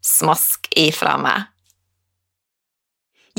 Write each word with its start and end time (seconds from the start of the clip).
Smask 0.00 0.68
ifra 0.80 1.18
meg. 1.20 1.48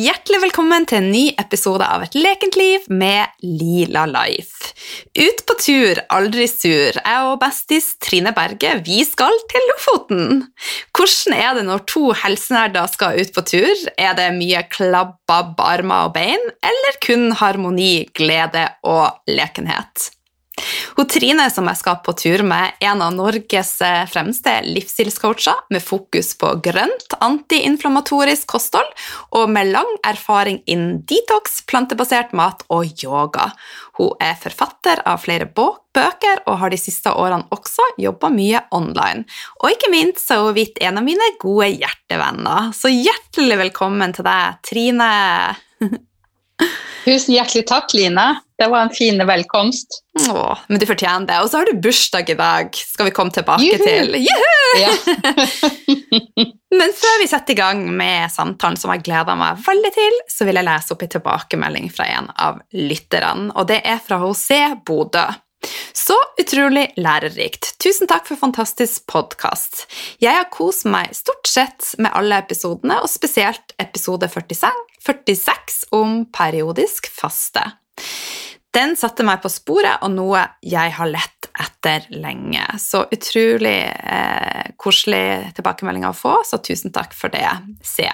Hjertelig 0.01 0.39
velkommen 0.43 0.85
til 0.87 1.01
en 1.01 1.09
ny 1.11 1.23
episode 1.41 1.83
av 1.83 2.05
Et 2.05 2.13
lekent 2.15 2.55
liv 2.57 2.85
med 2.87 3.33
Lila 3.43 4.05
Life. 4.09 4.71
Ut 5.17 5.41
på 5.49 5.55
tur, 5.59 5.99
aldri 6.13 6.45
sur. 6.49 6.95
Jeg 6.95 7.25
og 7.27 7.41
bestis 7.41 7.89
Trine 8.01 8.31
Berge 8.37 8.75
vi 8.85 9.01
skal 9.05 9.35
til 9.51 9.67
Lofoten. 9.73 10.45
Hvordan 10.93 11.35
er 11.35 11.57
det 11.57 11.65
når 11.67 11.83
to 11.91 12.05
helsenerder 12.23 12.87
skal 12.93 13.19
ut 13.19 13.33
på 13.35 13.45
tur? 13.51 13.83
Er 13.97 14.15
det 14.17 14.31
mye 14.37 14.63
klabb-babb, 14.69 15.59
armer 15.65 16.07
og 16.07 16.15
bein, 16.15 16.49
eller 16.61 17.03
kun 17.03 17.29
harmoni, 17.41 18.07
glede 18.15 18.69
og 18.87 19.33
lekenhet? 19.33 20.11
Hun 20.97 21.07
Trine 21.09 21.47
som 21.53 21.67
jeg 21.69 21.79
skal 21.79 21.99
på 22.05 22.13
tur 22.17 22.43
med, 22.47 22.75
er 22.79 22.91
en 22.91 23.03
av 23.05 23.13
Norges 23.15 23.73
eh, 23.85 24.03
fremste 24.11 24.53
livsstilscoacher 24.67 25.67
med 25.73 25.83
fokus 25.83 26.33
på 26.39 26.53
grønt, 26.63 27.15
antiinflamatorisk 27.21 28.49
kosthold 28.51 28.89
og 29.37 29.49
med 29.51 29.71
lang 29.73 29.89
erfaring 30.07 30.61
innen 30.65 31.01
detox, 31.07 31.61
plantebasert 31.69 32.35
mat 32.37 32.65
og 32.73 32.89
yoga. 33.03 33.51
Hun 33.99 34.13
er 34.23 34.37
forfatter 34.39 35.01
av 35.07 35.23
flere 35.25 35.47
bøker 35.51 36.43
og 36.45 36.59
har 36.61 36.71
de 36.73 36.79
siste 36.79 37.11
årene 37.11 37.49
også 37.53 37.93
jobba 38.01 38.31
mye 38.33 38.63
online. 38.75 39.25
Og 39.61 39.73
ikke 39.73 39.91
minst 39.93 40.31
er 40.31 40.43
hun 40.43 40.55
blitt 40.55 40.79
en 40.81 41.01
av 41.01 41.05
mine 41.05 41.33
gode 41.41 41.71
hjertevenner. 41.73 42.71
Så 42.75 42.91
hjertelig 42.93 43.59
velkommen 43.65 44.15
til 44.15 44.27
deg, 44.27 44.61
Trine. 44.67 45.11
Tusen 47.01 47.33
hjertelig 47.33 47.65
takk, 47.69 47.93
Line. 47.97 48.25
Det 48.61 48.67
var 48.69 48.85
en 48.85 48.93
fin 48.93 49.17
velkomst. 49.27 50.03
Åh, 50.29 50.57
men 50.67 50.79
du 50.79 50.85
fortjener 50.85 51.25
det. 51.25 51.39
Og 51.41 51.49
så 51.49 51.61
har 51.61 51.65
du 51.65 51.79
bursdag 51.81 52.29
i 52.29 52.37
dag, 52.37 52.69
skal 52.77 53.07
vi 53.07 53.13
komme 53.15 53.33
tilbake 53.33 53.65
Juhu! 53.65 53.81
til. 53.81 54.17
Ja. 54.77 54.91
men 56.79 56.93
før 56.95 57.17
vi 57.23 57.29
setter 57.31 57.55
i 57.55 57.57
gang 57.57 57.81
med 57.97 58.29
samtalen, 58.31 58.77
som 58.77 58.93
jeg 58.93 59.01
gleder 59.07 59.39
meg 59.39 59.63
veldig 59.65 59.93
til, 59.97 60.19
så 60.29 60.45
vil 60.45 60.61
jeg 60.61 60.69
lese 60.69 60.93
opp 60.93 61.05
en 61.07 61.13
tilbakemelding 61.17 61.89
fra 61.95 62.09
en 62.19 62.29
av 62.37 62.61
lytterne, 62.77 63.49
og 63.55 63.71
det 63.71 63.81
er 63.81 64.03
fra 64.05 64.21
José 64.21 64.61
Bodø. 64.85 65.25
Så 65.93 66.15
utrolig 66.41 66.87
lærerikt. 66.97 67.75
Tusen 67.83 68.09
takk 68.09 68.25
for 68.29 68.39
fantastisk 68.39 69.05
podkast. 69.11 69.85
Jeg 70.23 70.33
har 70.33 70.49
kost 70.53 70.87
meg 70.89 71.13
stort 71.15 71.49
sett 71.49 71.91
med 72.01 72.13
alle 72.17 72.39
episodene, 72.41 72.97
og 73.03 73.11
spesielt 73.11 73.75
episode 73.81 74.29
46, 74.31 74.71
46 75.05 75.83
om 75.97 76.23
periodisk 76.33 77.11
faste. 77.13 77.63
Den 78.71 78.95
satte 78.95 79.25
meg 79.27 79.41
på 79.43 79.51
sporet 79.51 79.99
og 80.05 80.13
noe 80.15 80.45
jeg 80.63 80.93
har 80.95 81.09
lett 81.11 81.49
etter 81.59 82.07
lenge. 82.15 82.63
Så 82.79 83.03
utrolig 83.11 83.79
eh, 83.91 84.71
koselig 84.79 85.51
tilbakemelding 85.57 86.07
å 86.07 86.15
få, 86.15 86.37
så 86.47 86.61
tusen 86.63 86.95
takk 86.95 87.13
for 87.17 87.33
det. 87.33 87.47
Se, 87.83 88.07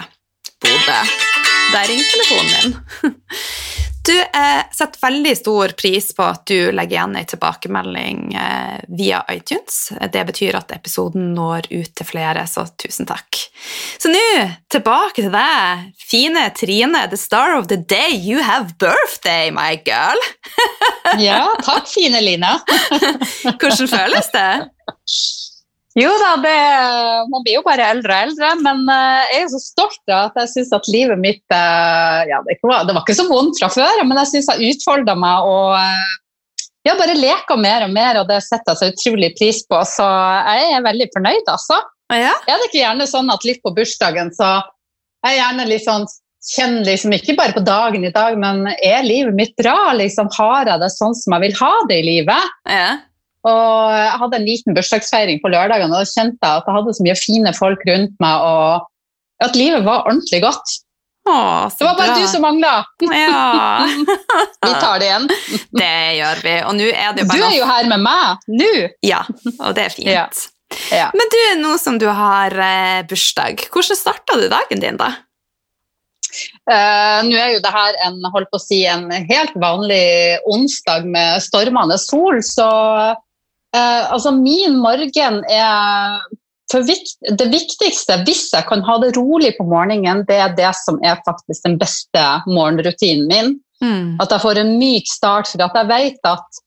Bodø. 0.57 1.01
Der 1.67 1.85
ringer 1.91 2.09
telefonen 2.09 2.55
min. 2.57 3.13
Du 4.07 4.19
eh, 4.21 4.63
setter 4.71 4.99
veldig 5.01 5.37
stor 5.37 5.73
pris 5.75 6.13
på 6.15 6.23
at 6.23 6.45
du 6.47 6.71
legger 6.71 6.95
igjen 6.95 7.15
en 7.19 7.25
tilbakemelding 7.27 8.21
eh, 8.39 8.77
via 8.87 9.19
iTunes. 9.33 9.89
Det 10.13 10.23
betyr 10.29 10.55
at 10.55 10.71
episoden 10.71 11.33
når 11.35 11.67
ut 11.73 11.91
til 11.91 12.07
flere, 12.07 12.45
så 12.47 12.63
tusen 12.79 13.09
takk. 13.09 13.41
Så 13.99 14.11
nå 14.13 14.23
tilbake 14.71 15.25
til 15.25 15.33
deg, 15.33 15.89
fine 15.99 16.45
Trine, 16.55 17.03
the 17.11 17.19
star 17.19 17.57
of 17.57 17.67
the 17.67 17.75
day. 17.75 18.15
You 18.15 18.39
have 18.47 18.77
birthday, 18.79 19.51
my 19.51 19.75
girl! 19.83 20.23
ja, 21.19 21.43
takk, 21.67 21.91
fine 21.91 22.23
Lina. 22.23 22.55
Hvordan 23.59 23.91
føles 23.91 24.31
det? 24.31 24.49
Jo 25.97 26.11
da, 26.21 26.35
det, 26.43 26.57
man 27.31 27.41
blir 27.41 27.55
jo 27.57 27.63
bare 27.65 27.87
eldre 27.95 28.13
og 28.13 28.27
eldre, 28.27 28.51
men 28.61 28.83
uh, 28.85 29.23
jeg 29.31 29.47
er 29.47 29.49
så 29.49 29.61
stolt 29.63 30.11
av 30.13 30.27
at 30.27 30.39
jeg 30.43 30.51
syns 30.51 30.75
at 30.77 30.89
livet 30.93 31.17
mitt 31.17 31.41
uh, 31.49 32.21
ja, 32.29 32.37
det, 32.45 32.59
var, 32.61 32.85
det, 32.85 32.93
var, 32.93 33.01
ikke 33.01 33.17
så 33.17 33.25
vondt 33.25 33.57
fra 33.57 33.71
før, 33.73 34.03
men 34.05 34.21
jeg 34.21 34.31
syns 34.35 34.51
jeg 34.53 34.75
utfolda 34.75 35.17
meg 35.17 35.49
og 35.49 35.73
uh, 35.73 36.15
ja, 36.85 36.93
bare 36.99 37.17
leker 37.17 37.57
mer 37.59 37.87
og 37.87 37.95
mer, 37.97 38.21
og 38.21 38.29
det 38.29 38.37
setter 38.45 38.75
jeg 38.75 38.79
så 38.79 38.91
utrolig 38.93 39.33
pris 39.35 39.63
på. 39.67 39.79
Så 39.89 40.05
jeg 40.05 40.69
er 40.77 40.85
veldig 40.85 41.09
fornøyd, 41.15 41.49
altså. 41.51 41.81
Ja? 42.13 42.31
Er 42.45 42.61
det 42.61 42.69
ikke 42.69 42.83
gjerne 42.83 43.09
sånn 43.09 43.33
at 43.33 43.43
litt 43.43 43.59
på 43.65 43.73
bursdagen 43.75 44.31
så 44.37 44.53
jeg 45.25 45.33
er 45.33 45.39
gjerne 45.41 45.67
litt 45.67 45.85
sånn 45.87 46.07
Kjenner 46.47 46.85
liksom 46.85 47.11
ikke 47.11 47.33
bare 47.35 47.51
på 47.51 47.59
dagen 47.65 48.05
i 48.07 48.11
dag, 48.13 48.37
men 48.39 48.69
er 48.71 49.01
livet 49.03 49.35
mitt 49.35 49.49
bra? 49.59 49.89
Liksom, 49.97 50.29
har 50.37 50.69
jeg 50.69 50.79
det 50.79 50.87
sånn 50.93 51.15
som 51.17 51.33
jeg 51.35 51.43
vil 51.43 51.55
ha 51.59 51.71
det 51.89 51.97
i 51.97 52.05
livet? 52.05 52.53
Ja. 52.69 52.85
Og 53.47 53.93
jeg 53.95 54.17
hadde 54.23 54.39
en 54.39 54.47
liten 54.47 54.75
bursdagsfeiring 54.77 55.39
på 55.43 55.51
lørdagen, 55.53 55.93
og 55.93 56.03
da 56.03 56.09
kjente 56.09 56.37
jeg 56.41 56.61
at 56.61 56.67
jeg 56.67 56.77
hadde 56.79 56.97
så 56.97 57.07
mye 57.07 57.21
fine 57.21 57.53
folk 57.57 57.87
rundt 57.89 58.19
meg, 58.23 58.43
og 58.43 59.47
at 59.47 59.57
livet 59.59 59.85
var 59.85 60.05
ordentlig 60.09 60.41
godt. 60.43 60.77
Åh, 61.27 61.71
det 61.79 61.85
var 61.85 61.95
bare 61.97 62.13
bra. 62.13 62.19
du 62.19 62.27
som 62.31 62.41
mangla! 62.41 62.75
Ja. 63.03 63.87
vi 64.65 64.73
tar 64.79 64.99
det 64.99 65.09
igjen. 65.09 65.25
det 65.81 65.95
gjør 66.17 66.43
vi. 66.43 66.53
Og 66.69 66.77
nå 66.77 66.91
er 66.91 67.15
det 67.15 67.25
jo 67.25 67.31
bare 67.31 67.39
Du 67.41 67.47
er 67.49 67.57
jo 67.57 67.67
her 67.67 67.89
med 67.91 68.05
meg 68.05 68.47
nå! 68.47 68.69
Ja, 69.05 69.25
og 69.59 69.75
det 69.75 69.89
er 69.89 69.95
fint. 69.95 70.11
Ja. 70.13 70.27
Ja. 70.91 71.07
Men 71.15 71.31
du, 71.31 71.39
nå 71.61 71.77
som 71.79 71.99
du 71.99 72.07
har 72.11 72.51
eh, 72.51 73.03
bursdag, 73.07 73.67
hvordan 73.71 73.99
starta 73.99 74.35
du 74.39 74.47
dagen 74.51 74.83
din, 74.83 74.99
da? 74.99 75.13
Uh, 76.67 77.23
nå 77.23 77.37
er 77.39 77.53
jo 77.55 77.61
det 77.63 77.71
her 77.71 77.95
en, 78.03 78.19
holdt 78.33 78.49
på 78.51 78.59
å 78.59 78.61
si, 78.61 78.81
en 78.87 79.07
helt 79.29 79.55
vanlig 79.59 80.37
onsdag 80.51 81.07
med 81.07 81.43
stormende 81.43 81.95
sol, 82.01 82.41
så 82.45 82.67
uh, 83.75 84.03
altså 84.13 84.31
min 84.35 84.77
morgen 84.81 85.41
er 85.49 86.21
vikt, 86.87 87.15
Det 87.39 87.47
viktigste, 87.51 88.21
hvis 88.27 88.49
jeg 88.53 88.67
kan 88.67 88.83
ha 88.83 88.97
det 88.99 89.15
rolig 89.17 89.53
på 89.57 89.65
morgenen, 89.67 90.25
det 90.27 90.39
er 90.43 90.55
det 90.55 90.73
som 90.83 90.99
er 91.03 91.19
faktisk 91.25 91.63
den 91.63 91.77
beste 91.79 92.23
morgenrutinen 92.47 93.27
min. 93.31 93.57
Mm. 93.83 94.17
At 94.19 94.31
jeg 94.31 94.41
får 94.41 94.59
en 94.61 94.77
myk 94.79 95.07
start, 95.07 95.47
for 95.47 95.63
at 95.63 95.75
jeg 95.77 95.91
vet 95.91 96.27
at 96.27 96.63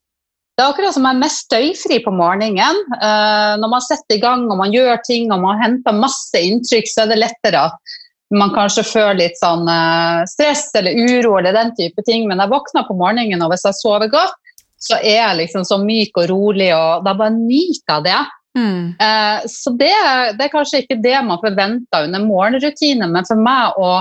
det 0.60 0.66
er 0.66 0.74
akkurat 0.74 0.92
som 0.92 1.06
jeg 1.08 1.16
er 1.16 1.20
mest 1.22 1.46
støyfri 1.46 1.96
på 2.04 2.12
morgenen. 2.12 2.80
Eh, 2.92 3.52
når 3.62 3.70
man 3.72 3.80
setter 3.80 4.18
i 4.18 4.20
gang 4.20 4.42
og 4.50 4.58
man 4.60 4.74
gjør 4.74 4.98
ting 5.06 5.30
og 5.32 5.40
man 5.40 5.56
henter 5.56 5.96
masse 5.96 6.36
inntrykk, 6.36 6.90
så 6.90 7.06
er 7.06 7.14
det 7.14 7.22
lettere 7.22 7.62
at 7.70 7.94
man 8.36 8.52
kanskje 8.52 8.84
føler 8.84 9.22
litt 9.22 9.38
sånn 9.40 9.64
eh, 9.72 10.20
stress 10.28 10.68
eller 10.76 11.00
uro 11.00 11.38
eller 11.38 11.56
den 11.56 11.72
type 11.78 12.04
ting. 12.04 12.28
Men 12.28 12.44
jeg 12.44 12.52
våkner 12.52 12.84
på 12.84 12.98
morgenen, 12.98 13.40
og 13.40 13.54
hvis 13.54 13.64
jeg 13.70 13.78
sover 13.78 14.12
godt, 14.12 14.36
så 14.80 14.98
er 14.98 15.18
jeg 15.18 15.38
liksom 15.42 15.64
så 15.68 15.78
myk 15.82 16.22
og 16.22 16.30
rolig, 16.30 16.70
og 16.74 17.04
da 17.04 17.14
bare 17.16 17.34
nyter 17.36 17.98
jeg 17.98 18.06
det. 18.08 18.20
Mm. 18.58 18.86
Uh, 18.98 19.42
så 19.46 19.72
det, 19.78 19.92
det, 20.38 20.46
er 20.46 20.52
kanskje 20.52 20.82
ikke 20.82 20.98
det 21.04 21.18
man 21.26 21.42
forventer 21.42 22.08
under 22.08 22.24
morgenrutine, 22.24 23.10
men 23.10 23.28
for 23.28 23.40
meg 23.40 23.78
å 23.78 23.92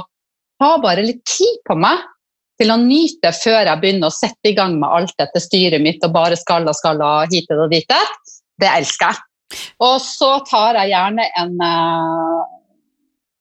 ha 0.59 0.71
bare 0.83 1.05
litt 1.05 1.21
tid 1.27 1.59
på 1.67 1.77
meg 1.79 2.01
til 2.59 2.73
å 2.73 2.79
nyte 2.81 3.31
før 3.37 3.69
jeg 3.69 3.79
begynner 3.79 4.09
å 4.09 4.15
sette 4.15 4.51
i 4.51 4.55
gang 4.57 4.75
med 4.81 4.91
alt 4.91 5.13
dette 5.21 5.39
styret 5.43 5.79
mitt 5.83 6.03
og 6.03 6.15
bare 6.15 6.35
skal 6.39 6.67
og 6.67 6.75
skal 6.75 6.99
og 7.05 7.31
hit 7.31 7.51
og 7.55 7.69
dit, 7.71 7.93
det 8.59 8.71
elsker 8.71 9.13
jeg. 9.13 9.25
Og 9.81 9.95
så 10.03 10.33
tar 10.45 10.77
jeg 10.77 10.91
gjerne 10.91 11.25
en, 11.41 11.55
uh, 11.63 12.41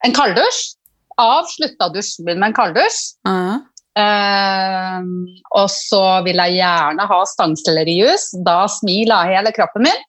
en 0.06 0.14
kalddusj. 0.17 0.75
Avslutta 1.19 1.88
dusjen 1.90 2.29
min 2.29 2.38
med 2.38 2.52
en 2.52 2.56
kalddusj. 2.56 3.00
Uh. 3.26 3.58
Uh, 3.98 5.02
og 5.58 5.66
så 5.74 6.02
vil 6.26 6.38
jeg 6.44 6.60
gjerne 6.60 7.08
ha 7.10 7.18
stangsellerijus. 7.26 8.30
Da 8.46 8.60
smiler 8.70 9.32
hele 9.32 9.54
kroppen 9.56 9.88
min. 9.88 10.04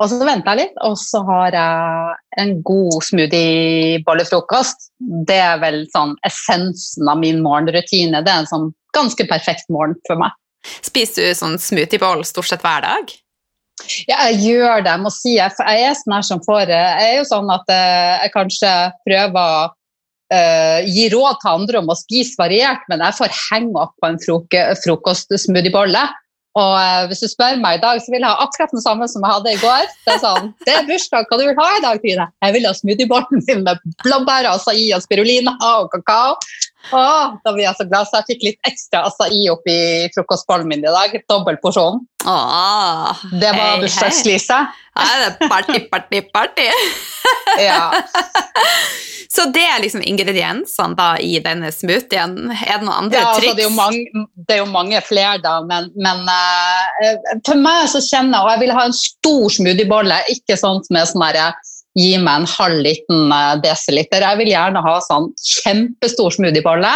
Og 0.00 0.08
så 0.08 0.16
venter 0.24 0.56
jeg 0.56 0.60
litt, 0.62 0.76
og 0.86 0.94
så 0.96 1.20
har 1.26 1.52
jeg 1.52 2.14
en 2.40 2.52
god 2.64 3.02
smoothie-bollefrokost. 3.04 4.86
Det 5.28 5.36
er 5.36 5.58
vel 5.60 5.82
sånn 5.92 6.14
essensen 6.24 7.10
av 7.12 7.20
min 7.20 7.42
morgenrutine. 7.44 8.22
Det 8.24 8.32
er 8.32 8.46
en 8.46 8.48
sånn 8.48 8.70
ganske 8.96 9.26
perfekt 9.28 9.68
morgen 9.68 9.98
for 10.08 10.16
meg. 10.22 10.32
Spiser 10.80 11.28
du 11.28 11.36
sånn 11.36 11.60
smoothieboll 11.60 12.24
stort 12.28 12.48
sett 12.48 12.64
hver 12.64 12.80
dag? 12.86 13.12
Ja, 14.08 14.24
jeg 14.30 14.40
gjør 14.44 14.84
det. 14.84 14.94
Jeg 14.94 15.02
må 15.04 15.12
si 15.12 15.34
jeg, 15.36 15.52
jeg 15.56 15.84
er 15.90 15.94
sånn 15.96 16.16
her 16.16 16.24
som 16.26 16.40
får 16.44 16.72
Jeg 16.72 17.04
er 17.04 17.14
jo 17.18 17.28
sånn 17.28 17.52
at 17.52 17.70
eh, 17.72 18.24
jeg 18.24 18.34
kanskje 18.34 18.72
prøver 19.08 19.76
uh, 20.32 20.80
gi 20.86 21.08
råd 21.12 21.42
til 21.42 21.52
andre 21.52 21.82
om 21.82 21.92
å 21.92 21.98
spise 21.98 22.38
variert, 22.40 22.82
men 22.90 23.04
jeg 23.04 23.18
får 23.18 23.36
henge 23.50 23.84
opp 23.84 23.94
på 24.00 24.10
en 24.10 24.20
frokostsmoothiebolle. 24.84 26.08
Og 26.58 26.72
uh, 26.74 27.04
hvis 27.06 27.20
du 27.22 27.28
spør 27.30 27.60
meg 27.62 27.78
i 27.78 27.82
dag, 27.82 28.00
så 28.02 28.10
vil 28.10 28.24
jeg 28.24 28.26
ha 28.26 28.42
akkurat 28.42 28.72
den 28.74 28.82
samme 28.82 29.06
som 29.10 29.22
jeg 29.22 29.36
hadde 29.36 29.52
i 29.54 29.60
går. 29.60 29.84
Det 30.06 30.16
er 30.16 30.22
sånn, 30.22 30.48
det 30.66 30.74
er 30.74 30.88
bursdag, 30.88 31.28
hva 31.30 31.38
du 31.38 31.44
vil 31.46 31.60
ha 31.60 31.68
i 31.76 31.84
dag, 31.84 32.00
Trine? 32.02 32.26
Jeg 32.42 32.56
vil 32.56 32.66
ha 32.66 32.72
smoothiebollen 32.74 33.44
min 33.46 33.62
med 33.68 33.84
blåbær, 34.02 34.48
acai 34.50 34.88
og 34.96 35.04
spirulina 35.04 35.54
og 35.68 35.94
kakao. 35.94 36.34
Åh, 36.96 37.36
da 37.44 37.52
blir 37.54 37.66
jeg 37.66 37.76
så 37.78 37.86
glad, 37.86 38.08
så 38.08 38.18
jeg 38.18 38.28
fikk 38.32 38.44
litt 38.48 38.70
ekstra 38.70 39.04
acai 39.06 39.44
oppi 39.52 39.76
frokostbollen 40.16 40.66
min 40.72 40.82
i 40.82 40.90
dag. 40.90 41.14
Dobbel 41.30 41.60
porsjon. 41.62 42.02
Åh, 42.26 43.22
det 43.38 43.54
var 43.54 43.78
bursdagslyset. 43.84 44.74
Ja, 44.98 45.08
det 45.22 45.30
er 45.30 45.52
party, 45.52 45.84
party, 45.92 46.24
party. 46.34 46.66
ja. 47.62 47.92
Så 49.30 49.44
det 49.54 49.62
er 49.62 49.78
liksom 49.78 50.02
ingrediensene 50.02 50.96
da 50.98 51.12
i 51.22 51.36
denne 51.42 51.70
smoothien. 51.70 52.34
Er 52.50 52.80
det 52.80 52.86
noen 52.86 53.06
andre 53.06 53.20
ja, 53.20 53.28
altså, 53.28 53.42
triks? 53.44 53.56
Det 53.60 53.66
er, 53.68 53.74
mange, 53.76 54.24
det 54.34 54.56
er 54.56 54.58
jo 54.58 54.70
mange 54.72 55.02
flere, 55.06 55.36
da, 55.44 55.52
men, 55.68 55.86
men 55.94 56.24
uh, 56.26 57.36
for 57.46 57.60
meg 57.62 57.86
så 57.92 58.02
kjenner 58.02 58.40
jeg 58.40 58.42
Og 58.42 58.50
jeg 58.50 58.62
vil 58.64 58.74
ha 58.74 58.86
en 58.88 58.96
stor 58.96 59.54
smoothiebolle, 59.54 60.18
ikke 60.34 60.58
sånn 60.58 60.82
med 60.90 61.12
sånn 61.12 61.26
herre 61.28 61.52
Gi 61.98 62.12
meg 62.22 62.42
en 62.42 62.46
halv 62.46 62.84
liten 62.86 63.32
desiliter. 63.64 64.22
Jeg 64.22 64.38
vil 64.38 64.52
gjerne 64.52 64.82
ha 64.84 64.92
sånn 65.02 65.24
kjempestor 65.42 66.36
smoothiebolle. 66.36 66.92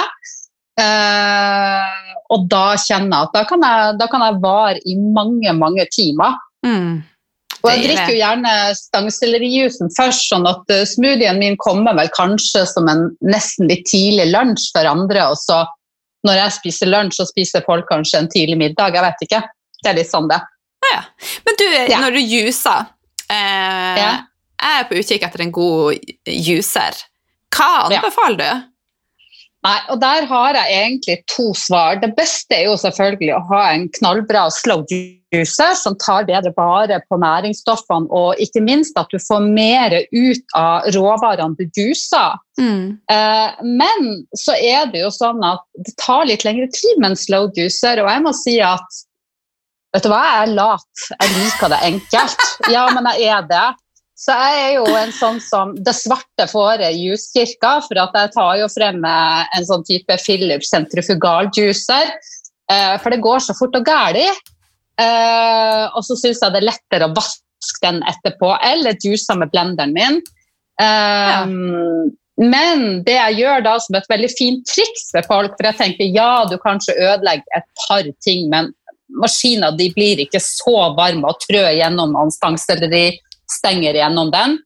Uh, 0.79 2.15
og 2.35 2.47
da 2.51 2.77
kjenner 2.79 3.11
jeg 3.11 3.29
at 3.29 3.35
da 3.35 3.43
kan 3.47 3.67
jeg, 3.67 3.97
da 3.99 4.07
kan 4.11 4.23
jeg 4.27 4.39
vare 4.43 4.79
i 4.87 4.95
mange, 4.99 5.55
mange 5.59 5.87
timer. 5.95 6.39
Mm. 6.67 7.03
Og 7.65 7.71
jeg 7.73 7.87
drikker 7.87 8.13
jo 8.13 8.19
gjerne 8.19 8.55
stangselerijuicen 8.77 9.93
først, 9.97 10.27
sånn 10.29 10.45
at 10.49 10.73
uh, 10.73 10.83
smoothien 10.89 11.41
min 11.41 11.57
kommer 11.61 11.97
vel 11.97 12.11
kanskje 12.13 12.67
som 12.69 12.91
en 12.93 13.07
nesten 13.25 13.71
litt 13.71 13.87
tidlig 13.89 14.29
lunsj 14.35 14.69
for 14.75 14.91
andre, 14.91 15.31
og 15.33 15.39
så 15.41 15.63
når 16.25 16.39
jeg 16.41 16.57
spiser 16.59 16.93
lunsj, 16.93 17.19
så 17.21 17.29
spiser 17.29 17.65
folk 17.67 17.89
kanskje 17.89 18.23
en 18.23 18.31
tidlig 18.33 18.57
middag. 18.61 18.97
Jeg 18.97 19.05
vet 19.05 19.25
ikke. 19.27 19.41
Det 19.81 19.91
er 19.91 19.99
litt 19.99 20.09
sånn 20.09 20.29
det. 20.31 20.41
Ja. 20.91 21.01
Men 21.45 21.59
du, 21.61 21.65
ja. 21.73 21.99
når 22.01 22.17
du 22.17 22.21
juicer 22.21 22.87
eh. 23.33 23.99
Jeg 24.01 24.79
er 24.81 24.87
på 24.89 24.97
utkikk 25.01 25.25
etter 25.27 25.45
en 25.45 25.53
god 25.53 26.15
juicer. 26.29 27.01
Hva 27.55 27.71
anbefaler 27.89 28.41
du? 28.41 28.65
Nei, 29.65 29.79
og 29.89 30.01
Der 30.01 30.27
har 30.29 30.57
jeg 30.59 30.77
egentlig 30.77 31.17
to 31.33 31.53
svar. 31.57 31.97
Det 32.01 32.13
beste 32.19 32.57
er 32.57 32.67
jo 32.69 32.77
selvfølgelig 32.77 33.33
å 33.33 33.45
ha 33.49 33.63
en 33.73 33.87
knallbra 33.97 34.51
slow 34.53 34.85
juice 34.91 35.69
som 35.81 35.97
tar 36.03 36.27
bedre 36.29 36.53
vare 36.57 37.01
på 37.09 37.17
næringsstoffene, 37.23 38.11
og 38.13 38.43
ikke 38.45 38.61
minst 38.65 38.99
at 39.01 39.09
du 39.13 39.17
får 39.23 39.47
mer 39.47 39.97
ut 40.13 40.59
av 40.59 40.91
råvarene 40.95 41.57
du 41.57 41.65
juicer. 41.81 42.37
Mm. 42.61 43.01
Eh, 43.11 43.65
men 43.65 44.13
så 44.37 44.53
er 44.61 44.93
det 44.93 45.01
jo 45.07 45.11
sånn 45.15 45.41
at 45.49 45.65
det 45.81 45.97
tar 46.03 46.29
litt 46.29 46.45
lengre 46.45 46.69
tid 46.69 47.01
med 47.01 47.15
en 47.15 47.23
slow 47.25 47.49
juicer, 47.57 48.05
og 48.05 48.13
jeg 48.13 48.25
må 48.27 48.37
si 48.45 48.61
at 48.61 49.03
Vet 49.95 50.03
du 50.03 50.09
hva, 50.11 50.25
jeg 50.27 50.39
er 50.43 50.55
lat. 50.57 51.03
Jeg 51.13 51.29
liker 51.37 51.71
det 51.71 51.77
enkelt. 51.87 52.41
Ja, 52.73 52.81
men 52.91 53.07
jeg 53.15 53.29
er 53.31 53.45
det. 53.47 53.67
Så 54.15 54.35
jeg 54.39 54.59
er 54.63 54.73
jo 54.77 54.87
en 54.95 55.13
sånn 55.13 55.41
som 55.43 55.73
det 55.75 55.97
svarte 55.99 56.47
fåret 56.47 56.87
i 56.95 57.09
juskirka, 57.09 57.81
for 57.83 57.99
at 57.99 58.15
jeg 58.15 58.33
tar 58.37 58.57
jo 58.61 58.69
frem 58.71 59.03
en 59.05 59.67
sånn 59.67 59.83
type 59.87 60.19
Philips 60.23 60.71
sentrifugaljuicer. 60.71 62.13
Eh, 62.71 62.95
for 63.03 63.11
det 63.11 63.23
går 63.25 63.43
så 63.43 63.57
fort 63.59 63.75
og 63.77 63.87
galt. 63.87 64.53
Eh, 65.03 65.85
og 65.91 66.05
så 66.07 66.15
syns 66.21 66.43
jeg 66.45 66.55
det 66.55 66.61
er 66.63 66.69
lettere 66.71 67.09
å 67.09 67.15
vaske 67.17 67.83
den 67.83 67.99
etterpå, 68.07 68.53
eller 68.63 68.95
juice 69.03 69.35
med 69.35 69.51
blenderen 69.51 69.97
min. 69.97 70.21
Eh, 70.81 71.33
ja. 71.35 71.43
Men 72.35 73.03
det 73.07 73.15
jeg 73.15 73.43
gjør 73.43 73.67
da 73.67 73.75
som 73.83 73.99
et 73.99 74.09
veldig 74.11 74.31
fint 74.33 74.65
triks 74.67 75.11
for 75.15 75.27
folk, 75.27 75.53
for 75.59 75.71
jeg 75.71 75.79
tenker 75.79 76.15
ja, 76.15 76.47
du 76.51 76.57
kanskje 76.63 76.97
ødelegger 76.99 77.59
et 77.59 77.69
par 77.85 78.09
ting, 78.27 78.49
men 78.51 78.73
maskiner 79.23 79.75
de 79.79 79.91
blir 79.95 80.23
ikke 80.25 80.41
så 80.43 80.89
varme 80.97 81.31
og 81.31 81.39
trø 81.45 81.63
gjennom 81.77 82.15
noen 82.17 82.33
stangselleri 82.35 83.13
stenger 83.55 83.97
gjennom 83.99 84.31
den. 84.35 84.59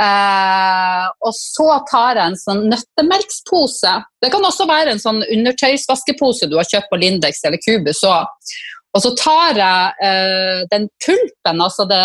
Eh, 0.00 1.06
og 1.26 1.34
så 1.36 1.68
tar 1.90 2.16
jeg 2.16 2.30
en 2.30 2.38
sånn 2.40 2.62
nøttemelkspose. 2.70 3.92
Det 4.22 4.30
kan 4.32 4.46
også 4.46 4.64
være 4.70 4.94
en 4.94 5.02
sånn 5.02 5.20
undertøysvaskepose 5.26 6.48
du 6.48 6.56
har 6.56 6.68
kjøpt 6.68 6.88
på 6.92 7.00
Lindex 7.02 7.42
eller 7.44 7.60
Cubus 7.60 8.00
òg. 8.08 8.54
Og 8.96 9.04
så 9.04 9.12
tar 9.18 9.60
jeg 9.60 10.06
eh, 10.06 10.62
den 10.72 10.88
pulpen, 11.04 11.60
altså 11.62 11.84
det, 11.90 12.00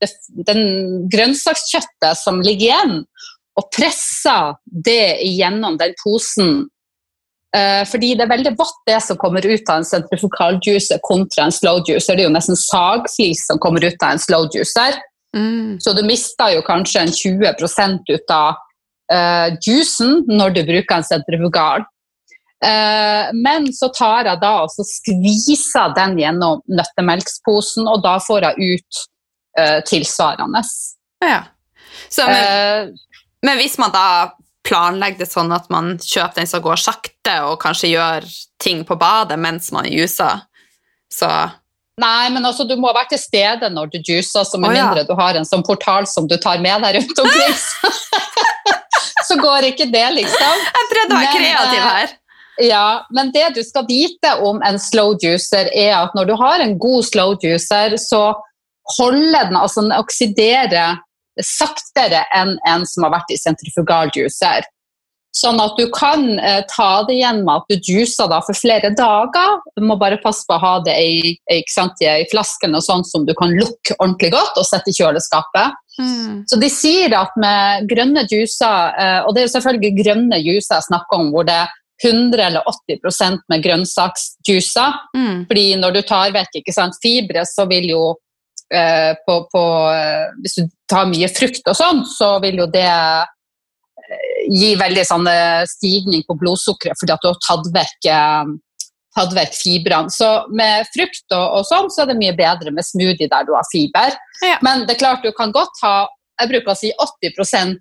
det, 0.00 0.12
den 0.48 0.62
grønnsakskjøttet 1.12 2.22
som 2.22 2.40
ligger 2.44 2.70
igjen, 2.70 2.96
og 3.56 3.68
presser 3.74 4.54
det 4.64 5.18
igjennom 5.24 5.76
den 5.80 5.96
posen. 6.00 6.54
Eh, 7.56 7.82
fordi 7.88 8.14
det 8.14 8.26
er 8.26 8.32
veldig 8.32 8.54
vått, 8.58 8.80
det 8.88 9.00
som 9.02 9.18
kommer 9.20 9.44
ut 9.44 9.70
av 9.72 9.80
en 9.80 9.88
sentrifugaljuicer 9.88 11.02
kontra 11.04 11.48
en 11.48 11.58
slowjuicer. 11.58 12.14
Det 12.14 12.24
er 12.24 12.28
jo 12.30 12.36
nesten 12.36 12.58
sagflis 12.60 13.46
som 13.48 13.60
kommer 13.62 13.84
ut 13.84 14.02
av 14.02 14.14
en 14.14 14.22
slow 14.22 14.48
juicer. 14.54 14.98
Mm. 15.36 15.80
Så 15.80 15.92
du 15.92 16.02
mister 16.06 16.54
jo 16.54 16.62
kanskje 16.64 17.04
en 17.04 17.12
20 17.12 17.52
ut 18.08 18.32
av 18.32 18.56
uh, 19.12 19.48
juicen 19.60 20.22
når 20.30 20.56
du 20.56 20.62
bruker 20.68 20.96
en 20.96 21.06
sentrifugal. 21.06 21.84
Uh, 22.64 23.28
men 23.36 23.68
så 23.76 23.90
tar 23.92 24.30
jeg 24.30 24.40
da 24.40 24.52
og 24.64 24.72
skviser 24.72 25.92
den 25.98 26.16
gjennom 26.22 26.62
nøttemelksposen, 26.72 27.84
og 27.90 28.00
da 28.06 28.16
får 28.22 28.48
jeg 28.48 28.72
ut 28.78 29.02
uh, 29.60 29.80
tilsvarende. 29.86 30.64
Ja. 31.24 31.42
Så, 32.08 32.24
men, 32.28 32.96
men, 33.44 33.60
hvis 33.60 33.76
man 33.80 33.92
da 33.94 34.32
planlegger 34.66 35.24
det 35.24 35.30
sånn 35.30 35.52
at 35.54 35.68
man 35.72 35.94
kjøper 36.00 36.40
den 36.40 36.50
som 36.50 36.64
går 36.64 36.80
sakte, 36.80 37.36
og 37.46 37.60
kanskje 37.62 37.92
gjør 37.92 38.26
ting 38.62 38.82
på 38.88 38.96
badet 38.98 39.38
mens 39.40 39.70
man 39.74 39.88
juser, 39.88 40.42
så 41.12 41.30
Nei, 42.00 42.28
men 42.28 42.44
altså, 42.44 42.66
du 42.68 42.74
må 42.76 42.90
være 42.92 43.14
til 43.14 43.22
stede 43.22 43.70
når 43.72 43.88
du 43.94 43.98
juicer, 44.04 44.44
så 44.44 44.58
med 44.60 44.68
oh, 44.68 44.76
ja. 44.76 44.88
mindre 44.90 45.06
du 45.08 45.14
har 45.16 45.38
en 45.38 45.48
sånn 45.48 45.64
portal 45.64 46.04
som 46.10 46.26
du 46.28 46.36
tar 46.36 46.60
med 46.60 46.84
deg 46.84 46.98
rundt 46.98 47.22
omkring. 47.22 47.54
så 49.24 49.38
går 49.46 49.70
ikke 49.70 49.88
det, 49.94 50.04
liksom. 50.18 50.60
Jeg 50.66 50.90
prøvde 50.92 51.16
å 51.16 51.22
være 51.22 51.38
kreativ 51.38 51.78
eh, 51.78 51.88
her. 51.88 52.14
Ja, 52.66 52.84
men 53.12 53.32
det 53.32 53.46
du 53.56 53.62
skal 53.64 53.84
vite 53.88 54.34
om 54.44 54.60
en 54.64 54.78
slow 54.80 55.16
juicer, 55.22 55.72
er 55.72 55.96
at 56.02 56.12
når 56.16 56.28
du 56.28 56.36
har 56.40 56.60
en 56.64 56.76
god 56.80 57.08
slow 57.08 57.34
juicer, 57.40 57.96
så 58.00 58.22
holder 58.98 59.48
den, 59.48 59.56
altså 59.56 59.84
den 59.84 59.96
oksiderer 59.96 61.00
saktere 61.44 62.22
enn 62.34 62.54
en 62.68 62.86
som 62.88 63.04
har 63.06 63.16
vært 63.18 63.32
i 63.34 63.40
sentrifugal 63.40 64.12
juicer. 64.14 64.68
Sånn 65.36 65.58
at 65.60 65.76
du 65.76 65.84
kan 65.92 66.38
eh, 66.40 66.62
ta 66.70 67.02
det 67.04 67.18
igjen 67.18 67.42
med 67.44 67.60
at 67.60 67.68
du 67.68 67.90
juicer 67.92 68.28
da 68.30 68.38
for 68.44 68.56
flere 68.56 68.88
dager. 68.96 69.58
Du 69.76 69.84
må 69.84 69.98
bare 70.00 70.20
passe 70.22 70.46
på 70.48 70.56
å 70.56 70.62
ha 70.62 70.74
det 70.86 70.94
i, 70.96 71.34
i 71.52 72.28
flasken 72.30 72.78
og 72.78 72.84
sånn 72.86 73.04
som 73.04 73.26
du 73.28 73.34
kan 73.36 73.52
lukke 73.52 73.98
ordentlig 73.98 74.32
godt 74.32 74.56
og 74.56 74.68
sette 74.68 74.92
i 74.92 74.96
kjøleskapet. 74.96 75.76
Mm. 76.00 76.44
Så 76.48 76.58
de 76.60 76.70
sier 76.72 77.12
at 77.16 77.36
med 77.40 77.88
grønne 77.90 78.24
juicer, 78.30 78.96
eh, 78.96 79.18
og 79.26 79.36
det 79.36 79.44
er 79.44 79.52
selvfølgelig 79.52 79.92
grønne 80.00 80.40
juicer 80.40 80.78
jeg 80.78 80.88
snakker 80.88 81.20
om, 81.20 81.28
hvor 81.34 81.48
det 81.48 81.58
er 81.64 81.74
100 82.04 82.42
eller 82.48 82.64
80% 82.88 83.44
med 83.52 83.64
grønnsaksjuicer. 83.64 85.00
Mm. 85.16 85.46
Fordi 85.48 85.66
når 85.80 85.96
du 85.96 86.02
tar 86.08 86.32
vekk 86.32 86.72
sant, 86.72 86.96
fibre, 87.02 87.44
så 87.48 87.68
vil 87.68 87.88
jo 87.92 88.02
eh, 88.72 89.12
på, 89.26 89.38
på, 89.52 89.64
eh, 89.92 90.26
Hvis 90.40 90.60
du 90.60 90.68
tar 90.88 91.08
mye 91.12 91.28
frukt 91.32 91.64
og 91.68 91.76
sånn, 91.76 92.04
så 92.08 92.36
vil 92.44 92.64
jo 92.64 92.68
det 92.72 92.88
gi 94.50 94.74
veldig 94.78 95.04
sånn 95.08 95.28
stigning 95.70 96.22
på 96.26 96.36
blodsukkeret 96.38 96.98
fordi 97.00 97.14
at 97.14 97.24
du 97.24 97.28
har 97.30 97.38
tatt 97.44 97.70
vekk, 97.74 98.08
eh, 98.12 98.52
tatt 99.16 99.32
vekk 99.36 99.56
fibrene. 99.58 100.12
Så 100.12 100.28
med 100.54 100.86
frukt 100.94 101.34
og, 101.34 101.46
og, 101.58 101.62
sånn 101.68 101.90
så 101.92 102.04
er 102.04 102.12
det 102.12 102.20
mye 102.20 102.36
bedre 102.36 102.74
med 102.74 102.86
smoothie 102.86 103.30
der 103.32 103.48
du 103.48 103.54
har 103.56 103.66
fiber. 103.72 104.18
Ja. 104.44 104.60
Men 104.66 104.86
det 104.86 104.96
er 104.96 105.02
klart 105.06 105.26
du 105.26 105.32
kan 105.36 105.54
godt 105.54 105.82
ha 105.84 105.96
jeg 106.36 106.52
bruker 106.52 106.72
å 106.72 106.76
si 106.78 106.92
80 106.92 107.80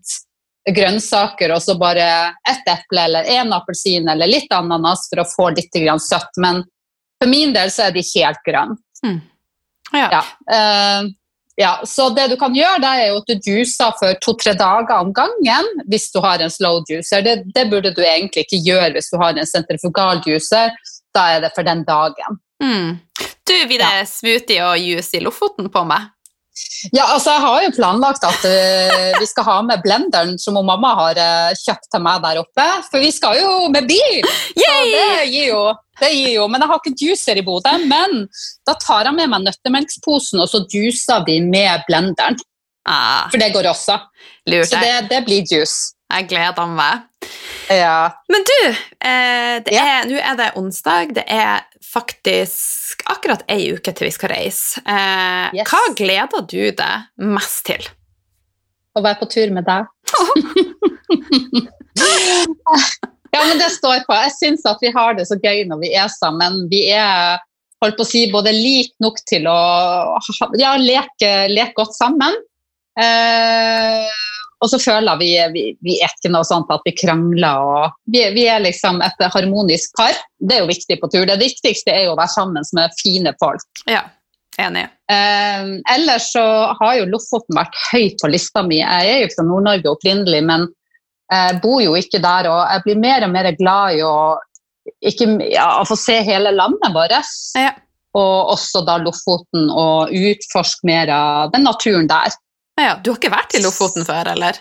grønnsaker 0.76 1.54
og 1.54 1.62
så 1.62 1.76
bare 1.78 2.06
ett 2.50 2.70
eple 2.72 3.04
eller 3.10 3.28
én 3.30 3.52
appelsin 3.54 4.08
eller 4.10 4.30
litt 4.30 4.54
ananas 4.56 5.06
for 5.12 5.22
å 5.22 5.30
få 5.30 5.50
litt 5.54 5.76
søtt. 6.02 6.40
Men 6.42 6.64
for 7.20 7.30
min 7.30 7.54
del 7.54 7.72
så 7.72 7.88
er 7.88 7.96
de 7.96 8.04
helt 8.16 8.42
grønne. 8.48 8.80
Mm. 9.06 9.20
Ja. 9.94 10.08
ja. 10.12 10.24
Uh, 10.50 11.12
ja, 11.56 11.82
så 11.88 12.10
det 12.12 12.28
du 12.32 12.36
kan 12.40 12.56
gjøre, 12.56 12.84
er 12.84 13.16
at 13.16 13.30
du 13.30 13.52
juicer 13.52 13.94
for 14.00 14.18
to-tre 14.24 14.54
dager 14.60 14.98
om 14.98 15.14
gangen 15.16 15.70
hvis 15.88 16.10
du 16.12 16.20
har 16.24 16.44
en 16.44 16.52
slow 16.52 16.82
juicer. 16.90 17.24
Det, 17.24 17.38
det, 17.56 17.70
burde 17.72 17.94
du 17.96 18.02
egentlig 18.04 18.44
ikke 18.44 18.60
gjøre 18.66 18.92
hvis 18.98 19.08
du 19.14 19.20
har 19.22 19.38
en 19.38 19.48
sentrifugal 19.48 20.20
juicer. 20.26 20.76
Da 21.16 21.30
er 21.36 21.46
det 21.46 21.54
for 21.56 21.64
den 21.64 21.86
dagen. 21.88 22.42
Mm. 22.64 22.98
Du, 23.48 23.56
vil 23.70 23.80
det 23.80 23.88
ja. 23.88 24.04
smoothie 24.10 24.68
og 24.68 24.84
juice 24.84 25.16
i 25.16 25.24
Lofoten 25.24 25.72
på 25.72 25.86
meg? 25.88 26.12
Ja, 26.94 27.10
altså 27.12 27.34
Jeg 27.34 27.44
har 27.44 27.64
jo 27.66 27.72
planlagt 27.76 28.24
at 28.24 28.46
uh, 28.48 29.16
vi 29.20 29.28
skal 29.28 29.48
ha 29.48 29.56
med 29.68 29.82
blenderen 29.84 30.38
som 30.40 30.56
mamma 30.56 30.94
har 31.02 31.20
uh, 31.20 31.58
kjøpt 31.58 31.90
til 31.92 32.04
meg 32.06 32.22
der 32.24 32.40
oppe. 32.44 32.68
For 32.92 33.04
vi 33.04 33.12
skal 33.16 33.42
jo 33.42 33.56
med 33.74 33.90
bil! 33.90 34.30
Det 34.56 35.32
gir, 35.32 35.50
jo, 35.50 35.62
det 36.00 36.12
gir 36.14 36.32
jo. 36.38 36.48
Men 36.52 36.64
jeg 36.64 36.72
har 36.72 36.82
ikke 36.82 36.96
juicer 37.02 37.40
i 37.40 37.46
Bodø. 37.46 37.74
Men 37.90 38.26
da 38.68 38.78
tar 38.80 39.10
jeg 39.10 39.18
med 39.18 39.32
meg 39.32 39.46
nøttemelksposen, 39.48 40.42
og 40.44 40.52
så 40.52 40.64
juicer 40.72 41.26
vi 41.28 41.42
med 41.44 41.84
blenderen. 41.90 42.40
Ah, 42.86 43.26
for 43.32 43.42
det 43.42 43.50
går 43.56 43.72
også. 43.72 43.98
Lurt, 44.52 44.70
så 44.70 44.80
det, 44.84 45.08
det 45.10 45.24
blir 45.26 45.44
juice. 45.50 45.95
Jeg 46.14 46.28
gleder 46.30 46.68
meg. 46.70 47.08
Ja. 47.72 48.12
Men 48.30 48.44
du, 48.46 48.60
eh, 49.10 49.58
ja. 49.74 50.04
nå 50.06 50.20
er 50.20 50.36
det 50.38 50.52
onsdag. 50.60 51.16
Det 51.18 51.24
er 51.32 51.64
faktisk 51.82 53.02
akkurat 53.10 53.42
ei 53.52 53.74
uke 53.74 53.94
til 53.96 54.08
vi 54.08 54.14
skal 54.14 54.30
reise. 54.36 54.84
Eh, 54.86 55.48
yes. 55.58 55.72
Hva 55.72 55.82
gleder 55.98 56.46
du 56.46 56.72
deg 56.78 57.26
mest 57.26 57.66
til? 57.72 57.84
Å 58.96 59.04
være 59.04 59.20
på 59.24 59.28
tur 59.34 59.50
med 59.56 59.66
deg. 59.68 59.90
ja, 63.34 63.42
men 63.42 63.58
det 63.60 63.72
står 63.74 64.06
på. 64.06 64.14
Jeg 64.22 64.32
syns 64.38 64.64
at 64.70 64.80
vi 64.84 64.94
har 64.96 65.12
det 65.18 65.26
så 65.28 65.36
gøy 65.42 65.66
når 65.68 65.78
vi 65.82 65.90
er 65.98 66.10
sammen. 66.14 66.70
Vi 66.72 66.82
er 66.94 67.42
holdt 67.84 67.98
på 67.98 68.06
å 68.06 68.08
si, 68.08 68.32
både 68.32 68.54
lik 68.56 68.94
nok 69.04 69.18
til 69.28 69.50
å 69.52 69.60
ja, 70.62 70.78
leke, 70.80 71.32
leke 71.52 71.76
godt 71.82 71.96
sammen. 71.98 72.34
Eh, 72.96 74.08
og 74.64 74.72
så 74.72 74.80
føler 74.80 75.20
vi 75.20 75.30
vi, 75.54 75.64
vi 75.84 75.98
er 76.04 76.12
ikke 76.14 76.32
noe 76.34 76.48
sånt 76.48 76.72
at 76.74 76.84
vi 76.88 76.96
krangler. 76.98 77.62
og 77.62 77.96
vi, 78.12 78.24
vi, 78.36 78.46
er 78.50 78.64
liksom 78.64 79.02
et 79.06 79.26
harmonisk 79.34 79.96
par. 80.00 80.16
Det 80.40 80.58
er 80.58 80.64
jo 80.64 80.72
viktig 80.72 81.00
på 81.02 81.10
tur. 81.12 81.26
Det 81.28 81.40
viktigste 81.42 81.94
er 81.94 82.08
jo 82.08 82.16
å 82.16 82.20
være 82.20 82.34
sammen 82.34 82.70
med 82.78 82.96
fine 83.02 83.36
folk. 83.42 83.66
Ja, 83.92 84.06
enig. 84.62 84.88
Eh, 85.12 85.68
ellers 85.96 86.32
så 86.34 86.46
har 86.80 86.98
jo 87.02 87.10
Lofoten 87.12 87.60
vært 87.60 87.78
høyt 87.92 88.18
på 88.22 88.32
lista 88.32 88.64
mi. 88.66 88.80
Jeg 88.82 89.12
er 89.12 89.24
jo 89.26 89.32
fra 89.36 89.48
Nord-Norge 89.48 89.92
opprinnelig, 89.92 90.42
men 90.48 90.68
jeg 91.32 91.62
bor 91.64 91.82
jo 91.84 91.96
ikke 92.00 92.22
der. 92.24 92.50
Og 92.52 92.62
jeg 92.64 92.86
blir 92.88 93.02
mer 93.04 93.28
og 93.28 93.34
mer 93.36 93.52
glad 93.60 94.00
i 94.00 94.06
å, 94.08 94.16
ikke, 95.04 95.30
ja, 95.52 95.68
å 95.82 95.90
få 95.90 96.00
se 96.00 96.22
hele 96.26 96.56
landet 96.56 96.96
vårt. 96.96 97.36
Ja. 97.60 97.74
Og 98.16 98.56
også 98.56 98.86
da 98.88 98.96
Lofoten, 99.04 99.68
og 99.68 100.14
utforske 100.16 100.88
mer 100.88 101.12
av 101.12 101.52
den 101.52 101.68
naturen 101.68 102.08
der. 102.08 102.32
Ja, 102.76 102.98
Du 103.00 103.12
har 103.12 103.18
ikke 103.18 103.32
vært 103.32 103.54
i 103.56 103.62
Lofoten 103.64 104.04
før, 104.08 104.28
eller? 104.34 104.58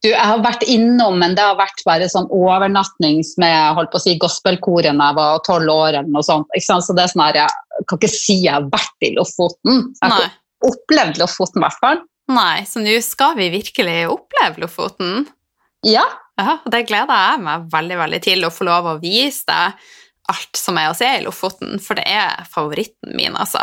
Du, 0.00 0.08
Jeg 0.08 0.24
har 0.24 0.40
vært 0.44 0.64
innom, 0.64 1.18
men 1.20 1.34
det 1.36 1.44
har 1.44 1.58
vært 1.58 1.82
bare 1.84 2.08
sånn 2.08 2.28
overnattings 2.32 3.34
med 3.40 3.74
holdt 3.76 3.92
på 3.92 4.00
å 4.00 4.04
si, 4.06 4.14
gospelkoret 4.20 4.96
da 4.96 5.10
jeg 5.10 5.18
var 5.18 5.42
tolv 5.44 5.72
år. 5.74 5.98
eller 5.98 6.08
noe 6.08 6.24
sånt. 6.24 6.48
Så 6.56 6.96
det 6.96 7.04
er 7.04 7.12
sånn 7.12 7.26
her, 7.26 7.42
Jeg 7.44 7.88
kan 7.88 8.00
ikke 8.00 8.12
si 8.14 8.38
jeg 8.44 8.54
har 8.54 8.70
vært 8.72 9.04
i 9.04 9.12
Lofoten. 9.16 9.84
Jeg 10.00 10.10
har 10.10 10.30
ikke 10.30 10.70
opplevd 10.72 11.20
Lofoten, 11.20 11.60
i 11.60 11.66
hvert 11.66 11.82
fall. 11.82 12.00
Nei, 12.28 12.64
så 12.68 12.80
nå 12.80 12.96
skal 13.04 13.36
vi 13.36 13.50
virkelig 13.52 14.00
oppleve 14.12 14.64
Lofoten. 14.64 15.28
Ja. 15.86 16.04
ja. 16.40 16.58
Det 16.64 16.86
gleder 16.88 17.14
jeg 17.14 17.44
meg 17.44 17.68
veldig 17.72 17.98
veldig 18.00 18.22
til, 18.24 18.44
å 18.44 18.52
få 18.52 18.66
lov 18.68 18.88
å 18.90 18.98
vise 19.00 19.44
deg 19.48 19.88
alt 20.28 20.60
som 20.60 20.76
er 20.80 20.90
å 20.90 20.96
se 20.96 21.08
i 21.08 21.22
Lofoten, 21.24 21.78
for 21.80 21.96
det 21.96 22.04
er 22.04 22.44
favoritten 22.52 23.14
min, 23.16 23.36
altså. 23.36 23.62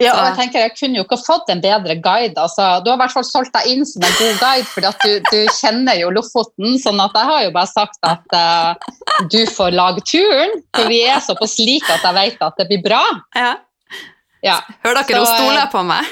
Ja, 0.00 0.14
og 0.16 0.24
jeg 0.24 0.36
tenker 0.38 0.64
jeg 0.64 0.74
kunne 0.78 0.98
jo 0.98 1.04
ikke 1.04 1.18
fått 1.20 1.50
en 1.52 1.60
bedre 1.62 1.94
guide. 2.02 2.34
Altså, 2.40 2.64
du 2.82 2.90
har 2.90 2.96
i 2.96 3.02
hvert 3.02 3.14
fall 3.14 3.26
solgt 3.28 3.52
deg 3.54 3.68
inn 3.70 3.84
som 3.86 4.04
en 4.06 4.14
god 4.18 4.40
guide, 4.40 4.68
for 4.70 4.86
du, 5.04 5.12
du, 5.28 5.40
kjenner 5.58 5.98
jo 6.00 6.12
Lofoten. 6.14 6.78
sånn 6.82 7.02
at 7.02 7.14
jeg 7.18 7.28
har 7.28 7.44
jo 7.46 7.52
bare 7.54 7.70
sagt 7.70 8.00
at 8.08 8.34
uh, 8.34 9.26
du 9.30 9.42
får 9.50 9.76
lage 9.76 10.02
turen, 10.08 10.56
for 10.74 10.90
vi 10.90 11.02
er 11.06 11.22
såpass 11.22 11.58
like 11.62 11.92
at 11.92 12.08
jeg 12.08 12.18
vet 12.18 12.48
at 12.48 12.58
det 12.58 12.68
blir 12.72 12.82
bra. 12.88 13.02
Ja. 13.38 13.52
Ja. 14.42 14.58
Hører 14.82 15.04
dere 15.06 15.22
hun 15.22 15.28
stoler 15.28 15.68
på 15.70 15.84
meg? 15.86 16.08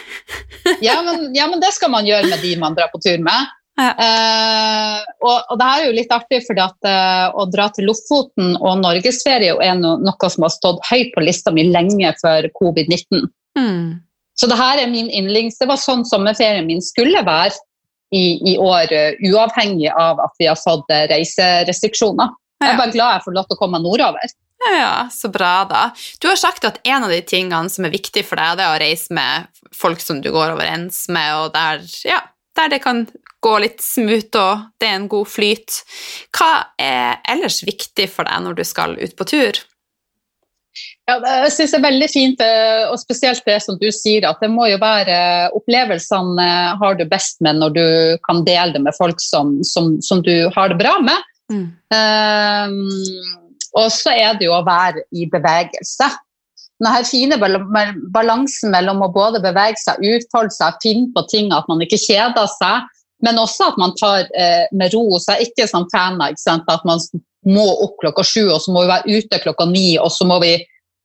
ja, 0.87 1.01
men, 1.03 1.31
ja, 1.35 1.49
men, 1.51 1.59
det 1.63 1.73
skal 1.75 1.91
man 1.91 2.07
gjøre 2.07 2.31
med 2.31 2.45
de 2.45 2.55
man 2.61 2.77
drar 2.79 2.93
på 2.93 3.01
tur 3.03 3.19
med. 3.27 3.57
Ja. 3.81 3.93
Uh, 3.97 4.99
og, 5.25 5.37
og, 5.53 5.57
det 5.61 5.67
er 5.67 5.85
jo 5.87 5.97
litt 5.97 6.13
artig, 6.13 6.43
for 6.45 6.59
uh, 6.61 6.67
eh, 6.91 7.27
å 7.33 7.47
dra 7.49 7.69
til 7.73 7.89
Lofoten 7.89 8.55
og 8.59 8.83
norgesferie 8.83 9.55
er 9.65 9.79
no, 9.79 9.95
noe 10.03 10.31
som 10.33 10.45
har 10.45 10.53
stått 10.53 10.83
høyt 10.91 11.15
på 11.15 11.25
lista 11.25 11.53
mi 11.55 11.65
lenge 11.71 12.13
før 12.21 12.51
covid-19. 12.59 13.25
Mm. 13.59 14.01
Så 14.37 14.49
det 14.51 14.59
her 14.61 14.83
er 14.83 14.93
min 14.93 15.09
yndlings. 15.09 15.59
Det 15.61 15.69
var 15.69 15.81
sånn 15.81 16.05
sommerferien 16.09 16.69
min 16.69 16.85
skulle 16.85 17.25
være 17.25 17.57
i, 18.17 18.53
i 18.53 18.59
år, 18.61 18.93
uh, 18.93 19.25
uavhengig 19.31 19.89
av 19.95 20.21
at 20.27 20.37
vi 20.41 20.51
har 20.51 20.61
fått 20.61 20.93
uh, 20.93 21.07
reiserestriksjoner. 21.13 22.37
Jeg 22.61 22.75
er 22.75 22.81
bare 22.81 22.93
glad 22.93 23.15
jeg 23.17 23.25
får 23.25 23.37
lov 23.39 23.49
til 23.49 23.57
å 23.57 23.63
komme 23.63 23.81
nordover. 23.81 24.37
Ja, 24.61 24.73
ja, 24.77 25.09
Så 25.09 25.31
bra, 25.33 25.65
da. 25.65 25.87
Du 26.21 26.29
har 26.29 26.37
sagt 26.37 26.67
at 26.69 26.83
en 26.85 27.07
av 27.07 27.13
de 27.13 27.23
tingene 27.25 27.73
som 27.73 27.87
er 27.89 27.95
viktig 27.95 28.27
for 28.29 28.37
deg, 28.37 28.59
det 28.61 28.67
er 28.67 28.75
å 28.75 28.83
reise 28.83 29.17
med 29.17 29.49
folk 29.73 30.03
som 30.05 30.21
du 30.21 30.29
går 30.35 30.53
overens 30.53 31.07
med, 31.09 31.31
og 31.41 31.55
der, 31.55 31.81
ja, 32.05 32.21
der 32.59 32.75
det 32.75 32.83
kan 32.85 33.07
gå 33.41 33.57
litt 33.63 33.81
smooth 33.85 34.37
og 34.41 34.69
det 34.81 34.91
er 34.91 34.99
en 34.99 35.09
god 35.11 35.29
flyt. 35.29 35.81
Hva 36.37 36.53
er 36.81 37.21
ellers 37.31 37.63
viktig 37.67 38.09
for 38.13 38.29
deg 38.29 38.45
når 38.45 38.61
du 38.61 38.65
skal 38.69 38.97
ut 39.01 39.17
på 39.17 39.29
tur? 39.33 39.61
Ja, 41.09 41.17
jeg 41.43 41.51
synes 41.53 41.73
det 41.73 41.79
er 41.81 41.87
veldig 41.89 42.09
fint, 42.13 42.43
eh, 42.45 42.85
og 42.87 43.01
spesielt 43.01 43.43
det 43.49 43.57
som 43.65 43.79
du 43.81 43.89
sier, 43.91 44.23
at 44.29 44.39
det 44.43 44.51
må 44.53 44.69
jo 44.71 44.79
være 44.81 45.51
opplevelsene 45.59 46.45
eh, 46.45 46.77
har 46.79 46.97
du 46.99 47.03
best 47.11 47.41
med 47.43 47.59
når 47.59 47.75
du 47.75 47.87
kan 48.29 48.45
dele 48.47 48.77
det 48.77 48.85
med 48.85 48.95
folk 48.97 49.19
som, 49.25 49.57
som, 49.67 49.97
som 50.05 50.23
du 50.23 50.47
har 50.55 50.71
det 50.71 50.79
bra 50.79 50.95
med. 51.03 51.27
Mm. 51.51 51.67
Um, 51.91 52.77
og 53.75 53.89
så 53.91 54.15
er 54.15 54.39
det 54.39 54.47
jo 54.47 54.55
å 54.55 54.67
være 54.67 55.03
i 55.11 55.27
bevegelse. 55.31 56.11
Denne 56.81 57.03
fine 57.05 57.37
balansen 58.15 58.73
mellom 58.73 59.03
å 59.05 59.11
både 59.13 59.43
bevege 59.43 59.79
seg, 59.83 60.01
utfolde 60.15 60.55
seg, 60.55 60.79
finne 60.83 61.11
på 61.17 61.27
ting, 61.33 61.51
at 61.53 61.67
man 61.69 61.83
ikke 61.85 61.99
kjeder 62.01 62.47
seg, 62.55 62.87
men 63.25 63.39
også 63.39 63.71
at 63.73 63.81
man 63.81 63.95
tar 63.99 64.29
eh, 64.37 64.67
med 64.73 64.95
ro. 64.95 65.19
Så 65.19 65.35
jeg 65.35 65.41
er 65.41 65.51
ikke 65.51 65.69
sånn 65.71 65.89
fan 65.93 66.21
av 66.21 66.37
at 66.75 66.87
man 66.89 67.03
må 67.49 67.65
opp 67.85 67.97
klokka 68.03 68.25
sju, 68.27 68.51
og 68.51 68.61
så 68.63 68.73
må 68.73 68.85
vi 68.85 68.93
være 68.93 69.17
ute 69.19 69.41
klokka 69.45 69.67
ni, 69.71 69.95
og 70.01 70.13
så 70.13 70.27
må 70.29 70.41
vi 70.43 70.55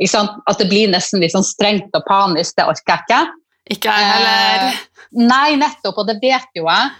at 0.03 0.59
det 0.59 0.67
blir 0.67 0.91
nesten 0.91 1.21
litt 1.23 1.31
sånn 1.31 1.45
strengt 1.47 1.93
og 1.95 2.03
panisk, 2.07 2.57
det 2.57 2.67
orker 2.67 2.91
jeg 2.91 3.05
ikke. 3.05 3.21
Ikke 3.75 3.93
jeg 3.95 4.09
heller. 4.11 4.65
Eh, 4.67 4.79
nei, 5.23 5.55
nettopp, 5.59 6.01
og 6.01 6.09
det 6.09 6.17
vet 6.21 6.49
jo 6.57 6.67
jeg. 6.67 6.91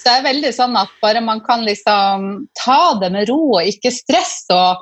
Så 0.00 0.08
det 0.08 0.16
er 0.16 0.26
veldig 0.30 0.50
sånn 0.56 0.76
at 0.80 0.92
bare 1.02 1.20
man 1.22 1.42
kan 1.44 1.62
liksom 1.66 2.30
ta 2.56 2.96
det 3.00 3.10
med 3.12 3.28
ro 3.28 3.40
og 3.58 3.68
ikke 3.68 3.92
stresse 3.92 4.56
og 4.56 4.80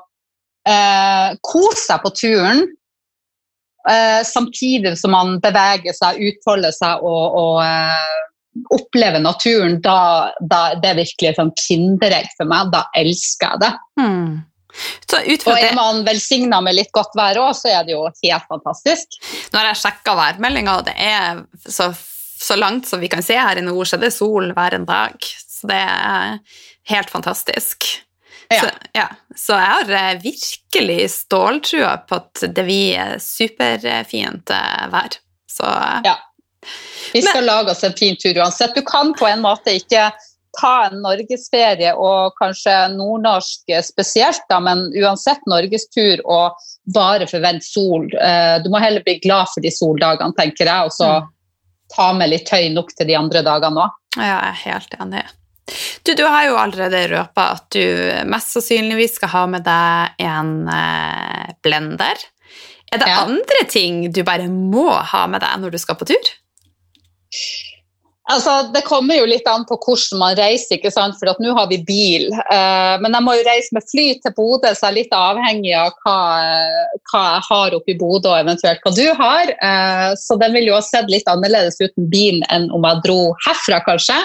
eh, 0.68 1.34
kose 1.42 1.80
seg 1.82 2.04
på 2.04 2.12
turen, 2.14 2.62
eh, 3.90 4.20
samtidig 4.26 4.94
som 5.00 5.12
man 5.16 5.36
beveger 5.42 5.96
seg, 5.96 6.22
utfolder 6.30 6.74
seg 6.76 7.02
og, 7.02 7.38
og 7.42 8.27
eh, 8.56 8.66
opplever 8.74 9.22
naturen, 9.22 9.80
da, 9.84 10.32
da 10.40 10.74
det 10.80 10.92
er 10.92 11.00
virkelig 11.02 11.30
et 11.30 11.40
sånn 11.40 11.54
kinderegg 11.58 12.30
for 12.36 12.50
meg. 12.50 12.72
Da 12.74 12.84
elsker 12.98 13.54
jeg 13.54 13.64
det. 13.64 13.72
Mm. 14.00 14.38
og 15.48 15.58
er 15.58 15.74
man 15.76 16.02
velsigna 16.06 16.60
med 16.64 16.76
litt 16.76 16.92
godt 16.94 17.16
vær 17.18 17.40
òg, 17.42 17.54
så 17.56 17.72
er 17.72 17.86
det 17.86 17.96
jo 17.96 18.04
helt 18.08 18.48
fantastisk. 18.50 19.20
Nå 19.52 19.60
har 19.60 19.70
jeg 19.72 19.82
sjekka 19.82 20.16
værmeldinga, 20.18 20.78
og 20.80 20.88
det 20.88 20.96
er 21.02 21.44
så, 21.64 21.90
så, 21.94 22.58
langt 22.60 22.88
som 22.88 23.00
vi 23.02 23.10
kan 23.12 23.24
se 23.24 23.38
her 23.38 23.60
i 23.60 23.64
nord, 23.64 23.88
så 23.88 24.00
det 24.00 24.12
er 24.12 24.18
sol 24.18 24.52
hver 24.56 24.78
en 24.78 24.88
dag. 24.88 25.16
Så 25.48 25.70
det 25.70 25.80
er 25.82 26.36
helt 26.92 27.10
fantastisk. 27.10 27.88
Ja. 28.48 28.60
Så, 28.60 28.68
ja. 28.96 29.08
så, 29.36 29.56
jeg 29.58 29.72
har 29.74 29.90
eh, 29.98 30.20
virkelig 30.22 31.10
ståltrua 31.12 31.96
på 32.08 32.16
at 32.16 32.44
det 32.56 32.64
blir 32.64 33.18
superfint 33.20 34.52
eh, 34.54 34.86
vær. 34.92 35.18
Så 35.50 35.68
ja. 36.06 36.14
Vi 37.12 37.22
skal 37.22 37.42
Men, 37.42 37.46
lage 37.46 37.70
oss 37.70 37.84
en 37.84 37.96
fin 37.96 38.16
tur 38.16 38.38
uansett. 38.38 38.74
Du 38.74 38.82
kan 38.82 39.14
på 39.14 39.26
en 39.26 39.40
måte 39.44 39.76
ikke 39.78 40.10
ta 40.60 40.72
en 40.88 41.00
norgesferie 41.04 41.92
og 41.94 42.34
kanskje 42.40 42.74
nordnorsk 42.96 43.72
spesielt, 43.84 44.44
da, 44.50 44.58
men 44.64 44.88
uansett 44.96 45.44
norgestur 45.46 46.22
og 46.24 46.58
bare 46.94 47.28
forvente 47.30 47.66
sol. 47.66 48.08
Eh, 48.16 48.58
du 48.64 48.70
må 48.72 48.80
heller 48.82 49.04
bli 49.04 49.18
glad 49.22 49.50
for 49.52 49.64
de 49.64 49.72
soldagene, 49.72 50.34
tenker 50.38 50.66
jeg, 50.66 50.88
og 50.88 50.94
så 50.94 51.10
mm. 51.18 51.28
ta 51.94 52.08
med 52.16 52.32
litt 52.32 52.50
høy 52.52 52.70
nok 52.74 52.94
til 52.96 53.10
de 53.10 53.18
andre 53.18 53.44
dagene 53.46 53.84
òg. 53.86 54.00
Ja, 54.16 54.24
jeg 54.24 54.38
er 54.38 54.62
helt 54.64 54.96
enig. 55.04 55.26
Du, 56.02 56.14
du 56.16 56.24
har 56.24 56.46
jo 56.48 56.56
allerede 56.56 57.04
røpa 57.12 57.50
at 57.58 57.66
du 57.76 57.84
mest 58.30 58.54
sannsynligvis 58.56 59.18
skal 59.18 59.32
ha 59.34 59.44
med 59.52 59.66
deg 59.68 60.24
en 60.24 60.52
eh, 60.72 61.54
blender. 61.64 62.26
Er 62.88 63.02
det 63.02 63.08
ja. 63.10 63.22
andre 63.26 63.64
ting 63.68 64.06
du 64.16 64.22
bare 64.24 64.48
må 64.48 64.88
ha 64.90 65.26
med 65.28 65.44
deg 65.44 65.60
når 65.60 65.76
du 65.76 65.82
skal 65.82 65.98
på 66.00 66.08
tur? 66.08 66.30
Altså, 68.28 68.68
Det 68.74 68.82
kommer 68.84 69.16
jo 69.16 69.28
litt 69.28 69.46
an 69.48 69.64
på 69.68 69.78
hvordan 69.80 70.20
man 70.20 70.36
reiser, 70.36 70.76
ikke 70.76 70.92
sant? 70.92 71.16
for 71.16 71.40
nå 71.40 71.54
har 71.56 71.68
vi 71.70 71.80
bil. 71.88 72.28
Uh, 72.52 73.00
men 73.00 73.16
jeg 73.16 73.24
må 73.24 73.36
jo 73.38 73.46
reise 73.46 73.72
med 73.76 73.86
fly 73.88 74.06
til 74.20 74.34
Bodø, 74.36 74.74
så 74.76 74.88
jeg 74.88 74.90
er 74.90 74.98
litt 74.98 75.16
avhengig 75.16 75.72
av 75.80 75.96
hva, 76.04 76.18
hva 77.08 77.22
jeg 77.24 77.46
har 77.48 77.78
oppe 77.78 77.94
i 77.94 77.96
Bodø, 77.96 78.34
og 78.34 78.42
eventuelt 78.42 78.84
hva 78.84 78.92
du 78.92 79.06
har. 79.22 79.54
Uh, 79.64 80.12
så 80.20 80.36
den 80.42 80.52
vil 80.58 80.68
jo 80.68 80.76
ha 80.76 80.84
sett 80.84 81.08
litt 81.08 81.28
annerledes 81.30 81.80
uten 81.80 82.10
bilen 82.12 82.44
enn 82.52 82.68
om 82.76 82.84
jeg 82.84 83.04
dro 83.08 83.20
herfra, 83.46 83.80
kanskje. 83.88 84.20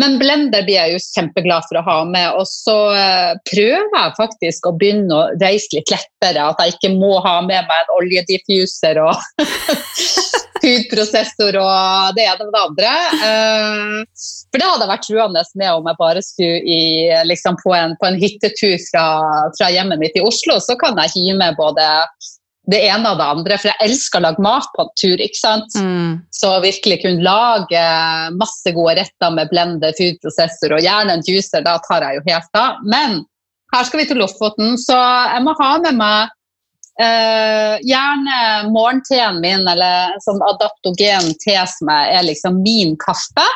Men 0.00 0.18
blender 0.20 0.64
blir 0.64 0.76
jeg 0.76 0.96
jo 0.96 1.04
kjempeglad 1.04 1.64
for 1.68 1.80
å 1.80 1.84
ha 1.84 1.98
med. 2.08 2.40
Og 2.40 2.48
så 2.48 2.76
uh, 2.96 3.36
prøver 3.48 3.92
jeg 3.92 4.16
faktisk 4.16 4.68
å 4.68 4.74
begynne 4.80 5.12
å 5.12 5.28
reise 5.40 5.76
litt 5.76 5.92
lettere. 5.92 6.40
At 6.40 6.64
jeg 6.64 6.76
ikke 6.76 6.94
må 6.96 7.18
ha 7.24 7.38
med 7.44 7.68
meg 7.68 7.84
en 7.84 7.94
oljediffuser 8.00 9.04
og 9.04 9.44
hudprosessor 10.66 11.56
og 11.62 12.16
det 12.16 12.26
ene 12.26 12.46
med 12.46 12.54
det 12.54 12.62
andre. 12.62 12.94
Uh, 13.22 14.30
for 14.50 14.60
det 14.60 14.70
hadde 14.70 14.88
vært 14.90 15.06
truende 15.06 15.44
med 15.54 15.72
om 15.72 15.90
jeg 15.90 16.00
bare 16.00 16.24
skulle 16.24 16.62
i, 16.62 16.80
liksom 17.28 17.58
på, 17.62 17.74
en, 17.76 17.96
på, 18.00 18.08
en, 18.08 18.18
hyttetur 18.20 18.76
fra, 18.90 19.06
fra, 19.58 19.70
hjemmet 19.72 20.02
mitt 20.02 20.18
i 20.18 20.24
Oslo, 20.24 20.58
så 20.62 20.78
kan 20.80 20.98
jeg 21.04 21.14
hive 21.14 21.38
med 21.40 21.58
både 21.58 21.86
det 22.66 22.80
ene 22.88 23.12
og 23.12 23.20
det 23.20 23.26
andre, 23.30 23.58
for 23.60 23.70
jeg 23.70 23.86
elsker 23.86 24.18
å 24.18 24.24
lage 24.24 24.42
mat 24.42 24.66
på 24.74 24.88
tur. 24.98 25.20
ikke 25.22 25.38
sant? 25.38 25.76
Mm. 25.78 26.18
Så 26.34 26.50
virkelig 26.64 26.98
kunne 27.04 27.22
lage 27.22 27.82
masse 28.40 28.72
gode 28.74 28.96
retter 28.98 29.34
med 29.36 29.52
blender, 29.52 29.94
foodprosessor 29.98 30.74
og 30.74 30.82
gjerne 30.82 31.14
en 31.14 31.26
juicer, 31.26 31.62
da 31.62 31.76
tar 31.86 32.02
jeg 32.08 32.18
jo 32.18 32.26
helt 32.26 32.58
av. 32.58 32.82
Men 32.82 33.20
her 33.74 33.86
skal 33.86 34.02
vi 34.02 34.08
til 34.10 34.18
Lofoten, 34.22 34.74
så 34.82 34.96
jeg 34.96 35.46
må 35.46 35.54
ha 35.60 35.70
med 35.84 35.98
meg 36.00 36.34
eh, 37.02 37.76
gjerne 37.84 38.40
morgenteen 38.72 39.40
min, 39.42 39.64
eller 39.68 40.16
sånn 40.24 40.42
adaptogen 40.48 41.32
te 41.42 41.56
som 41.70 41.92
er 41.92 42.26
liksom 42.26 42.60
min 42.64 42.96
kaffe. 43.00 43.46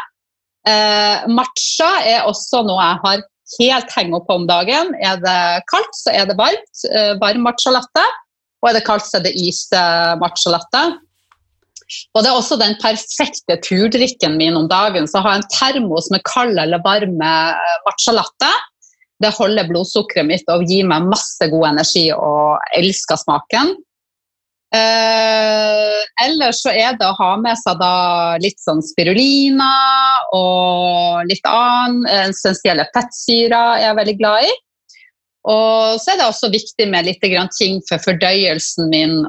Uh, 0.68 1.24
matcha 1.32 1.88
er 2.04 2.26
også 2.28 2.60
noe 2.68 2.82
jeg 2.84 2.98
har 3.00 3.22
helt 3.56 3.94
henge 3.96 4.18
opp 4.18 4.28
om 4.32 4.44
dagen. 4.48 4.92
Er 5.00 5.20
det 5.22 5.38
kaldt, 5.72 5.94
så 5.96 6.12
er 6.12 6.28
det 6.28 6.36
varmt. 6.38 6.82
Uh, 6.92 7.14
varm 7.22 7.46
matcha 7.46 7.72
latte. 7.72 8.04
Og 8.60 8.68
er 8.68 8.76
det 8.76 8.84
kaldt, 8.84 9.08
så 9.08 9.18
er 9.18 9.24
det 9.24 9.38
iste 9.40 9.80
matcha 10.20 10.52
latte. 10.52 10.82
Og 12.14 12.22
det 12.22 12.30
er 12.30 12.36
også 12.36 12.58
den 12.60 12.76
perfekte 12.82 13.56
turdrikken 13.64 14.36
min 14.38 14.58
om 14.58 14.68
dagen. 14.70 15.08
Så 15.10 15.22
har 15.24 15.34
jeg 15.34 15.42
en 15.42 15.52
termos 15.54 16.10
med 16.14 16.22
kald 16.28 16.58
eller 16.60 16.82
varme 16.84 17.30
eh, 17.50 17.78
matcha 17.86 18.14
latte. 18.14 18.50
Det 19.20 19.34
holder 19.36 19.68
blodsukkeret 19.68 20.28
mitt 20.28 20.50
og 20.52 20.64
gir 20.68 20.86
meg 20.88 21.08
masse 21.10 21.48
god 21.52 21.66
energi 21.74 22.06
og 22.16 22.58
elsker 22.78 23.20
smaken. 23.20 23.74
Eh, 24.70 25.98
ellers 26.24 26.60
så 26.62 26.70
er 26.70 26.94
det 26.98 27.06
å 27.08 27.16
ha 27.18 27.30
med 27.42 27.58
seg 27.58 27.82
litt 28.44 28.60
sånn 28.62 28.82
spirulina 28.86 29.70
og 30.36 31.26
litt 31.26 31.48
annen 31.50 32.06
essensielle 32.30 32.86
fettsyrer 32.94 33.82
jeg 33.82 33.90
er 33.90 33.98
veldig 33.98 34.16
glad 34.20 34.46
i. 34.46 34.52
Og 35.48 36.00
så 36.02 36.12
er 36.12 36.18
det 36.20 36.26
også 36.26 36.50
viktig 36.52 36.84
med 36.92 37.06
litt 37.06 37.22
ting 37.56 37.78
for 37.88 38.02
fordøyelsen 38.04 38.90
min, 38.92 39.22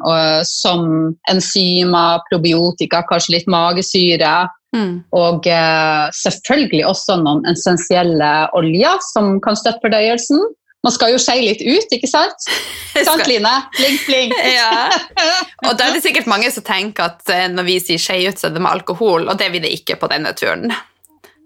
som 0.44 1.13
enzymer, 1.32 2.20
probiotika, 2.27 3.00
kanskje 3.08 3.38
litt 3.38 3.48
magesyre. 3.48 4.50
Mm. 4.75 5.03
Og 5.15 5.48
uh, 5.51 6.08
selvfølgelig 6.15 6.86
også 6.88 7.18
noen 7.20 7.44
essensielle 7.51 8.32
oljer 8.56 9.00
som 9.12 9.36
kan 9.44 9.60
støtte 9.60 9.84
fordøyelsen. 9.84 10.39
Man 10.82 10.94
skal 10.96 11.12
jo 11.13 11.20
skeie 11.22 11.44
litt 11.46 11.62
ut, 11.62 11.91
ikke 11.94 12.10
sant? 12.10 12.48
Sant, 13.08 13.27
Line? 13.30 13.51
Flink, 13.75 14.00
flink. 14.08 14.38
ja. 14.60 14.88
Og 15.68 15.75
da 15.77 15.89
er 15.89 15.98
det 15.98 16.06
sikkert 16.06 16.30
mange 16.32 16.50
som 16.53 16.65
tenker 16.65 17.12
at 17.12 17.30
eh, 17.32 17.50
når 17.51 17.68
vi 17.68 17.75
sier 17.84 18.01
skeie 18.01 18.32
ut, 18.32 18.39
så 18.39 18.50
er 18.50 18.56
det 18.56 18.63
med 18.63 18.72
alkohol, 18.72 19.30
og 19.30 19.38
det 19.39 19.51
vil 19.53 19.63
det 19.63 19.75
ikke 19.75 20.00
på 20.01 20.10
denne 20.12 20.34
turen. 20.38 20.72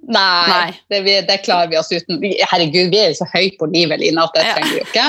Nei, 0.06 0.50
Nei. 0.50 0.74
Det, 0.90 1.22
det, 1.26 1.38
klarer 1.46 1.72
vi 1.72 1.78
oss 1.80 1.90
uten. 1.90 2.20
Herregud, 2.22 2.92
vi 2.94 3.00
er 3.02 3.10
jo 3.10 3.18
så 3.22 3.28
høyt 3.32 3.58
på 3.58 3.70
livet, 3.72 4.02
Line, 4.02 4.22
at 4.22 4.36
det 4.38 4.44
trenger 4.52 4.72
vi 4.74 4.82
jo 4.82 4.86
ikke. 4.86 5.06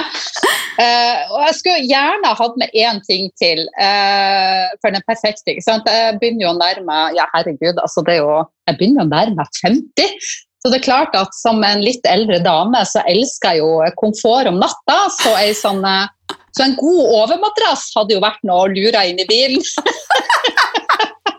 Uh, 0.79 1.21
og 1.35 1.43
jeg 1.45 1.57
skulle 1.59 1.91
gjerne 1.91 2.33
hatt 2.41 2.57
med 2.63 2.81
én 2.81 3.03
ting 3.09 3.29
til 3.41 3.61
uh, 3.77 4.65
for 4.81 4.97
den 4.97 5.05
perfekte. 5.09 5.53
ikke 5.53 5.67
sant? 5.67 5.91
Jeg 5.91 6.17
begynner 6.23 6.47
jo 6.47 6.55
å 6.55 6.59
nærme 6.61 7.01
ja 7.17 7.29
herregud, 7.35 7.77
altså 7.83 8.05
det 8.07 8.17
er 8.17 8.23
jo, 8.23 8.41
jeg 8.71 8.81
begynner 8.81 9.05
å 9.05 9.13
nærme 9.13 9.37
meg 9.43 9.61
50. 9.61 10.33
Så 10.65 10.73
det 10.73 10.81
er 10.81 10.89
klart 10.89 11.15
at 11.15 11.37
som 11.37 11.61
en 11.63 11.85
litt 11.85 12.09
eldre 12.09 12.41
dame 12.43 12.81
så 12.89 13.05
elsker 13.07 13.59
jeg 13.59 13.63
jo 13.63 13.99
komfort 14.01 14.49
om 14.49 14.57
natta. 14.63 14.99
Så, 15.21 15.37
sånn, 15.61 15.85
uh, 15.85 16.09
så 16.57 16.65
en 16.65 16.79
god 16.81 17.05
overmadrass 17.21 17.91
hadde 17.99 18.17
jo 18.17 18.25
vært 18.25 18.41
noe 18.49 18.65
å 18.65 18.73
lure 18.73 19.05
inn 19.11 19.21
i 19.21 19.29
bilen. 19.29 19.61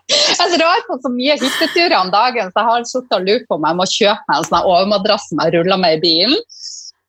Jeg 0.07 0.53
drar 0.55 0.83
på 0.87 0.95
så 1.03 1.11
mye 1.11 1.35
hytteturer 1.39 1.97
om 1.99 2.11
dagen, 2.13 2.51
så 2.51 2.61
jeg 2.61 2.69
har 2.69 2.85
sittet 2.87 3.15
og 3.17 3.25
lurt 3.27 3.47
på 3.49 3.57
om 3.57 3.65
jeg 3.67 3.79
må 3.79 3.87
kjøpe 3.91 4.29
meg 4.29 4.39
en 4.39 4.47
sånn 4.47 4.69
overmadrass 4.71 5.27
som 5.31 5.41
jeg 5.43 5.55
ruller 5.57 5.81
med 5.81 5.97
i 5.97 6.01
bilen. 6.03 6.37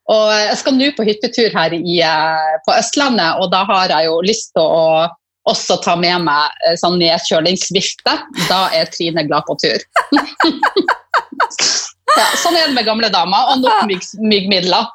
Og 0.09 0.33
jeg 0.33 0.57
skal 0.63 0.77
nå 0.79 0.89
på 0.97 1.05
hyttetur 1.07 1.55
her 1.55 1.75
i, 1.77 1.99
eh, 2.03 2.55
på 2.65 2.75
Østlandet, 2.75 3.39
og 3.39 3.53
da 3.53 3.63
har 3.69 3.93
jeg 3.93 4.09
jo 4.09 4.21
lyst 4.25 4.55
til 4.57 4.65
å 4.65 4.87
også 5.49 5.79
ta 5.85 5.95
med 6.01 6.25
meg 6.27 6.65
eh, 6.67 6.79
sånn 6.81 6.99
nedkjølingsvifte. 7.01 8.17
Da 8.49 8.63
er 8.75 8.91
Trine 8.93 9.27
glad 9.29 9.47
på 9.49 9.59
tur. 9.63 9.85
ja, 12.17 12.27
sånn 12.41 12.57
er 12.57 12.71
det 12.71 12.77
med 12.77 12.87
gamle 12.89 13.11
damer, 13.13 13.53
og 13.53 13.63
nok 13.63 14.15
myggmidler. 14.23 14.89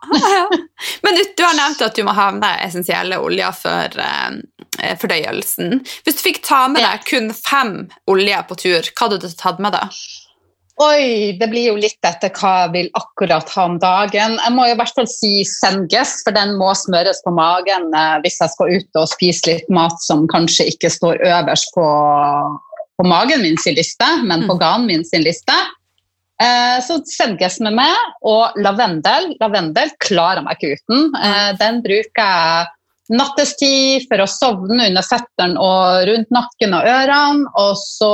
Men 1.05 1.15
du, 1.15 1.21
du, 1.37 1.43
har 1.45 1.55
nevnt 1.55 1.83
at 1.85 1.95
du 1.95 2.03
må 2.07 2.15
ha 2.17 2.31
med 2.35 2.65
essensielle 2.65 3.19
oljer 3.21 3.53
for 3.55 4.01
eh, 4.03 4.41
Eh, 4.81 4.97
fordøyelsen. 4.97 5.83
Hvis 6.03 6.17
du 6.17 6.25
fikk 6.25 6.41
ta 6.45 6.65
med 6.71 6.81
deg 6.81 7.03
kun 7.05 7.29
fem 7.37 7.73
oljer 8.09 8.41
på 8.49 8.57
tur, 8.57 8.87
hva 8.89 9.05
hadde 9.05 9.19
du 9.21 9.33
tatt 9.37 9.59
med 9.61 9.75
deg? 9.75 9.97
Oi, 10.81 11.35
det 11.37 11.45
blir 11.51 11.67
jo 11.67 11.75
litt 11.77 12.01
etter 12.07 12.31
hva 12.33 12.53
jeg 12.63 12.71
vil 12.73 12.89
akkurat 12.97 13.51
ha 13.53 13.65
om 13.69 13.75
dagen. 13.77 14.39
Jeg 14.41 14.55
må 14.55 14.65
i 14.65 14.73
hvert 14.73 14.95
fall 14.97 15.05
si 15.11 15.43
Senges, 15.45 16.15
for 16.25 16.33
den 16.33 16.55
må 16.57 16.71
smøres 16.73 17.21
på 17.21 17.35
magen 17.37 17.93
eh, 17.93 18.17
hvis 18.25 18.39
jeg 18.41 18.55
skal 18.55 18.73
ut 18.73 19.01
og 19.03 19.11
spise 19.13 19.51
litt 19.51 19.69
mat 19.69 20.01
som 20.01 20.25
kanskje 20.31 20.71
ikke 20.73 20.89
står 20.95 21.21
øverst 21.21 21.69
på, 21.77 21.85
på 22.97 23.05
magen 23.05 23.45
min 23.45 23.61
sin 23.61 23.77
liste, 23.77 24.09
men 24.25 24.47
på 24.47 24.57
mm. 24.57 24.61
ganen 24.65 24.89
min 24.89 25.05
sin 25.05 25.21
liste. 25.27 25.59
Eh, 26.41 26.77
så 26.83 26.99
Senges 27.07 27.59
med 27.63 27.75
meg, 27.77 28.13
og 28.25 28.55
lavendel. 28.61 29.33
Lavendel 29.41 29.91
klarer 30.03 30.45
meg 30.45 30.57
ikke 30.57 30.79
uten. 30.79 31.11
Eh, 31.19 31.51
den 31.59 31.83
bruker 31.85 32.23
jeg 32.23 32.71
nattestid 33.11 34.05
for 34.07 34.23
å 34.23 34.27
sovne 34.31 34.87
under 34.87 35.03
føttene 35.05 35.59
og 35.59 36.05
rundt 36.07 36.29
nakken 36.33 36.75
og 36.77 36.87
ørene. 36.87 37.49
Og 37.59 37.75
så 37.79 38.13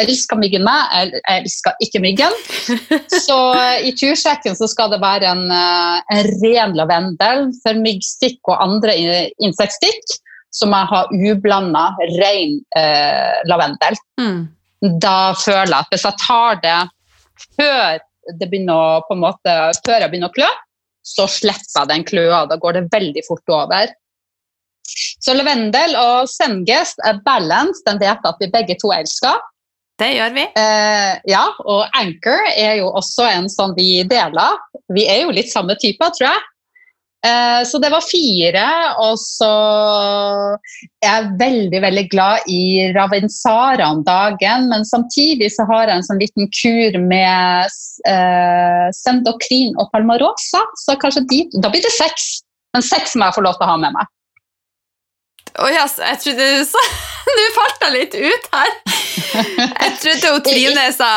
elsker 0.00 0.38
myggen 0.40 0.64
meg, 0.66 0.94
jeg 1.18 1.42
elsker 1.42 1.84
ikke 1.84 2.02
myggen. 2.04 2.38
Så 3.28 3.38
i 3.84 3.92
tursjekken 3.98 4.56
så 4.58 4.68
skal 4.70 4.92
det 4.94 5.02
være 5.02 5.32
en, 5.32 5.44
eh, 5.50 6.14
en 6.14 6.32
ren 6.44 6.76
lavendel 6.78 7.48
for 7.64 7.82
myggstikk 7.82 8.40
og 8.52 8.62
andre 8.64 8.96
insektstikk. 9.42 10.18
som 10.58 10.72
jeg 10.72 10.88
har 10.90 11.10
ublanda, 11.12 11.82
ren 12.16 12.54
eh, 12.74 13.34
lavendel. 13.46 13.98
Mm. 14.18 14.46
Da 14.98 15.34
føler 15.36 15.68
jeg 15.68 15.84
at 15.84 15.92
hvis 15.92 16.06
jeg 16.06 16.20
tar 16.22 16.56
det 16.62 16.78
før 17.58 18.00
det 18.38 18.48
begynner 18.50 19.04
på 19.08 19.16
en 19.16 19.22
måte, 19.22 19.54
før 19.86 20.02
jeg 20.02 20.10
begynner 20.12 20.32
å 20.32 20.36
klø, 20.36 20.48
så 21.06 21.24
slipper 21.30 21.80
jeg 21.80 21.90
den 21.92 22.04
kløa. 22.08 22.42
Da 22.50 22.58
går 22.60 22.76
det 22.76 22.88
veldig 22.92 23.24
fort 23.28 23.54
over. 23.54 23.94
Så 25.20 25.34
lavendel 25.36 25.96
og 26.00 26.28
sengest 26.32 27.00
er 27.04 27.20
balance, 27.24 27.82
den 27.86 28.00
vet 28.00 28.24
at 28.24 28.40
vi 28.40 28.50
begge 28.52 28.76
to 28.80 28.92
elsker. 28.94 29.40
Det 29.98 30.12
gjør 30.14 30.34
vi. 30.36 30.44
Eh, 30.60 31.14
ja, 31.26 31.42
og 31.66 31.96
Anchor 31.98 32.44
er 32.52 32.78
jo 32.78 32.92
også 33.00 33.26
en 33.32 33.48
som 33.50 33.74
vi 33.76 34.04
deler. 34.08 34.60
Vi 34.94 35.08
er 35.10 35.24
jo 35.24 35.34
litt 35.34 35.50
samme 35.50 35.74
typer, 35.80 36.12
tror 36.14 36.28
jeg. 36.30 36.44
Eh, 37.26 37.64
så 37.66 37.78
det 37.82 37.90
var 37.90 38.04
fire, 38.06 38.64
og 39.02 39.16
så 39.18 39.50
er 41.02 41.08
jeg 41.08 41.30
veldig 41.40 41.80
veldig 41.82 42.04
glad 42.12 42.46
i 42.52 42.90
Ravensara 42.94 43.88
om 43.90 44.04
dagen. 44.06 44.68
Men 44.70 44.86
samtidig 44.86 45.50
så 45.54 45.66
har 45.70 45.88
jeg 45.88 45.98
en 45.98 46.06
sånn 46.06 46.22
liten 46.22 46.50
kur 46.60 47.00
med 47.02 47.74
eh, 48.10 48.86
Sendokrin 49.00 49.74
og 49.78 49.90
Palmarosa. 49.94 50.62
Så 50.84 50.98
kanskje 51.02 51.26
de, 51.32 51.42
da 51.58 51.72
blir 51.72 51.82
det 51.82 51.94
seks. 51.96 52.38
Men 52.76 52.86
seks 52.86 53.16
må 53.16 53.26
jeg 53.26 53.38
få 53.40 53.46
lov 53.48 53.58
til 53.58 53.66
å 53.66 53.72
ha 53.72 53.82
med 53.82 53.98
meg. 53.98 54.14
Å 55.58 55.64
oh, 55.64 55.70
ja, 55.72 55.88
jeg 55.88 56.22
trodde 56.22 56.44
du 56.60 56.64
sa 56.68 56.82
Nå 57.38 57.44
falt 57.56 57.86
litt 57.92 58.14
ut 58.14 58.44
her. 58.52 58.74
Jeg 59.34 59.94
trodde 60.02 60.30
hun 60.32 60.44
Trine 60.46 60.84
sa 60.94 61.10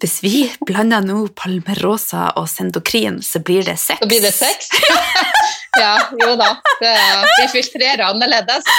hvis 0.00 0.22
vi 0.24 0.52
blander 0.66 1.00
nå 1.04 1.28
Palmerosa 1.36 2.30
og 2.40 2.48
Sendokrin, 2.48 3.22
så 3.22 3.38
blir 3.44 3.62
det 3.66 3.76
sex. 3.80 3.98
Så 4.00 4.06
blir 4.08 4.20
det 4.24 4.32
sex? 4.34 4.68
ja, 5.80 6.00
jo 6.22 6.36
da. 6.40 6.54
Det, 6.80 6.94
vi 7.38 7.48
filtrerer 7.56 8.04
annerledes. 8.08 8.64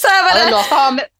Så 0.00 0.08
jeg 0.08 0.22
bare 0.24 0.28
ja, 0.28 0.32
Det 0.36 0.42
er 0.44 0.50
lov 0.54 0.64
til 0.64 0.74
å 0.76 0.78
ha 0.78 0.90
med 0.94 1.06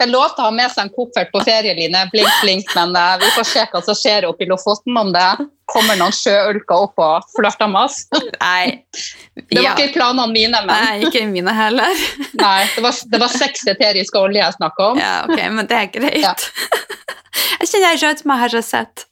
det 0.00 0.06
er 0.06 0.12
lov 0.14 0.30
til 0.32 0.40
å 0.40 0.48
ha 0.48 0.52
med 0.56 0.72
seg 0.72 0.86
en 0.86 0.92
koffert 0.94 1.28
på 1.28 1.42
ferieline, 1.44 2.06
blink, 2.08 2.30
blink, 2.40 2.70
men 2.72 2.94
uh, 2.96 3.18
vi 3.20 3.28
får 3.34 3.48
se 3.50 3.64
hva 3.68 3.82
som 3.84 3.98
skjer 3.98 4.24
oppe 4.30 4.46
i 4.46 4.48
Lofoten, 4.48 4.96
om 4.96 5.10
det 5.12 5.26
kommer 5.68 5.98
noen 6.00 6.14
sjøulker 6.16 6.86
opp 6.86 7.02
og 7.04 7.26
flørter 7.34 7.68
med 7.68 7.84
oss. 7.84 7.98
Nei. 8.40 8.80
Det 9.36 9.58
var 9.58 9.66
ja. 9.66 9.74
ikke 9.76 9.92
planene 9.98 10.32
mine, 10.32 10.64
men 10.64 10.72
Nei, 10.72 11.04
ikke 11.04 11.26
mine 11.28 11.52
heller. 11.52 12.00
Nei, 12.40 12.64
det 12.72 12.86
var, 12.86 12.96
det 13.12 13.20
var 13.20 13.34
seks 13.34 13.68
eteriske 13.74 14.24
olje 14.24 14.40
jeg 14.40 14.56
snakka 14.56 14.88
om. 14.94 15.04
Ja, 15.04 15.14
ok, 15.28 15.44
men 15.58 15.68
det 15.68 15.82
er 15.82 15.92
greit. 15.92 16.24
Ja. 16.24 16.32
Jeg 17.60 17.68
kjenner 17.68 17.92
jeg 17.92 18.00
rødmer 18.06 18.40
her 18.40 18.56
og 18.56 18.64
sett. 18.64 19.04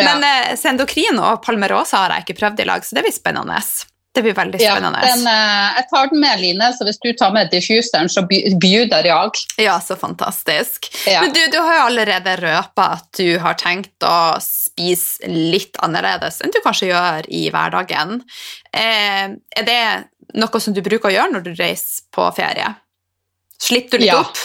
Men 0.00 0.24
ja. 0.24 0.32
eh, 0.48 0.56
Sendokrin 0.58 1.20
og 1.20 1.42
Palmerosa 1.44 2.06
har 2.06 2.16
jeg 2.16 2.24
ikke 2.24 2.40
prøvd 2.40 2.64
i 2.64 2.70
lag, 2.72 2.88
så 2.88 2.96
det 2.96 3.04
blir 3.04 3.14
spennende. 3.14 3.60
Det 4.12 4.20
blir 4.22 4.34
veldig 4.36 4.58
spennende. 4.60 4.98
Ja, 5.00 5.14
den, 5.14 5.26
eh, 5.26 5.76
jeg 5.78 5.86
tar 5.88 6.08
den 6.10 6.20
med, 6.20 6.40
Line, 6.42 6.66
så 6.76 6.84
hvis 6.84 6.98
du 7.00 7.08
tar 7.16 7.32
med 7.32 7.48
diffuseren, 7.52 8.10
så 8.12 8.20
bjuder 8.28 9.06
jeg. 9.08 9.30
Ja, 9.64 9.78
så 9.80 9.96
fantastisk. 9.96 10.90
Ja. 11.08 11.22
Men 11.24 11.32
du, 11.32 11.40
du 11.52 11.56
har 11.64 11.78
jo 11.78 11.86
allerede 11.86 12.34
røpa 12.42 12.90
at 12.98 13.08
du 13.16 13.38
har 13.40 13.56
tenkt 13.60 14.04
å 14.04 14.36
spise 14.44 15.28
litt 15.32 15.80
annerledes 15.80 16.42
enn 16.44 16.52
du 16.52 16.60
kanskje 16.64 16.90
gjør 16.92 17.28
i 17.32 17.46
hverdagen. 17.54 18.20
Eh, 18.72 19.32
er 19.56 19.68
det 19.68 19.80
noe 20.36 20.60
som 20.60 20.76
du 20.76 20.82
bruker 20.84 21.08
å 21.08 21.16
gjøre 21.16 21.32
når 21.32 21.48
du 21.48 21.52
reiser 21.56 22.04
på 22.12 22.28
ferie? 22.36 22.68
Slipper 23.62 23.96
du 23.96 24.04
litt 24.04 24.12
Ja. 24.12 24.20
opp? 24.26 24.36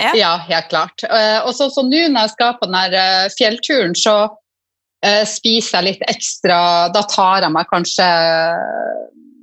Ja. 0.00 0.12
Ja, 0.16 0.36
helt 0.48 0.68
klart. 0.72 1.04
Eh, 1.04 1.38
og 1.44 1.52
så 1.54 1.68
nå 1.84 2.08
når 2.08 2.24
jeg 2.24 2.30
skal 2.32 2.56
på 2.58 2.66
den 2.66 2.94
eh, 2.96 3.28
fjellturen, 3.36 3.92
så 3.94 4.16
spiser 5.26 5.80
jeg 5.80 5.86
litt 5.88 6.02
ekstra. 6.06 6.58
Da 6.94 7.02
tar 7.10 7.42
jeg 7.42 7.54
meg 7.54 7.66
kanskje 7.72 8.06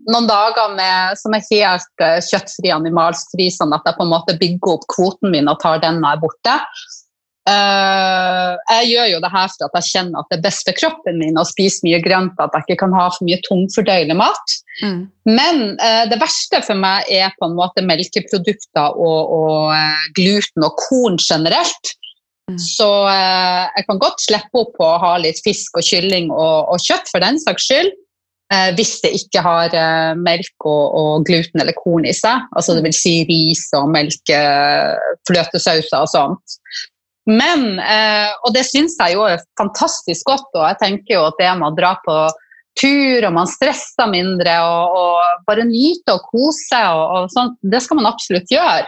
noen 0.09 0.29
dager 0.29 0.71
med, 0.77 1.19
som 1.19 1.35
er 1.35 1.45
helt 1.49 2.05
eh, 2.05 2.19
kjøttfri, 2.29 2.71
animalsfri, 2.73 3.49
sånn 3.53 3.75
at 3.75 3.85
jeg 3.87 3.97
på 3.97 4.05
en 4.05 4.13
måte 4.13 4.37
bygger 4.39 4.77
opp 4.77 4.87
kvoten 4.93 5.33
min 5.33 5.51
og 5.51 5.59
tar 5.63 5.81
den 5.83 6.01
når 6.01 6.15
jeg 6.15 6.19
er 6.19 6.23
borte. 6.23 6.55
Eh, 7.49 8.55
jeg 8.75 8.89
gjør 8.91 9.07
jo 9.13 9.19
det 9.23 9.31
her 9.33 9.51
for 9.53 9.67
at 9.69 9.77
jeg 9.79 9.87
kjenner 9.89 10.21
at 10.21 10.29
det 10.29 10.37
er 10.37 10.43
best 10.43 10.67
for 10.67 10.77
kroppen 10.77 11.19
min 11.21 11.39
å 11.39 11.45
spise 11.47 11.85
mye 11.85 12.01
grønt, 12.03 12.41
at 12.41 12.55
jeg 12.55 12.67
ikke 12.67 12.81
kan 12.83 12.97
ha 12.97 13.07
for 13.13 13.27
mye 13.27 13.39
tungfordøyelig 13.47 14.17
mat. 14.19 14.57
Mm. 14.83 14.99
Men 15.29 15.63
eh, 15.77 16.03
det 16.11 16.19
verste 16.21 16.61
for 16.65 16.79
meg 16.79 17.09
er 17.13 17.33
på 17.39 17.49
en 17.49 17.57
måte 17.57 17.85
melkeprodukter 17.85 18.97
og, 18.97 19.33
og 19.39 19.73
eh, 19.77 20.11
gluten 20.19 20.67
og 20.67 20.77
korn 20.87 21.19
generelt. 21.21 21.95
Mm. 22.49 22.59
Så 22.61 22.89
eh, 23.11 23.63
jeg 23.77 23.87
kan 23.87 24.01
godt 24.01 24.23
slippe 24.23 24.61
opp 24.63 24.75
på 24.77 24.85
å 24.85 24.99
ha 25.03 25.15
litt 25.21 25.41
fisk 25.45 25.77
og 25.79 25.85
kylling 25.85 26.31
og, 26.33 26.69
og 26.73 26.83
kjøtt 26.83 27.11
for 27.11 27.23
den 27.23 27.39
saks 27.41 27.69
skyld. 27.69 27.91
Eh, 28.49 28.69
hvis 28.77 28.95
det 29.03 29.13
ikke 29.13 29.43
har 29.45 29.75
eh, 29.77 30.11
melk 30.17 30.65
og, 30.65 30.85
og 30.97 31.27
gluten 31.29 31.61
eller 31.61 31.77
korn 31.77 32.07
i 32.09 32.15
seg. 32.17 32.47
Altså 32.57 32.77
det 32.77 32.85
vil 32.87 32.97
si 32.97 33.15
ris 33.29 33.67
og 33.77 33.91
melk, 33.93 34.33
eh, 34.33 35.13
fløtesauser 35.29 35.99
og 36.01 36.09
sånt. 36.09 36.59
Men, 37.29 37.77
eh, 37.77 38.29
og 38.41 38.55
det 38.55 38.65
syns 38.65 38.97
jeg 38.97 39.13
jo 39.13 39.27
er 39.27 39.41
fantastisk 39.59 40.25
godt, 40.31 40.49
og 40.55 40.63
jeg 40.65 40.79
tenker 40.81 41.19
jo 41.19 41.25
at 41.27 41.37
det 41.37 41.51
med 41.59 41.67
å 41.69 41.77
dra 41.77 41.93
på 42.01 42.15
tur, 42.79 43.25
og 43.27 43.35
man 43.35 43.49
stresser 43.49 44.09
mindre, 44.09 44.55
og, 44.65 44.95
og 44.97 45.43
bare 45.45 45.67
nyte 45.67 46.15
og 46.15 46.25
kose, 46.31 46.79
og, 46.79 47.03
og 47.19 47.33
sånt, 47.33 47.59
det 47.61 47.83
skal 47.85 47.99
man 47.99 48.09
absolutt 48.09 48.49
gjøre. 48.49 48.87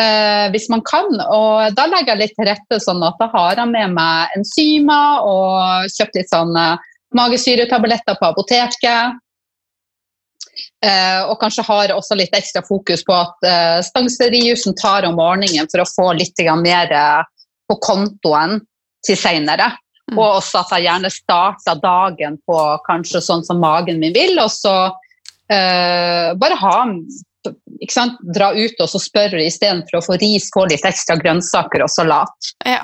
Eh, 0.00 0.46
hvis 0.54 0.68
man 0.72 0.80
kan, 0.86 1.08
og 1.20 1.74
da 1.76 1.84
legger 1.90 2.14
jeg 2.14 2.20
litt 2.22 2.36
til 2.38 2.46
rette 2.48 2.78
sånn 2.80 3.02
at 3.04 3.18
da 3.20 3.26
har 3.32 3.58
jeg 3.58 3.72
med 3.72 3.96
meg 3.96 4.36
enzymer 4.38 5.26
og 5.26 5.90
kjøpt 5.92 6.16
litt 6.16 6.30
sånn 6.30 6.54
eh, 6.56 6.86
magesyretabletter 7.18 8.16
på 8.20 8.30
apoteket. 8.30 9.18
Eh, 10.84 11.20
og 11.26 11.36
kanskje 11.42 11.66
har 11.66 11.92
også 11.92 12.16
litt 12.16 12.34
ekstra 12.36 12.62
fokus 12.64 13.02
på 13.04 13.16
at 13.16 13.46
eh, 13.48 13.78
stangselerijusen 13.84 14.78
tar 14.80 15.08
om 15.08 15.18
morgenen 15.20 15.68
for 15.72 15.82
å 15.82 15.90
få 15.90 16.10
litt 16.16 16.38
mer 16.62 16.94
på 17.68 17.76
kontoen 17.84 18.60
til 19.06 19.18
senere. 19.18 19.72
Mm. 20.10 20.18
Og 20.18 20.38
også 20.40 20.62
at 20.62 20.76
jeg 20.76 20.88
gjerne 20.88 21.10
starter 21.12 21.82
dagen 21.82 22.38
på 22.48 22.60
kanskje 22.86 23.22
sånn 23.24 23.44
som 23.46 23.60
magen 23.62 24.00
min 24.02 24.14
vil, 24.16 24.38
og 24.42 24.50
så 24.54 24.76
eh, 25.50 26.30
bare 26.38 26.58
ha? 26.62 26.78
Dra 28.34 28.50
ut 28.52 28.82
og 28.82 28.88
så 28.92 29.00
spørre 29.00 29.42
istedenfor 29.46 29.98
å 29.98 30.04
få 30.04 30.16
ris, 30.20 30.50
få 30.54 30.66
litt 30.68 30.84
ekstra 30.84 31.16
grønnsaker 31.20 31.84
og 31.84 31.92
salat. 31.92 32.50
Ja. 32.68 32.82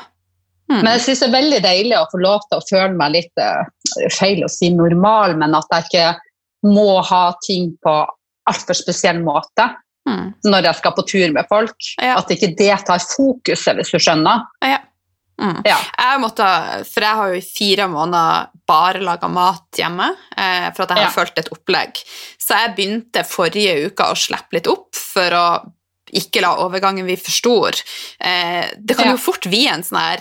Mm. 0.71 0.81
Men 0.81 0.92
jeg 0.97 1.03
synes 1.05 1.23
det 1.23 1.27
er 1.29 1.37
veldig 1.37 1.59
deilig 1.62 1.97
å 1.99 2.07
få 2.11 2.21
lov 2.25 2.47
til 2.49 2.59
å 2.59 2.66
føle 2.66 2.99
meg 2.99 3.12
litt 3.14 3.42
eh, 3.42 4.09
feil 4.16 4.42
å 4.42 4.51
si 4.51 4.73
normal, 4.75 5.37
men 5.38 5.55
at 5.55 5.77
jeg 5.77 5.87
ikke 5.87 6.07
må 6.75 7.03
ha 7.07 7.25
ting 7.47 7.71
på 7.85 7.99
altfor 8.51 8.79
spesiell 8.79 9.21
måte 9.23 9.69
Mm. 10.07 10.29
når 10.47 10.69
jeg 10.69 10.79
skal 10.79 10.92
på 10.95 11.05
tur 11.11 11.33
med 11.35 11.49
folk. 11.51 11.88
Ja. 11.99 12.16
At 12.21 12.31
ikke 12.31 12.53
det 12.59 12.75
tar 12.87 13.03
fokuset, 13.03 13.75
hvis 13.75 13.90
du 13.90 13.99
skjønner. 13.99 14.45
Ja. 14.62 14.79
Mm. 15.40 15.59
Ja. 15.68 15.77
Jeg 15.99 16.20
måtte, 16.22 16.46
for 16.88 17.05
jeg 17.05 17.16
har 17.18 17.29
jo 17.33 17.40
i 17.40 17.44
fire 17.44 17.87
måneder 17.92 18.46
bare 18.66 19.03
laga 19.05 19.29
mat 19.29 19.66
hjemme, 19.77 20.09
eh, 20.37 20.70
for 20.72 20.83
at 20.87 20.94
jeg 20.94 20.99
har 20.99 21.11
Ja. 21.11 21.14
fulgt 21.14 21.38
et 21.38 21.51
opplegg. 21.53 22.01
Så 22.40 22.57
jeg 22.57 22.75
begynte 22.77 23.25
forrige 23.29 23.90
uke 23.90 24.05
å 24.05 24.16
slippe 24.16 24.53
litt 24.57 24.66
opp 24.66 24.94
for 24.96 25.31
å 25.31 25.72
ikke 26.16 26.40
la 26.40 26.55
overgangen 26.62 27.05
bli 27.05 27.16
for 27.16 27.31
stor. 27.35 27.72
Eh, 28.20 28.70
det 28.79 28.96
kan 28.96 29.07
Ja. 29.07 29.12
jo 29.12 29.18
fort 29.18 29.42
bli 29.42 29.66
en 29.68 29.83
sånn 29.83 29.99
her 30.01 30.20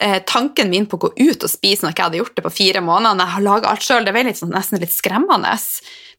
eh, 0.00 0.20
Tanken 0.20 0.70
min 0.70 0.86
på 0.86 0.96
å 0.96 1.08
gå 1.08 1.12
ut 1.30 1.42
og 1.42 1.50
spise 1.50 1.82
når 1.82 1.88
jeg 1.90 1.94
ikke 1.96 2.04
hadde 2.04 2.18
gjort 2.20 2.34
det 2.36 2.44
på 2.44 2.52
fire 2.54 2.80
måneder, 2.80 3.16
når 3.16 3.24
jeg 3.26 3.34
har 3.34 3.42
laga 3.42 3.66
alt 3.68 3.80
sjøl, 3.82 4.04
det 4.04 4.12
ble 4.14 4.22
litt 4.28 4.36
sånn, 4.38 4.52
nesten 4.54 4.78
litt 4.78 4.92
skremmende. 4.94 5.58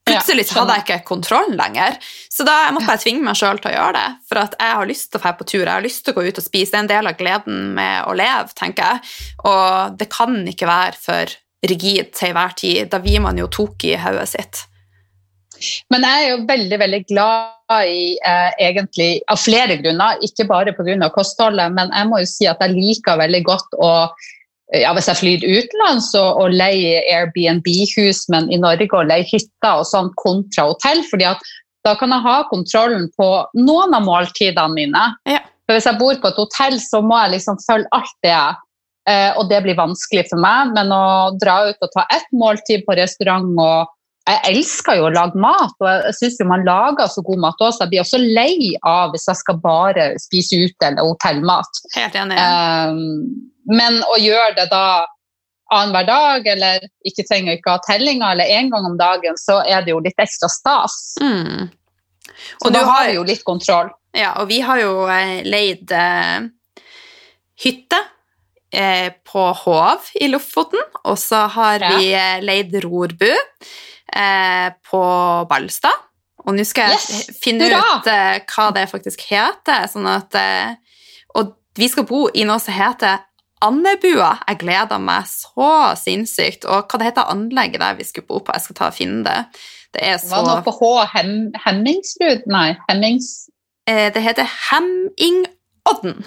Plutselig 0.10 0.48
så 0.50 0.60
hadde 0.62 0.78
jeg 0.78 0.86
ikke 0.86 1.08
kontrollen 1.08 1.58
lenger. 1.60 1.98
Så 2.32 2.45
da 2.48 2.58
måtte 2.76 2.95
jeg 2.95 3.04
tvinge 3.06 3.26
meg 3.26 3.38
sjøl 3.39 3.62
til 3.62 3.72
å 3.72 3.76
gjøre 3.76 3.98
det. 3.98 4.08
For 4.30 4.41
at 4.43 4.58
jeg 4.60 4.80
har 4.80 4.89
lyst 4.89 5.10
til 5.10 5.19
å 5.19 5.24
dra 5.24 5.36
på 5.38 5.48
tur, 5.48 5.63
jeg 5.63 5.74
har 5.74 5.86
lyst 5.86 6.06
til 6.06 6.15
å 6.15 6.19
gå 6.19 6.26
ut 6.28 6.41
og 6.41 6.45
spise. 6.45 6.72
Det 6.72 6.80
er 6.80 6.86
en 6.86 6.91
del 6.93 7.12
av 7.12 7.19
gleden 7.19 7.62
med 7.78 8.10
å 8.10 8.15
leve, 8.17 8.58
tenker 8.58 8.95
jeg. 8.95 9.13
Og 9.52 10.00
det 10.00 10.10
kan 10.13 10.41
ikke 10.54 10.69
være 10.69 11.00
for 11.00 11.38
rigid 11.69 12.12
til 12.15 12.32
enhver 12.32 12.58
tid. 12.58 12.89
Da 12.91 13.02
vil 13.04 13.22
man 13.24 13.39
jo 13.39 13.50
tok 13.52 13.88
i 13.89 13.95
hodet 14.00 14.28
sitt. 14.34 14.65
Men 15.91 16.06
jeg 16.08 16.24
er 16.24 16.30
jo 16.30 16.43
veldig 16.48 16.78
veldig 16.80 17.00
glad 17.10 17.80
i 17.84 18.04
eh, 18.26 18.52
egentlig 18.69 19.10
av 19.30 19.41
flere 19.41 19.76
grunner, 19.82 20.22
ikke 20.26 20.48
bare 20.50 20.74
pga. 20.78 21.10
kostholdet, 21.13 21.74
men 21.76 21.91
jeg 21.93 22.08
må 22.10 22.22
jo 22.24 22.30
si 22.30 22.48
at 22.50 22.62
jeg 22.63 22.78
liker 22.78 23.19
veldig 23.19 23.41
godt 23.45 23.76
å 23.78 23.91
ja, 24.75 24.91
Hvis 24.93 25.08
jeg 25.10 25.17
flyr 25.17 25.45
utenlands 25.47 26.12
og, 26.17 26.43
og 26.43 26.53
leier 26.53 27.05
Airbnb-hus, 27.10 28.27
men 28.29 28.51
i 28.53 28.60
Norge 28.62 28.89
og 28.93 29.10
leier 29.10 29.25
hytter 29.25 29.82
og 29.82 29.88
sånn 29.89 30.12
kontra 30.21 30.67
hotell, 30.69 31.01
fordi 31.10 31.25
at 31.32 31.41
da 31.88 31.95
kan 31.97 32.12
jeg 32.13 32.25
ha 32.25 32.36
kontrollen 32.51 33.08
på 33.17 33.29
noen 33.58 33.95
av 33.97 34.05
måltidene 34.05 34.75
mine. 34.75 35.05
Ja. 35.29 35.41
For 35.65 35.77
Hvis 35.77 35.88
jeg 35.89 35.99
bor 36.01 36.17
på 36.21 36.32
et 36.32 36.41
hotell, 36.41 36.79
så 36.82 37.01
må 37.05 37.17
jeg 37.23 37.38
liksom 37.38 37.58
følge 37.65 37.89
alt 37.95 38.15
det. 38.25 38.41
Eh, 39.10 39.32
og 39.39 39.49
det 39.49 39.62
blir 39.65 39.77
vanskelig 39.79 40.27
for 40.29 40.41
meg, 40.43 40.73
men 40.75 40.91
å 40.93 41.32
dra 41.41 41.62
ut 41.69 41.86
og 41.86 41.93
ta 41.95 42.05
ett 42.13 42.29
måltid 42.36 42.86
på 42.86 42.97
restaurant 42.99 43.55
og 43.62 43.93
Jeg 44.29 44.41
elsker 44.51 44.99
jo 44.99 45.07
å 45.07 45.13
lage 45.13 45.39
mat, 45.41 45.75
og 45.81 45.87
jeg 45.89 46.15
syns 46.17 46.35
jo 46.41 46.45
man 46.49 46.65
lager 46.67 47.09
så 47.09 47.23
god 47.25 47.39
mat 47.45 47.61
også. 47.65 47.85
Jeg 47.85 47.93
blir 47.93 48.03
også 48.03 48.19
lei 48.21 48.73
av 48.85 49.13
hvis 49.13 49.25
jeg 49.31 49.39
skal 49.41 49.61
bare 49.63 50.09
spise 50.21 50.59
ute 50.59 50.89
eller 50.89 51.07
hotellmat. 51.07 51.81
Helt 51.95 52.17
enig. 52.19 52.37
Um, 52.37 52.99
men 53.69 53.97
å 54.05 54.19
gjøre 54.21 54.53
det 54.59 54.67
da 54.69 55.07
annenhver 55.73 56.05
dag, 56.07 56.47
eller 56.53 56.85
ikke 57.05 57.25
trenger 57.29 57.57
ikke 57.57 57.73
ha 57.75 57.81
tellinger, 57.85 58.33
eller 58.33 58.53
én 58.53 58.71
gang 58.73 58.85
om 58.89 58.97
dagen, 58.99 59.37
så 59.37 59.59
er 59.65 59.83
det 59.85 59.93
jo 59.93 60.01
litt 60.05 60.21
ekstra 60.21 60.49
stas. 60.49 60.97
Mm. 61.21 61.69
Så 62.29 62.69
Og 62.69 62.73
da 62.73 62.79
du 62.79 62.85
har 62.85 63.03
har 63.03 63.11
jo 63.17 63.25
litt 63.27 63.43
kontroll. 63.45 63.91
Ja, 64.17 64.33
og 64.41 64.49
vi 64.49 64.61
har 64.65 64.79
jo 64.81 65.05
eh, 65.13 65.41
leid 65.45 65.91
eh, 65.93 66.47
hytte 67.61 67.99
eh, 68.73 69.10
på 69.25 69.43
Hov 69.63 70.10
i 70.21 70.27
Lofoten, 70.32 70.82
og 71.05 71.17
så 71.17 71.47
har 71.55 71.79
Ja. 71.82 71.97
vi 71.97 72.12
eh, 72.13 72.41
leid 72.41 72.73
rorbu 72.84 73.32
eh, 74.15 74.69
på 74.89 75.01
Ballstad. 75.49 76.05
Og 76.47 76.55
nå 76.55 76.63
skal 76.65 76.89
jeg 76.93 76.99
Yes, 76.99 77.39
finne 77.43 77.67
hurra! 77.67 77.99
ut 77.99 78.08
eh, 78.08 78.39
hva 78.47 78.69
det 78.73 78.88
faktisk 78.89 79.21
heter. 79.29 79.88
Sånn 79.91 80.08
at, 80.08 80.34
og 81.36 81.55
vi 81.77 81.88
skal 81.91 82.05
bo 82.10 82.27
i 82.34 82.45
noe 82.47 82.60
som 82.63 82.73
heter 82.73 83.19
Andebua. 83.62 84.38
Jeg 84.47 84.58
gleder 84.62 85.01
meg 85.03 85.27
så 85.27 85.91
sinnssykt. 85.99 86.63
Og 86.65 86.88
hva 86.88 86.97
det 87.01 87.10
heter 87.12 87.27
anlegget 87.29 87.82
der 87.84 87.97
vi 87.99 88.05
skulle 88.08 88.25
bo 88.29 88.39
på? 88.39 88.53
Jeg 88.55 88.62
skal 88.65 88.75
ta 88.79 88.88
og 88.88 88.95
finne 88.95 89.23
det. 89.27 89.45
Det 89.93 90.01
er 90.08 90.17
så 90.17 90.29
Var 90.32 90.45
det 90.45 90.53
noe 90.55 90.63
på 90.63 90.73
H? 90.79 91.05
Hem, 91.13 91.34
Hemmingsrud? 91.65 92.47
Nei, 92.47 92.77
Hemmings... 92.88 93.49
Det 93.89 94.21
heter 94.21 94.45
Hemmingodden. 94.69 96.23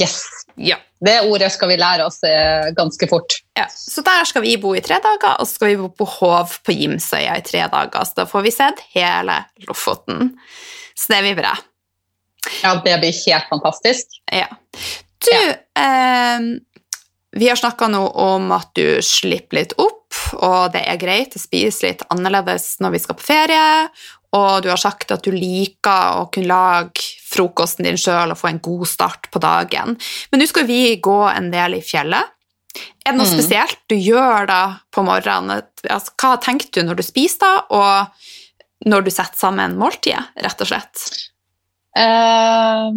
Yes! 0.00 0.22
Ja. 0.56 0.76
Det 1.00 1.20
ordet 1.26 1.50
skal 1.52 1.72
vi 1.72 1.76
lære 1.80 2.06
oss 2.06 2.20
eh, 2.22 2.70
ganske 2.76 3.08
fort. 3.10 3.34
Ja, 3.58 3.66
så 3.68 4.04
der 4.06 4.24
skal 4.28 4.44
vi 4.44 4.54
bo 4.60 4.74
i 4.76 4.82
tre 4.84 5.00
dager, 5.02 5.40
og 5.40 5.48
så 5.48 5.58
skal 5.58 5.72
vi 5.72 5.80
bo 5.80 5.88
på 5.90 6.06
Hov 6.18 6.54
på 6.64 6.76
Gimsøya 6.76 7.36
i 7.40 7.44
tre 7.46 7.64
dager. 7.72 8.06
Så 8.06 8.22
da 8.22 8.26
får 8.30 8.46
vi 8.46 8.54
sett 8.54 8.82
hele 8.94 9.40
Lofoten. 9.66 10.34
Så 10.94 11.12
det 11.12 11.22
blir 11.26 11.38
bra. 11.42 11.56
Ja, 12.62 12.76
det 12.84 12.98
blir 13.02 13.16
helt 13.26 13.48
fantastisk. 13.50 14.20
Ja. 14.30 14.48
Du, 15.22 15.38
eh, 15.82 16.46
vi 17.32 17.48
har 17.48 17.58
snakka 17.58 17.88
nå 17.88 18.06
om 18.22 18.50
at 18.54 18.72
du 18.78 19.02
slipper 19.02 19.62
litt 19.62 19.74
opp, 19.80 19.98
og 20.38 20.72
det 20.74 20.82
er 20.86 21.00
greit 21.00 21.36
å 21.36 21.42
spise 21.42 21.88
litt 21.88 22.02
annerledes 22.12 22.76
når 22.82 22.96
vi 22.96 23.02
skal 23.02 23.18
på 23.18 23.26
ferie. 23.26 23.88
Og 24.36 24.62
du 24.64 24.70
har 24.72 24.80
sagt 24.80 25.12
at 25.12 25.24
du 25.24 25.32
liker 25.34 26.22
å 26.22 26.28
kunne 26.32 26.52
lage 26.52 27.21
frokosten 27.32 27.88
din 27.88 27.98
sjøl 28.00 28.34
og 28.34 28.38
få 28.38 28.50
en 28.52 28.60
god 28.62 28.86
start 28.90 29.30
på 29.32 29.40
dagen. 29.42 29.96
Men 30.30 30.40
nå 30.42 30.46
skal 30.50 30.68
vi 30.68 30.96
gå 31.02 31.18
en 31.32 31.50
del 31.54 31.78
i 31.80 31.82
fjellet. 31.84 32.30
Er 33.04 33.12
det 33.12 33.18
noe 33.18 33.26
Mm. 33.28 33.34
spesielt 33.34 33.78
du 33.88 33.96
gjør 34.00 34.46
da 34.48 34.60
på 34.94 35.02
morgenen? 35.04 35.64
Altså, 35.90 36.12
hva 36.20 36.36
tenker 36.40 36.70
du 36.72 36.86
når 36.86 36.96
du 37.00 37.02
spiser 37.04 37.42
da, 37.42 37.54
og 37.70 38.88
når 38.88 39.04
du 39.04 39.10
setter 39.10 39.36
sammen 39.38 39.76
måltidet, 39.78 40.24
rett 40.40 40.60
og 40.64 40.70
slett? 40.70 41.02
Eh, 41.98 42.88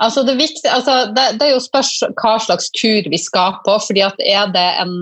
altså 0.00 0.22
det, 0.24 0.36
viktige, 0.38 0.72
altså 0.72 1.12
det, 1.12 1.26
det 1.38 1.48
er 1.48 1.52
jo 1.56 1.60
spørs 1.60 1.90
hva 2.16 2.38
slags 2.40 2.70
tur 2.72 3.08
vi 3.12 3.18
skal 3.20 3.58
på. 3.66 3.76
fordi 3.86 4.02
at 4.06 4.20
Er 4.24 4.46
det 4.54 4.66
en, 4.82 4.96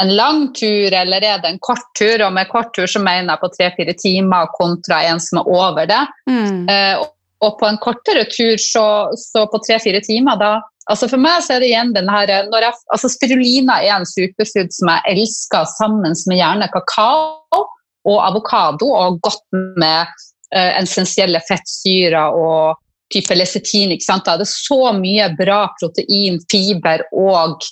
en 0.00 0.12
lang 0.16 0.46
tur 0.56 0.92
eller 0.96 1.20
er 1.22 1.42
det 1.42 1.50
en 1.52 1.60
kort 1.62 1.84
tur? 1.98 2.22
Og 2.26 2.32
med 2.32 2.48
kort 2.48 2.72
tur 2.74 2.86
så 2.88 3.02
mener 3.02 3.34
jeg 3.34 3.42
på 3.42 3.52
tre-fire 3.56 3.96
timer 4.00 4.48
kontra 4.56 5.02
en 5.10 5.20
som 5.20 5.42
er 5.42 5.50
over 5.52 5.86
det. 5.90 6.02
Mm. 6.30 6.68
Eh, 6.68 7.04
og- 7.42 7.58
på 7.60 7.66
en 7.68 7.80
kortere 7.82 8.24
tur, 8.30 8.56
så, 8.60 8.84
så 9.18 9.46
på 9.50 9.60
tre-fire 9.66 10.00
timer, 10.04 10.38
da 10.40 10.52
altså 10.90 11.08
For 11.10 11.20
meg 11.20 11.42
så 11.44 11.56
er 11.56 11.62
det 11.62 11.70
igjen 11.70 11.92
den 11.94 12.10
her 12.10 12.30
når 12.50 12.66
jeg, 12.66 12.78
altså 12.94 13.10
Spirulina 13.12 13.78
er 13.82 13.96
en 13.96 14.08
superfood 14.08 14.72
som 14.74 14.90
jeg 14.90 15.16
elsker 15.16 15.68
sammen 15.76 16.16
med 16.26 16.38
gjerne 16.40 16.68
kakao 16.72 17.62
og 18.02 18.18
avokado, 18.26 18.88
og 18.90 19.20
godt 19.22 19.44
med 19.78 20.10
uh, 20.56 20.70
essensielle 20.80 21.38
fettsyrer 21.46 22.34
og 22.34 22.80
type 23.14 23.36
lecetin. 23.36 23.92
ikke 23.94 24.08
sant? 24.08 24.26
Da 24.26 24.34
er 24.34 24.42
det 24.42 24.50
så 24.50 24.90
mye 24.96 25.28
bra 25.38 25.68
protein, 25.78 26.40
fiber 26.50 27.04
og 27.14 27.62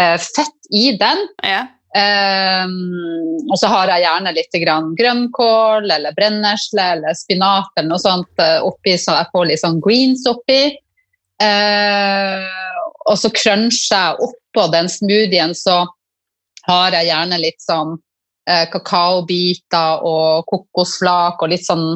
uh, 0.00 0.16
fett 0.16 0.72
i 0.72 0.94
den. 1.00 1.26
Ja. 1.44 1.66
Um, 1.94 2.72
og 3.46 3.58
så 3.60 3.68
har 3.70 3.92
jeg 3.92 4.02
gjerne 4.02 4.32
litt 4.34 4.56
grann 4.64 4.94
grønnkål 4.98 5.92
eller 5.94 6.16
brennesle 6.16 6.86
eller 6.96 7.14
spinat 7.14 7.70
eller 7.76 7.92
noe 7.92 8.02
sånt 8.02 8.42
oppi, 8.66 8.96
så 8.98 9.14
jeg 9.20 9.30
får 9.30 9.46
litt 9.46 9.62
sånn 9.62 9.78
greens 9.84 10.24
oppi. 10.26 10.74
Uh, 11.38 12.42
og 13.10 13.18
så 13.20 13.30
cruncher 13.34 13.94
jeg 13.94 14.26
oppå 14.26 14.66
den 14.72 14.90
smoothien, 14.90 15.54
så 15.54 15.84
har 16.66 16.96
jeg 16.96 17.10
gjerne 17.10 17.38
litt 17.42 17.62
sånn 17.62 17.94
uh, 17.94 18.66
kakaobiter 18.72 20.04
og 20.08 20.50
kokosflak 20.50 21.42
og 21.42 21.54
litt 21.54 21.66
sånn 21.66 21.88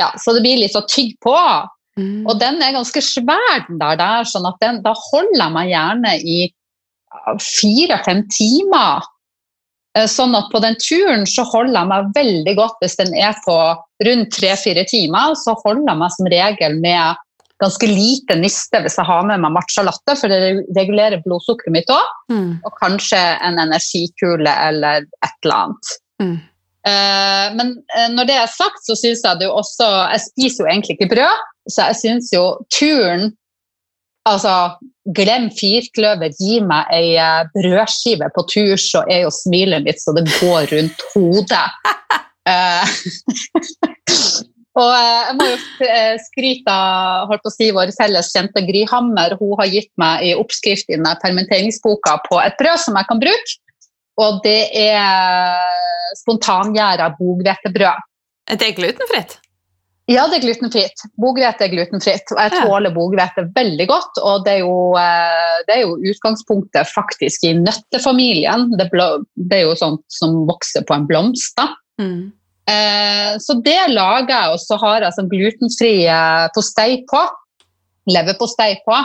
Ja, 0.00 0.14
så 0.16 0.32
det 0.32 0.40
blir 0.44 0.56
litt 0.62 0.72
så 0.72 0.80
tygg 0.88 1.16
på. 1.20 1.36
Mm. 2.00 2.24
Og 2.24 2.38
den 2.40 2.62
er 2.64 2.72
ganske 2.72 3.02
svær, 3.04 3.66
den 3.66 3.80
der, 3.82 3.98
der 4.00 4.28
sånn 4.28 4.46
at 4.48 4.56
den, 4.62 4.78
da 4.84 4.94
holder 4.96 5.42
jeg 5.42 5.52
meg 5.52 5.72
gjerne 5.74 6.12
i 6.24 6.38
fire-fem 7.42 8.22
timer. 8.32 9.04
Eh, 9.98 10.06
sånn 10.06 10.36
at 10.38 10.50
på 10.52 10.60
den 10.62 10.76
turen 10.78 11.24
så 11.26 11.42
holder 11.50 11.80
jeg 11.80 11.90
meg 11.90 12.12
veldig 12.14 12.54
godt 12.58 12.84
hvis 12.84 12.98
den 13.00 13.16
er 13.18 13.34
på 13.46 13.56
rundt 14.06 14.30
tre-fire 14.36 14.84
timer. 14.90 15.34
Så 15.38 15.56
holder 15.64 15.88
jeg 15.88 16.02
meg 16.02 16.14
som 16.14 16.30
regel 16.30 16.78
med 16.82 17.26
ganske 17.60 17.88
lite 17.90 18.38
niste 18.40 18.80
hvis 18.80 18.96
jeg 18.96 19.08
har 19.08 19.26
med 19.28 19.42
meg 19.42 19.52
matcha 19.52 19.84
latte, 19.84 20.14
for 20.16 20.32
det 20.32 20.62
regulerer 20.76 21.20
blodsukkeret 21.26 21.74
mitt 21.74 21.90
òg. 21.92 22.14
Mm. 22.32 22.52
Og 22.64 22.78
kanskje 22.78 23.18
en 23.18 23.60
energikule 23.60 24.54
eller 24.68 25.04
et 25.04 25.36
eller 25.44 25.58
annet. 25.58 25.92
Mm. 26.22 26.38
Eh, 26.88 27.46
men 27.58 27.74
uh, 27.96 28.08
når 28.14 28.30
det 28.30 28.38
er 28.40 28.54
sagt, 28.54 28.80
så 28.86 28.96
syns 28.96 29.20
jeg 29.26 29.36
det 29.36 29.50
jo 29.50 29.58
også 29.60 29.84
Jeg 30.14 30.22
spiser 30.30 30.62
jo 30.62 30.70
egentlig 30.70 30.94
ikke 30.96 31.10
brød, 31.10 31.42
så 31.68 31.90
jeg 31.90 31.98
syns 31.98 32.30
jo 32.32 32.44
turen 32.72 33.34
Altså, 34.28 34.52
glem 35.16 35.48
firkløver, 35.56 36.34
gi 36.36 36.58
meg 36.60 36.90
ei 36.92 37.14
uh, 37.16 37.48
brødskive 37.54 38.28
på 38.34 38.44
tur, 38.52 38.76
så 38.76 39.00
er 39.08 39.24
jo 39.24 39.30
smilet 39.32 39.86
mitt 39.86 40.02
så 40.02 40.12
det 40.16 40.26
går 40.36 40.68
rundt 40.74 41.00
hodet. 41.14 41.68
Og 44.78 44.92
eh, 44.94 45.22
jeg 45.26 45.36
må 45.36 45.46
jo 45.48 45.86
eh, 45.86 46.16
skryte 46.28 46.74
av 46.74 47.30
holdt 47.30 47.42
på 47.42 47.50
å 47.50 47.54
si, 47.54 47.70
vår 47.74 47.90
felles 47.96 48.30
kjente 48.30 48.62
Gry 48.68 48.84
Hammer. 48.90 49.34
Hun 49.40 49.56
har 49.58 49.70
gitt 49.72 49.90
meg 50.00 50.28
i 50.28 50.34
oppskrift 50.38 50.90
i 50.90 50.96
denne 50.96 51.16
permitteringsboka 51.22 52.20
på 52.28 52.38
et 52.42 52.58
brød 52.60 52.84
som 52.84 52.98
jeg 52.98 53.10
kan 53.10 53.22
bruke. 53.22 53.58
Og 54.20 54.40
det 54.44 54.60
er 54.76 56.14
spontangjæra 56.20 57.08
boghvetebrød. 57.18 58.06
Er 58.50 58.60
det 58.60 58.74
glutenfritt? 58.76 59.38
Ja, 60.10 60.24
det 60.26 60.40
er 60.40 60.46
glutenfritt. 60.48 61.04
Boghvete 61.20 61.66
er 61.66 61.70
glutenfritt. 61.70 62.32
Og 62.34 62.40
jeg 62.42 62.64
tåler 62.64 62.94
boghvete 62.94 63.44
veldig 63.54 63.86
godt. 63.90 64.18
Og 64.26 64.42
det 64.46 64.56
er, 64.56 64.64
jo, 64.64 64.96
eh, 64.98 65.60
det 65.68 65.76
er, 65.76 65.84
jo, 65.84 65.94
utgangspunktet 66.10 66.90
faktisk 66.90 67.46
i 67.46 67.54
nøttefamilien. 67.60 68.72
Det, 68.80 68.88
er 68.90 69.64
jo 69.68 69.76
sånt 69.78 70.02
som 70.10 70.42
vokser 70.50 70.86
på 70.88 70.96
en 70.96 71.06
blomst. 71.06 71.54
da. 71.60 71.68
Mm. 72.02 72.32
Eh, 72.70 73.36
så 73.42 73.56
det 73.62 73.78
lager 73.94 74.34
jeg, 74.34 74.56
og 74.56 74.60
så 74.62 74.80
har 74.82 75.06
jeg 75.06 75.16
sånn 75.18 75.30
glutenfri 75.30 75.94
postei 76.56 76.90
på. 77.10 77.22
Leverpostei 78.10 78.74
på. 78.82 78.98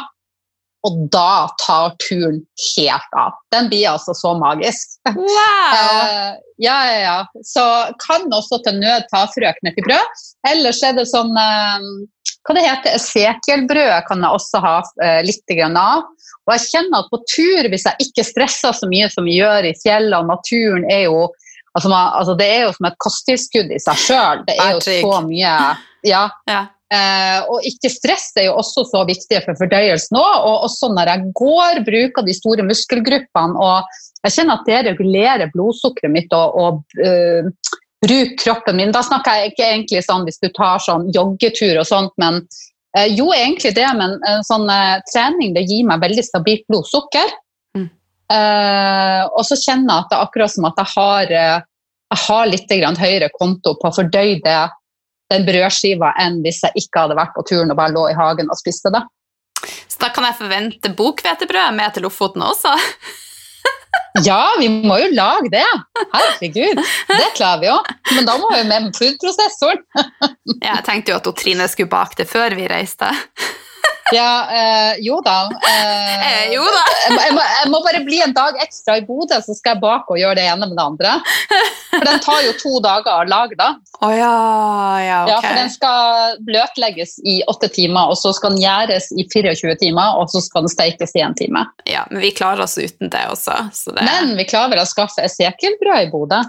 Og 0.86 1.06
da 1.14 1.48
tar 1.62 1.96
turen 2.04 2.42
helt 2.76 3.18
av. 3.18 3.38
Den 3.54 3.70
blir 3.72 3.88
altså 3.96 4.16
så 4.18 4.36
magisk. 4.40 4.98
Wow. 5.16 5.74
eh, 5.76 6.34
ja, 6.58 6.76
ja, 6.88 7.00
ja. 7.00 7.16
Så 7.44 7.64
kan 8.02 8.28
også 8.34 8.62
til 8.66 8.78
nød 8.80 9.08
ta 9.12 9.26
frøkner 9.32 9.76
til 9.76 9.86
brød. 9.88 10.26
Ellers 10.50 10.82
er 10.86 10.96
det 10.98 11.08
sånn 11.10 11.34
eh, 11.40 11.88
Hva 12.46 12.56
det 12.58 12.66
heter 12.66 12.98
Esekielbrød 13.00 14.06
kan 14.08 14.22
jeg 14.22 14.38
også 14.38 14.62
ha 14.64 14.76
eh, 15.04 15.22
litt 15.26 15.56
av. 15.66 16.06
Og 16.46 16.54
jeg 16.54 16.68
kjenner 16.70 17.02
at 17.02 17.10
på 17.10 17.22
tur, 17.26 17.70
hvis 17.74 17.88
jeg 17.90 18.08
ikke 18.08 18.28
stresser 18.28 18.76
så 18.78 18.90
mye 18.90 19.10
som 19.10 19.26
vi 19.26 19.40
gjør 19.40 19.66
i 19.66 19.74
fjellet, 19.82 20.20
og 20.20 20.30
naturen 20.30 20.88
er 20.92 21.08
jo 21.10 21.26
Altså, 21.76 21.90
man, 21.92 22.14
altså, 22.16 22.38
det 22.40 22.46
er 22.48 22.62
jo 22.64 22.70
som 22.72 22.86
et 22.88 22.96
kosttilskudd 23.04 23.72
i 23.76 23.80
seg 23.84 23.98
sjøl. 24.00 24.46
Det 24.48 24.54
er 24.64 24.78
jo 24.78 24.84
så 24.86 25.18
mye 25.26 25.56
Ja. 26.08 26.22
ja. 26.48 26.62
Eh, 26.96 27.40
og 27.50 27.66
ikke 27.66 27.90
stress 27.92 28.30
er 28.38 28.50
jo 28.50 28.58
også 28.60 28.86
så 28.90 29.04
viktig 29.08 29.42
for 29.46 29.58
fordøyelsen 29.60 30.20
òg. 30.20 30.34
Og 30.50 30.68
også 30.68 30.92
når 30.94 31.12
jeg 31.12 31.32
går, 31.40 31.82
bruker 31.88 32.28
de 32.28 32.36
store 32.38 32.66
muskelgruppene 32.68 33.62
og 33.62 33.96
jeg 34.26 34.40
kjenner 34.40 34.58
at 34.58 34.70
det 34.70 34.78
regulerer 34.88 35.52
blodsukkeret 35.54 36.10
mitt 36.10 36.32
og, 36.34 36.56
og 36.58 37.02
uh, 37.06 37.50
bruker 38.02 38.38
kroppen 38.42 38.80
min. 38.80 38.94
Da 38.94 39.04
snakker 39.06 39.38
jeg 39.38 39.52
ikke 39.52 39.68
egentlig 39.68 40.02
sånn 40.02 40.24
hvis 40.26 40.42
du 40.42 40.48
tar 40.56 40.82
sånn 40.82 41.12
joggetur 41.14 41.78
og 41.78 41.86
sånt, 41.86 42.16
men 42.22 42.40
uh, 42.98 43.06
jo, 43.06 43.28
egentlig 43.36 43.76
det, 43.78 43.86
men 44.00 44.18
uh, 44.26 44.40
sånn 44.48 44.66
trening 45.12 45.54
det 45.54 45.68
gir 45.70 45.86
meg 45.86 46.02
veldig 46.02 46.26
stabilt 46.26 46.66
blodsukker. 46.72 47.38
Uh, 48.26 49.22
og 49.38 49.44
så 49.46 49.60
kjenner 49.62 49.92
jeg 49.92 50.00
at 50.00 50.10
det 50.10 50.18
er 50.18 50.26
akkurat 50.26 50.54
som 50.56 50.66
at 50.72 50.82
jeg 50.82 50.92
har, 50.96 51.36
jeg 52.16 52.22
har 52.24 52.50
litt 52.50 52.74
høyere 52.98 53.30
konto 53.38 53.76
på 53.78 53.92
å 53.92 53.98
fordøye 54.00 54.66
den 55.34 55.46
brødskiva 55.48 56.14
enn 56.22 56.42
hvis 56.46 56.62
jeg 56.66 56.86
ikke 56.86 57.06
hadde 57.06 57.18
vært 57.18 57.36
på 57.36 57.46
turen 57.50 57.74
og 57.74 57.80
bare 57.80 57.96
lå 57.96 58.08
i 58.12 58.18
hagen 58.18 58.52
og 58.52 58.60
spiste 58.60 58.92
det. 58.94 59.02
Så 59.90 60.02
da 60.02 60.12
kan 60.14 60.28
jeg 60.28 60.38
forvente 60.38 60.92
bokhvetebrød 60.98 61.78
med 61.78 61.96
til 61.96 62.06
Lofoten 62.06 62.44
også? 62.46 62.74
ja, 64.28 64.42
vi 64.60 64.70
må 64.70 65.00
jo 65.02 65.10
lage 65.16 65.52
det. 65.54 65.66
Herregud. 66.14 66.82
Det 67.10 67.30
klarer 67.38 67.64
vi 67.64 67.72
jo. 67.72 67.78
Men 68.14 68.30
da 68.30 68.38
må 68.42 68.52
vi 68.54 68.64
med 68.70 68.92
foodprosessoren. 68.98 69.82
jeg 70.62 70.86
tenkte 70.88 71.14
jo 71.14 71.22
at 71.22 71.32
Trine 71.40 71.70
skulle 71.72 71.92
bake 71.92 72.20
det 72.22 72.30
før 72.30 72.58
vi 72.60 72.70
reiste. 72.70 73.10
Ja, 74.14 74.32
øh, 74.60 75.06
jo 75.06 75.18
da. 75.26 75.38
Øh, 75.50 76.26
eh, 76.28 76.54
jo 76.54 76.62
da. 76.62 76.82
jeg, 77.08 77.16
jeg, 77.26 77.34
må, 77.34 77.42
jeg, 77.42 77.70
må, 77.74 77.80
bare 77.86 78.02
bli 78.06 78.20
en 78.22 78.36
dag 78.38 78.60
ekstra 78.62 79.00
i 79.00 79.06
Bodø, 79.06 79.40
så 79.42 79.56
skal 79.58 79.76
jeg 79.76 79.82
bake 79.82 80.14
og 80.14 80.20
gjøre 80.20 80.38
det 80.38 80.44
ene 80.46 80.68
med 80.70 80.78
det 80.78 80.86
andre. 80.86 81.14
For 81.90 82.06
den 82.06 82.22
tar 82.22 82.44
jo 82.46 82.52
to 82.62 82.82
dager 82.86 83.24
å 83.24 83.26
lage, 83.30 83.58
da. 83.58 83.72
Oh, 84.06 84.14
ja, 84.14 84.36
ja, 85.02 85.22
okay. 85.24 85.32
ja, 85.32 85.40
For 85.42 85.58
den 85.58 85.72
skal 85.74 86.38
bløtlegges 86.46 87.16
i 87.26 87.40
åtte 87.50 87.72
timer, 87.74 88.12
og 88.14 88.20
så 88.22 88.34
skal 88.36 88.54
den 88.54 88.62
gjæres 88.62 89.10
i 89.16 89.26
24 89.26 89.78
timer, 89.82 90.20
og 90.20 90.30
så 90.34 90.44
skal 90.44 90.68
den 90.68 90.76
steikes 90.76 91.16
i 91.18 91.24
en 91.26 91.38
time. 91.38 91.66
Ja, 91.90 92.06
Men 92.12 92.22
vi 92.22 92.34
klarer 92.36 92.68
oss 92.68 92.78
uten 92.78 93.10
det 93.10 93.26
også. 93.32 93.58
Det... 93.90 94.06
Men 94.06 94.36
vi 94.38 94.46
klarer 94.50 94.84
å 94.84 94.88
skaffe 94.90 95.26
esekielbrød 95.26 96.06
i 96.06 96.14
Bodø. 96.14 96.44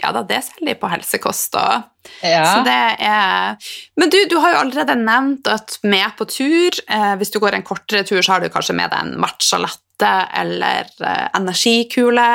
Ja 0.00 0.12
da, 0.16 0.22
det 0.26 0.40
selger 0.46 0.72
de 0.72 0.76
på 0.80 0.90
helsekost 0.90 1.56
òg. 1.60 1.86
Ja. 2.24 2.44
Så 2.48 2.62
det 2.64 2.76
er 3.04 3.72
Men 4.00 4.12
du, 4.12 4.16
du 4.30 4.38
har 4.40 4.54
jo 4.54 4.60
allerede 4.62 4.96
nevnt 4.96 5.50
at 5.52 5.76
med 5.84 6.14
på 6.16 6.24
tur 6.32 6.78
eh, 6.88 7.12
Hvis 7.20 7.28
du 7.34 7.36
går 7.42 7.58
en 7.58 7.66
kortere 7.66 8.06
tur, 8.08 8.22
så 8.24 8.32
har 8.32 8.40
du 8.40 8.48
kanskje 8.48 8.76
med 8.78 8.88
deg 8.88 9.04
en 9.04 9.18
matcha 9.20 9.60
latte 9.60 10.12
eller 10.40 10.88
eh, 11.04 11.26
energikule. 11.36 12.30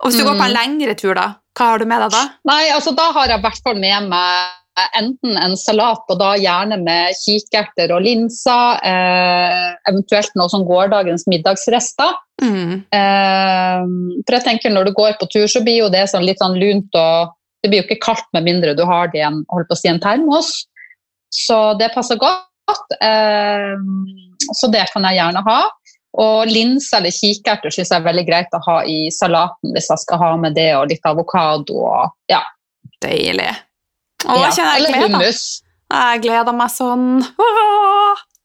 Og 0.00 0.10
hvis 0.10 0.18
du 0.18 0.24
mm. 0.24 0.30
går 0.30 0.40
på 0.40 0.46
en 0.48 0.50
mm. 0.50 0.58
lengre 0.58 0.96
tur, 0.98 1.14
da, 1.14 1.28
hva 1.54 1.68
har 1.72 1.82
du 1.82 1.86
med 1.86 2.02
deg 2.06 2.16
da? 2.16 2.24
Nei, 2.50 2.64
altså 2.74 2.94
Da 2.98 3.10
har 3.14 3.30
jeg 3.30 3.38
i 3.38 3.46
hvert 3.46 3.62
fall 3.62 3.78
med 3.78 4.10
meg 4.10 4.56
enten 4.98 5.36
en 5.38 5.56
salat, 5.58 6.02
og 6.10 6.18
da 6.20 6.34
gjerne 6.40 6.78
med 6.82 7.16
kikerter 7.18 7.92
og 7.94 8.04
linser. 8.04 8.80
Eh, 8.86 9.66
eventuelt 9.90 10.34
noe 10.38 10.50
som 10.52 10.64
gårsdagens 10.68 11.26
middagsrester. 11.30 12.16
Mm. 12.40 12.80
Eh, 12.96 13.82
for 14.24 14.36
jeg 14.38 14.46
tenker 14.46 14.72
Når 14.72 14.88
du 14.88 14.92
går 14.96 15.18
på 15.20 15.28
tur, 15.28 15.46
så 15.46 15.60
blir 15.60 15.82
jo 15.82 15.90
det 15.92 16.06
sånn 16.08 16.24
litt 16.24 16.40
sånn 16.40 16.56
lunt 16.56 16.94
og 16.96 17.34
Det 17.60 17.68
blir 17.68 17.82
jo 17.82 17.84
ikke 17.84 18.00
kaldt 18.00 18.28
med 18.32 18.46
mindre 18.46 18.72
du 18.72 18.86
har 18.88 19.10
det 19.12 19.18
i 19.20 19.26
en, 19.26 19.42
holdt 19.52 19.68
på 19.68 19.76
å 19.76 19.80
si, 19.80 19.90
en 19.90 20.00
termos. 20.00 20.48
Så 21.28 21.58
det 21.76 21.90
passer 21.92 22.16
godt. 22.16 22.94
Eh, 23.04 23.76
så 24.56 24.70
det 24.72 24.86
kan 24.94 25.04
jeg 25.04 25.20
gjerne 25.20 25.44
ha. 25.44 25.58
Og 26.24 26.48
linser 26.48 26.98
eller 26.98 27.14
kikerter 27.14 27.70
syns 27.70 27.92
jeg 27.92 28.00
er 28.00 28.06
veldig 28.08 28.24
greit 28.26 28.56
å 28.56 28.62
ha 28.64 28.78
i 28.88 29.10
salaten 29.14 29.74
hvis 29.76 29.90
jeg 29.92 30.02
skal 30.06 30.22
ha 30.24 30.30
med 30.40 30.56
det, 30.58 30.70
og 30.78 30.88
litt 30.90 31.04
avokado 31.06 31.84
og 31.84 32.32
ja. 32.32 32.40
Deilig. 33.04 33.52
Å, 34.26 34.36
ja. 34.36 34.50
jeg 34.52 34.84
Eller 34.84 35.06
hummus. 35.06 35.44
Jeg 35.90 36.22
gleder 36.22 36.54
meg 36.54 36.72
sånn. 36.72 37.06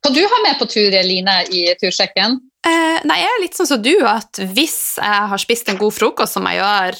Hva 0.05 0.11
du 0.13 0.21
har 0.21 0.43
med 0.45 0.59
på 0.59 0.67
tur, 0.69 0.93
Eline, 0.93 1.41
i 1.49 1.67
tursjekken? 1.81 2.39
Eh, 2.65 3.01
nei, 3.05 3.19
jeg 3.21 3.31
er 3.31 3.41
litt 3.43 3.57
sånn 3.57 3.69
som 3.69 3.81
du, 3.81 3.93
at 4.09 4.39
hvis 4.55 4.95
jeg 5.01 5.27
har 5.31 5.41
spist 5.41 5.69
en 5.69 5.77
god 5.81 5.93
frokost, 5.93 6.37
som 6.37 6.47
jeg 6.49 6.61
gjør 6.61 6.97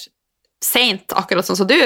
seint, 0.65 1.13
akkurat 1.17 1.45
sånn 1.45 1.59
som 1.59 1.69
du, 1.69 1.77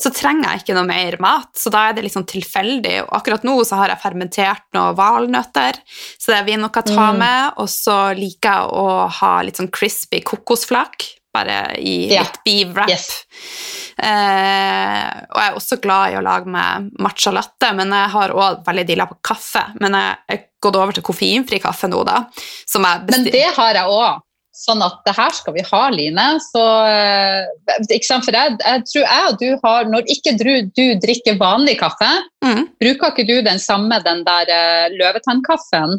så 0.00 0.12
trenger 0.12 0.50
jeg 0.50 0.62
ikke 0.62 0.76
noe 0.76 0.88
mer 0.88 1.16
mat. 1.22 1.50
Så 1.56 1.72
da 1.72 1.86
er 1.88 1.96
det 1.96 2.06
liksom 2.06 2.26
tilfeldig. 2.28 2.98
Og 3.06 3.12
akkurat 3.20 3.46
nå 3.46 3.56
så 3.64 3.80
har 3.80 3.92
jeg 3.92 4.02
fermentert 4.02 4.66
noen 4.76 4.96
valnøtter, 4.98 5.80
så 6.20 6.34
det 6.34 6.42
vil 6.46 6.56
jeg 6.56 6.64
nok 6.64 6.80
ta 6.82 7.10
mm. 7.12 7.20
med. 7.22 7.60
Og 7.62 7.70
så 7.72 7.98
liker 8.18 8.60
jeg 8.60 8.80
å 8.82 8.88
ha 9.20 9.32
litt 9.46 9.60
sånn 9.60 9.72
crispy 9.72 10.22
kokosflak 10.26 11.08
bare 11.36 11.60
i 11.78 11.96
ja. 12.10 12.24
litt 12.24 12.40
beef 12.46 12.74
wrap. 12.74 12.90
Yes. 12.92 13.08
Eh, 13.96 15.06
og 15.30 15.38
jeg 15.40 15.48
er 15.52 15.56
også 15.56 15.78
glad 15.80 16.12
i 16.12 16.18
å 16.18 16.24
lage 16.24 16.52
med 16.52 16.90
matcha 17.02 17.32
latte, 17.32 17.72
men 17.78 17.94
jeg 17.96 18.12
har 18.16 18.34
òg 18.36 18.62
veldig 18.66 18.84
dilla 18.88 19.08
på 19.08 19.18
kaffe. 19.24 19.64
Men 19.80 19.96
jeg 19.96 20.20
har 20.32 20.44
gått 20.66 20.78
over 20.80 20.96
til 20.96 21.04
koffeinfri 21.06 21.60
kaffe 21.62 21.88
nå, 21.92 22.02
da. 22.08 22.22
men 23.08 23.28
det 23.28 23.48
har 23.56 23.78
jeg 23.80 23.98
òg. 23.98 24.22
Sånn 24.56 24.80
at 24.80 25.02
det 25.04 25.12
her 25.18 25.34
skal 25.36 25.52
vi 25.52 25.62
ha, 25.68 25.80
Line. 25.92 26.22
Så, 26.40 26.62
eh, 26.88 27.82
ikke 27.92 28.08
sant? 28.08 28.24
For 28.24 28.32
jeg, 28.32 28.54
jeg 28.56 28.84
tror 28.88 29.02
jeg 29.04 29.26
og 29.28 29.42
du 29.42 29.50
har 29.66 29.90
Når 29.92 30.08
ikke 30.14 30.32
du, 30.40 30.52
du 30.72 30.84
drikker 31.02 31.36
vanlig 31.40 31.76
kaffe, 31.82 32.08
Mm. 32.46 32.62
bruker 32.78 33.10
ikke 33.10 33.24
du 33.26 33.40
den 33.42 33.58
samme 33.58 33.96
den 34.04 34.20
der 34.22 34.50
uh, 34.54 34.92
løvetannkaffen? 34.94 35.96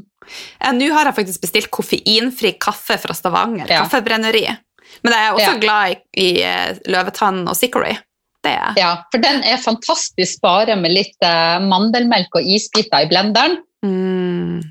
Ja, 0.62 0.72
Nå 0.72 0.88
har 0.96 1.10
jeg 1.10 1.18
faktisk 1.18 1.42
bestilt 1.44 1.70
koffeinfri 1.76 2.54
kaffe 2.62 2.96
fra 3.02 3.14
Stavanger, 3.18 3.68
Ja. 3.68 3.82
kaffebrenneri. 3.84 4.46
Men 5.04 5.14
jeg 5.14 5.28
er 5.28 5.34
også 5.38 5.54
Ja. 5.54 5.58
glad 5.62 5.92
i, 5.92 5.98
i 6.24 6.30
eh, 6.44 6.80
løvetann 6.88 7.44
og 7.48 7.56
er. 8.48 8.78
Ja, 8.80 8.92
for 9.12 9.20
den 9.20 9.42
er 9.44 9.58
fantastisk 9.60 10.40
bare 10.42 10.76
med 10.80 10.94
litt 10.94 11.26
eh, 11.26 11.60
mandelmelk 11.60 12.36
og 12.40 12.46
isbiter 12.48 13.04
i 13.04 13.10
blenderen. 13.12 13.58
Mm. 13.84 14.62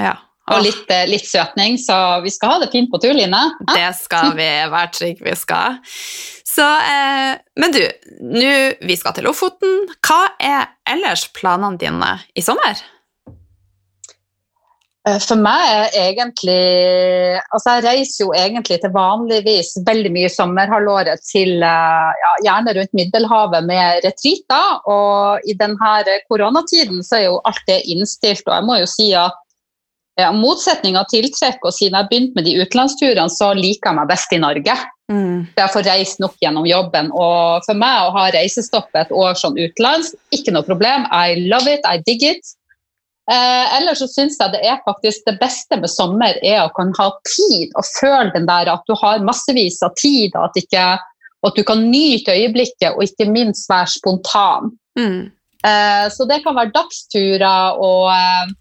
Ja. 0.00 0.16
Og 0.52 0.60
litt, 0.66 0.90
eh, 0.92 1.06
litt 1.08 1.24
søtning, 1.24 1.78
så 1.80 2.20
vi 2.24 2.32
skal 2.34 2.50
ha 2.54 2.58
det 2.64 2.70
fint 2.72 2.90
på 2.92 3.00
tur, 3.00 3.14
Line. 3.16 3.30
Ja? 3.30 3.76
Det 3.76 3.92
skal 3.96 4.34
vi 4.36 4.48
være 4.72 4.90
trygge 4.92 5.24
vi 5.24 5.36
skal. 5.38 5.78
Så, 6.54 6.66
eh, 6.66 7.38
men 7.56 7.72
du, 7.72 7.80
nå 8.20 8.50
vi 8.84 8.96
skal 9.00 9.14
til 9.16 9.24
Lofoten. 9.24 9.88
Hva 10.04 10.20
er 10.42 10.66
ellers 10.86 11.28
planene 11.34 11.78
dine 11.80 12.10
i 12.36 12.44
sommer? 12.44 12.82
Eh, 15.04 15.20
For 15.20 15.36
meg 15.36 15.62
er 15.68 15.96
egentlig 16.00 16.60
Altså, 17.52 17.76
jeg 17.76 17.84
reiser 17.84 18.24
jo 18.24 18.32
egentlig 18.36 18.80
til 18.80 18.92
vanligvis 18.94 19.74
veldig 19.86 20.12
mye 20.14 20.32
sommerhalvåret 20.32 21.24
til 21.28 21.60
eh, 21.60 22.10
ja, 22.24 22.32
gjerne 22.46 22.76
rundt 22.78 22.96
Middelhavet 22.96 23.68
med 23.68 24.04
retreater. 24.06 24.80
Og 24.90 25.48
i 25.48 25.56
denne 25.60 26.18
koronatiden 26.30 27.04
så 27.04 27.20
er 27.20 27.26
jo 27.28 27.40
alt 27.44 27.64
det 27.68 27.82
innstilt, 27.92 28.46
og 28.48 28.56
jeg 28.56 28.68
må 28.68 28.80
jo 28.80 28.90
si 28.90 29.10
at 29.18 29.40
ja, 30.20 30.30
motsetning 30.30 30.94
av 30.94 31.08
tiltrekk, 31.10 31.58
og 31.66 31.74
siden 31.74 31.96
jeg 31.98 32.08
begynte 32.10 32.38
med 32.38 32.46
de 32.46 32.52
utenlandsturene, 32.60 33.32
så 33.34 33.48
liker 33.58 33.90
jeg 33.90 33.98
meg 33.98 34.10
best 34.12 34.34
i 34.34 34.38
Norge. 34.38 34.76
Mm. 35.10 35.40
Jeg 35.58 35.72
får 35.74 35.86
reist 35.88 36.20
nok 36.22 36.36
gjennom 36.40 36.68
jobben. 36.68 37.10
Og 37.12 37.64
for 37.66 37.78
meg 37.78 38.06
å 38.06 38.12
ha 38.14 38.28
reisestopp 38.34 38.94
et 38.96 39.10
år 39.10 39.34
sånn 39.40 39.58
utenlands, 39.58 40.14
ikke 40.34 40.54
noe 40.54 40.66
problem. 40.66 41.08
I 41.10 41.48
love 41.50 41.66
it, 41.66 41.82
I 41.82 41.98
dig 42.06 42.22
it. 42.22 42.54
Eh, 43.24 43.76
ellers 43.78 44.02
så 44.02 44.08
syns 44.10 44.36
jeg 44.36 44.52
det 44.52 44.60
er 44.68 44.82
faktisk 44.84 45.24
det 45.24 45.38
beste 45.40 45.78
med 45.80 45.88
sommer 45.88 46.36
er 46.44 46.58
å 46.60 46.72
kunne 46.76 46.92
ha 46.98 47.08
tid 47.24 47.70
og 47.72 47.86
føle 47.88 48.34
den 48.34 48.48
der 48.50 48.68
at 48.68 48.84
du 48.84 48.92
har 49.00 49.24
massevis 49.24 49.80
av 49.86 49.94
tid, 49.96 50.34
og 50.34 50.50
at, 50.50 50.58
ikke, 50.60 50.82
og 51.40 51.52
at 51.52 51.56
du 51.56 51.64
kan 51.64 51.86
nyte 51.88 52.36
øyeblikket 52.36 52.92
og 52.92 53.06
ikke 53.06 53.30
minst 53.32 53.70
være 53.72 53.94
spontan. 53.96 54.74
Mm. 55.00 55.32
Eh, 55.64 56.04
så 56.12 56.28
det 56.28 56.42
kan 56.44 56.58
være 56.58 56.74
dagsturer 56.74 57.80
og 57.80 58.10
eh, 58.12 58.52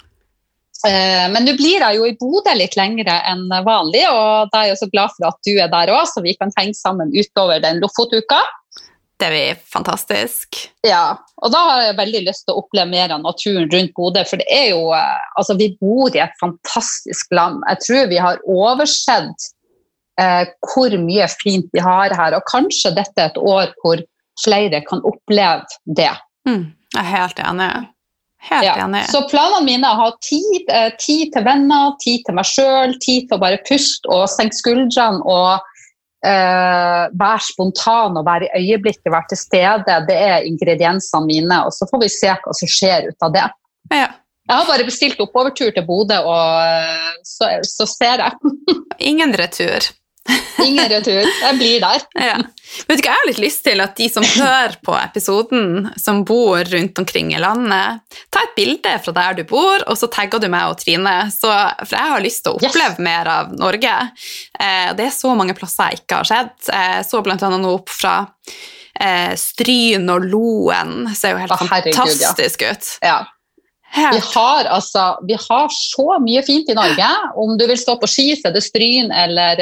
eh, 0.87 1.25
Men 1.33 1.43
nå 1.43 1.57
blir 1.59 1.83
jeg 1.83 1.99
jo 1.99 2.07
i 2.07 2.15
Bodø 2.15 2.55
litt 2.55 2.77
lengre 2.79 3.19
enn 3.33 3.49
vanlig, 3.67 4.05
og 4.07 4.53
da 4.53 4.63
er 4.63 4.71
jeg 4.71 4.83
så 4.85 4.91
glad 4.95 5.11
for 5.17 5.27
at 5.33 5.41
du 5.43 5.57
er 5.57 5.67
der 5.75 5.91
òg, 5.91 6.05
så 6.07 6.23
vi 6.23 6.37
kan 6.39 6.55
henge 6.55 6.77
sammen 6.79 7.11
utover 7.11 7.59
den 7.63 7.83
Lofotuka. 7.83 8.39
Det 9.23 9.29
blir 9.31 9.59
fantastisk. 9.71 10.57
Ja, 10.83 11.15
og 11.39 11.51
da 11.53 11.59
har 11.69 11.81
jeg 11.85 11.95
veldig 12.01 12.21
lyst 12.25 12.43
til 12.43 12.55
å 12.57 12.63
oppleve 12.63 12.89
mer 12.91 13.13
av 13.15 13.21
naturen 13.23 13.69
rundt 13.71 13.93
Bodø, 13.95 14.23
for 14.27 14.41
det 14.41 14.47
er 14.51 14.65
jo 14.73 14.89
eh, 14.97 15.21
Altså, 15.39 15.55
vi 15.59 15.69
bor 15.79 16.11
i 16.11 16.19
et 16.25 16.35
fantastisk 16.41 17.31
land. 17.31 17.63
Jeg 17.71 17.79
tror 17.85 18.09
vi 18.11 18.19
har 18.19 18.41
oversett 18.51 19.47
eh, 20.19 20.43
hvor 20.73 20.97
mye 21.05 21.29
fint 21.39 21.69
vi 21.73 21.81
har 21.85 22.11
her, 22.19 22.35
og 22.35 22.43
kanskje 22.51 22.91
dette 22.97 23.15
er 23.23 23.31
et 23.31 23.39
år 23.39 23.71
hvor 23.83 24.03
flere 24.43 24.83
kan 24.89 25.01
oppleve 25.07 25.63
det. 25.97 26.11
Mm. 26.49 26.65
Jeg 26.93 27.01
er 27.05 27.11
helt 27.15 27.39
enig. 27.47 27.71
Helt 28.43 28.65
Ja. 28.67 28.73
enig. 28.83 29.05
Så 29.07 29.21
planene 29.31 29.63
mine 29.63 29.87
er 29.87 29.95
å 29.95 30.01
ha 30.09 30.11
tid, 30.19 30.65
eh, 30.67 30.89
tid 30.99 31.31
til 31.31 31.45
venner, 31.47 31.93
tid 32.03 32.25
til 32.27 32.35
meg 32.35 32.49
sjøl, 32.49 32.97
tid 32.99 33.29
til 33.29 33.37
å 33.37 33.39
bare 33.39 33.61
puste 33.69 34.09
og 34.11 34.27
senke 34.27 34.57
skuldrene 34.59 35.23
og 35.23 35.61
eh, 36.25 37.03
være 37.19 37.45
spontan 37.45 38.19
og 38.19 38.27
være 38.27 38.49
i 38.49 38.63
øyeblikket, 38.63 39.11
være 39.11 39.29
til 39.31 39.41
stede. 39.41 39.97
Det 40.09 40.17
er 40.17 40.47
ingrediensene 40.49 41.27
mine, 41.27 41.63
og 41.67 41.73
så 41.75 41.87
får 41.89 42.03
vi 42.03 42.11
se 42.11 42.33
hva 42.33 42.57
som 42.59 42.75
skjer 42.75 43.09
ut 43.11 43.27
av 43.27 43.33
det. 43.35 43.47
Ja. 43.93 44.09
Jeg 44.43 44.59
har 44.59 44.67
bare 44.67 44.83
bestilt 44.83 45.21
oppovertur 45.23 45.71
til 45.71 45.85
Bodø, 45.87 46.17
og 46.27 46.47
eh, 46.67 47.11
så, 47.27 47.51
så 47.63 47.87
ser 47.87 48.25
jeg. 48.25 48.55
Ingen 49.11 49.35
retur. 49.39 49.87
Ingen 50.63 50.87
retur. 50.89 51.25
Jeg 51.27 51.57
blir 51.59 51.81
der. 51.83 52.03
Ja. 52.15 52.35
Vet 52.87 53.01
du 53.01 53.03
hva, 53.03 53.11
Jeg 53.11 53.17
har 53.17 53.27
litt 53.27 53.41
lyst 53.43 53.63
til 53.65 53.81
at 53.83 53.97
de 53.99 54.05
som 54.09 54.23
hører 54.23 54.77
på 54.85 54.93
episoden, 54.95 55.89
som 55.99 56.21
bor 56.27 56.63
rundt 56.71 57.01
omkring 57.01 57.33
i 57.35 57.41
landet, 57.43 57.99
ta 58.31 58.43
et 58.45 58.53
bilde 58.55 58.93
fra 59.03 59.13
der 59.17 59.35
du 59.41 59.43
bor, 59.49 59.83
og 59.91 59.97
så 59.99 60.07
tagger 60.13 60.39
du 60.39 60.47
meg 60.53 60.71
og 60.71 60.79
Trine. 60.79 61.15
Så, 61.33 61.51
for 61.83 61.97
jeg 61.97 62.13
har 62.13 62.23
lyst 62.23 62.45
til 62.45 62.55
å 62.55 62.61
Yes. 62.63 62.69
oppleve 62.71 63.03
mer 63.03 63.27
av 63.33 63.51
Norge. 63.59 63.97
Eh, 64.59 64.93
det 64.97 65.09
er 65.09 65.13
så 65.17 65.33
mange 65.35 65.55
plasser 65.57 65.91
jeg 65.91 66.03
ikke 66.05 66.21
har 66.21 66.31
sett. 66.31 66.55
Jeg 66.71 67.05
så 67.09 67.21
blant 67.25 67.43
annet 67.43 67.61
noe 67.65 67.81
opp 67.81 67.91
fra 67.91 68.15
eh, 69.01 69.33
Stryn 69.35 70.07
og 70.13 70.23
Loen. 70.31 71.09
Ser 71.17 71.35
jo 71.35 71.43
helt 71.43 71.51
Å, 71.51 71.59
fantastisk 71.67 72.63
ja. 72.63 72.71
ut. 72.71 72.91
Ja. 73.03 73.19
Vi 73.93 74.21
har, 74.33 74.65
altså, 74.73 75.01
vi 75.27 75.35
har 75.37 75.67
så 75.69 76.15
mye 76.23 76.41
fint 76.47 76.71
i 76.71 76.73
Norge. 76.73 77.09
Om 77.37 77.57
du 77.59 77.67
vil 77.69 77.77
stå 77.77 77.93
på 78.01 78.07
ski, 78.09 78.31
så 78.39 78.49
er 78.49 78.55
det 78.55 78.63
Stryn 78.65 79.11
eller 79.13 79.59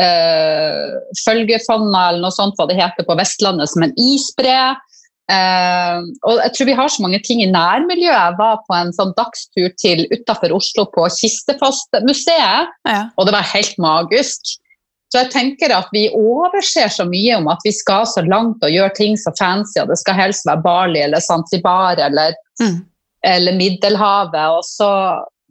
eh, 0.00 0.96
Følgefonna 1.24 2.08
eller 2.10 2.24
noe 2.24 2.34
sånt 2.34 2.56
hva 2.58 2.66
det 2.70 2.78
heter 2.80 3.06
på 3.08 3.16
Vestlandet, 3.18 3.70
som 3.70 3.82
en 3.86 3.94
isbre. 4.00 4.58
Eh, 5.32 6.00
og 6.28 6.40
jeg 6.42 6.52
tror 6.56 6.66
vi 6.68 6.76
har 6.76 6.90
så 6.92 7.02
mange 7.04 7.20
ting 7.24 7.40
i 7.42 7.48
nærmiljøet. 7.50 8.12
Jeg 8.12 8.36
var 8.38 8.58
på 8.66 8.74
en 8.76 8.92
sånn 8.92 9.14
dagstur 9.16 9.70
til 9.80 10.04
utafor 10.12 10.52
Oslo 10.52 10.84
på 10.92 11.06
Kistefos-museet, 11.20 12.68
Ja. 12.86 13.08
og 13.16 13.26
det 13.26 13.32
var 13.32 13.42
helt 13.54 13.78
magisk. 13.78 14.56
Så 15.12 15.22
jeg 15.22 15.30
tenker 15.30 15.70
at 15.76 15.86
vi 15.92 16.08
overser 16.10 16.88
så 16.90 17.04
mye 17.06 17.36
om 17.36 17.46
at 17.48 17.58
vi 17.64 17.70
skal 17.70 18.04
så 18.04 18.24
langt 18.26 18.64
og 18.66 18.70
gjøre 18.72 18.94
ting 18.96 19.16
så 19.16 19.30
fancy, 19.38 19.78
og 19.80 19.88
det 19.88 19.98
skal 20.00 20.14
helst 20.18 20.44
være 20.46 20.62
Bali 20.64 21.00
eller 21.00 21.20
Zanzibar 21.20 21.96
eller 21.98 22.34
Mm. 22.60 22.84
eller 23.24 23.52
Middelhavet. 23.52 24.48
Og 24.58 24.62
så 24.64 24.90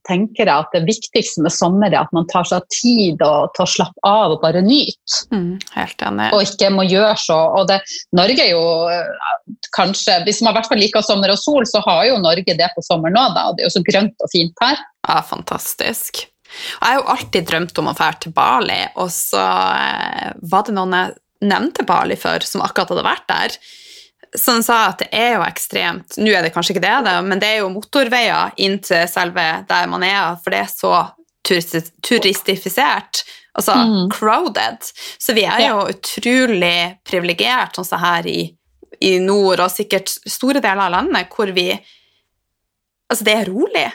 tenker 0.08 0.48
jeg 0.48 0.54
at 0.54 0.74
det 0.76 0.84
viktigste 0.88 1.44
med 1.46 1.54
sommer 1.56 1.92
er 1.92 2.02
at 2.02 2.12
man 2.16 2.28
tar 2.32 2.48
seg 2.48 2.66
tid 2.74 3.22
og, 3.26 3.56
å 3.56 3.68
slappe 3.70 4.04
av 4.08 4.36
og 4.36 4.42
bare 4.44 4.63
nyte. 4.66 5.22
Mm. 5.34 5.62
Helt 5.76 6.04
enig. 6.06 6.30
Og 6.36 6.44
ikke 6.46 6.72
må 6.74 6.86
gjøre 6.88 7.16
så. 7.22 7.39
Og 7.60 7.70
det, 7.72 7.80
Norge 8.16 8.44
er 8.46 8.52
jo 8.54 8.66
eh, 8.92 9.32
kanskje 9.76 10.20
Hvis 10.28 10.42
man 10.44 10.54
i 10.54 10.58
hvert 10.60 10.70
fall 10.70 10.82
liker 10.82 11.06
sommer 11.06 11.34
og 11.34 11.39
sol, 11.39 11.66
så 11.70 11.82
har 11.88 12.04
jo 12.10 12.20
Norge 12.22 12.58
det 12.60 12.70
på 12.76 12.86
sommeren 12.86 13.18
nå. 13.18 13.26
Da. 13.36 13.48
og 13.50 13.58
Det 13.58 13.66
er 13.66 13.72
jo 13.72 13.78
så 13.78 13.86
grønt 13.88 14.26
og 14.26 14.32
fint 14.34 14.63
her. 14.63 14.84
Ja, 15.08 15.20
fantastisk. 15.26 16.26
Jeg 16.54 16.84
har 16.84 17.00
jo 17.00 17.08
alltid 17.16 17.48
drømt 17.50 17.80
om 17.82 17.89
å 17.89 17.96
dra 17.98 18.12
til 18.22 18.34
Bali, 18.36 18.82
og 19.02 19.10
så 19.13 19.42
eh, 19.42 20.34
var 20.52 20.68
det 20.68 20.76
noen 20.78 20.94
jeg 20.98 21.16
nevnte 21.50 21.86
Bali 21.88 22.18
før, 22.20 22.46
som 22.46 22.63
akkurat 22.63 22.94
hadde 22.94 23.06
vært 23.08 23.26
der, 23.32 23.56
som 24.39 24.63
sa 24.65 24.88
at 24.89 25.00
det 25.04 25.10
er 25.13 25.36
jo 25.38 25.43
ekstremt 25.46 26.17
Nå 26.17 26.32
er 26.34 26.41
det 26.46 26.54
kanskje 26.56 26.74
ikke 26.76 26.84
det, 26.86 27.13
men 27.28 27.39
det 27.39 27.48
er 27.52 27.60
jo 27.62 27.69
motorveier 27.74 28.52
inn 28.58 28.80
til 28.84 29.08
selve 29.08 29.43
der 29.69 29.88
man 29.91 30.04
er, 30.04 30.36
for 30.43 30.50
det 30.56 30.60
er 30.63 30.72
så 30.72 30.93
turistifisert, 32.04 33.24
altså 33.58 33.76
Mm. 33.76 34.10
crowded. 34.12 34.78
Så 35.19 35.34
vi 35.36 35.43
er 35.43 35.67
jo 35.69 35.82
utrolig 35.91 36.98
privilegert, 37.06 37.76
sånn 37.76 37.86
som 37.86 38.00
her 38.00 38.26
i, 38.28 38.56
i 39.02 39.19
nord, 39.19 39.60
og 39.60 39.69
sikkert 39.72 40.10
store 40.30 40.62
deler 40.62 40.86
av 40.88 40.91
landet, 40.91 41.30
hvor 41.30 41.52
vi 41.54 41.72
Altså, 43.12 43.26
det 43.26 43.34
er 43.36 43.46
rolig. 43.52 43.91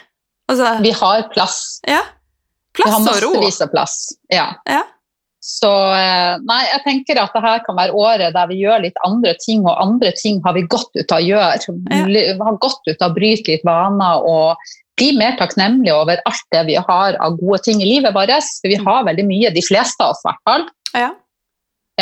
Altså, 0.48 0.81
Vi 0.83 0.90
har 0.92 1.22
plass. 1.33 1.81
ja. 1.88 2.03
Plass 2.74 2.94
og 2.94 3.07
ro. 3.22 3.31
Vi 3.33 3.35
har 3.35 3.40
massevis 3.40 3.61
av 3.64 3.68
plass. 3.72 3.94
Ja. 4.31 4.55
Ja. 4.68 4.83
Så 5.48 5.68
eh, 5.96 6.34
nei, 6.44 6.58
jeg 6.68 6.82
tenker 6.84 7.20
at 7.22 7.32
det 7.32 7.40
her 7.40 7.62
kan 7.64 7.78
være 7.78 7.94
året 7.96 8.34
der 8.34 8.51
vi 8.51 8.59
gjør 8.61 8.82
litt 8.84 8.99
andre 9.07 9.32
ting, 9.40 9.62
og 9.64 9.80
andre 9.80 10.12
ting 10.18 10.42
har 10.44 10.53
vi 10.59 10.66
godt 10.68 10.92
ut 10.99 11.14
av 11.14 11.22
å 11.22 11.24
gjøre. 11.24 11.76
Vi 12.11 12.24
har 12.42 12.61
godt 12.61 12.90
ut 12.90 13.01
av 13.01 13.09
å 13.09 13.16
bryte 13.16 13.55
litt 13.55 13.64
vaner 13.64 14.26
og 14.28 14.68
bli 14.99 15.12
mer 15.16 15.38
takknemlige 15.38 15.94
over 15.94 16.20
alt 16.28 16.44
det 16.53 16.64
vi 16.68 16.76
har 16.76 17.16
av 17.22 17.38
gode 17.40 17.62
ting 17.64 17.80
i 17.80 17.88
livet 17.94 18.12
vårt. 18.16 18.34
For 18.61 18.74
vi 18.74 18.80
har 18.82 19.09
veldig 19.09 19.24
mye, 19.30 19.55
de 19.55 19.64
fleste 19.64 20.05
av 20.05 20.12
oss 20.12 20.20
i 20.20 20.28
hvert 20.28 20.44
fall. 20.51 20.68
Ja. 20.92 21.09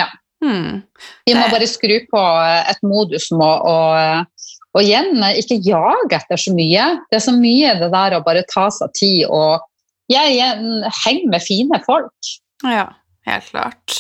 Ja. 0.01 0.09
Hmm. 0.43 0.83
Vi 1.29 1.39
må 1.39 1.47
bare 1.53 1.71
skru 1.71 1.97
på 2.11 2.27
eh, 2.43 2.73
et 2.73 2.83
modus 2.83 3.31
med 3.31 3.67
å 3.71 3.77
og 4.77 4.85
igjen 4.85 5.23
ikke 5.41 5.57
jage 5.65 6.19
etter 6.19 6.37
så 6.37 6.53
mye. 6.53 6.91
Det 7.09 7.17
er 7.17 7.25
så 7.25 7.33
mye 7.33 7.71
det 7.79 7.87
der 7.95 8.19
å 8.19 8.25
bare 8.27 8.43
ta 8.51 8.67
seg 8.75 8.93
tid 8.99 9.23
og 9.31 9.65
jeg 10.13 10.35
igjen 10.35 10.85
henge 11.05 11.31
med 11.33 11.43
fine 11.43 11.81
folk. 11.87 12.35
ja, 12.67 12.91
helt 13.27 13.51
klart. 13.51 13.99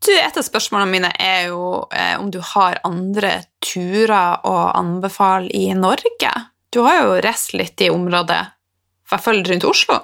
Du, 0.00 0.12
et 0.16 0.36
av 0.36 0.44
spørsmålene 0.46 0.94
mine 0.94 1.10
er 1.20 1.50
jo 1.50 1.84
eh, 1.92 2.16
om 2.20 2.30
du 2.32 2.40
har 2.54 2.80
andre 2.88 3.42
turer 3.64 4.40
å 4.48 4.56
anbefale 4.72 5.50
i 5.52 5.74
Norge. 5.76 6.32
Du 6.72 6.82
har 6.86 7.02
jo 7.02 7.20
reist 7.24 7.52
litt 7.56 7.80
i 7.84 7.90
området, 7.92 8.40
i 8.48 9.10
hvert 9.12 9.24
fall 9.26 9.42
rundt 9.44 9.66
Oslo. 9.68 10.00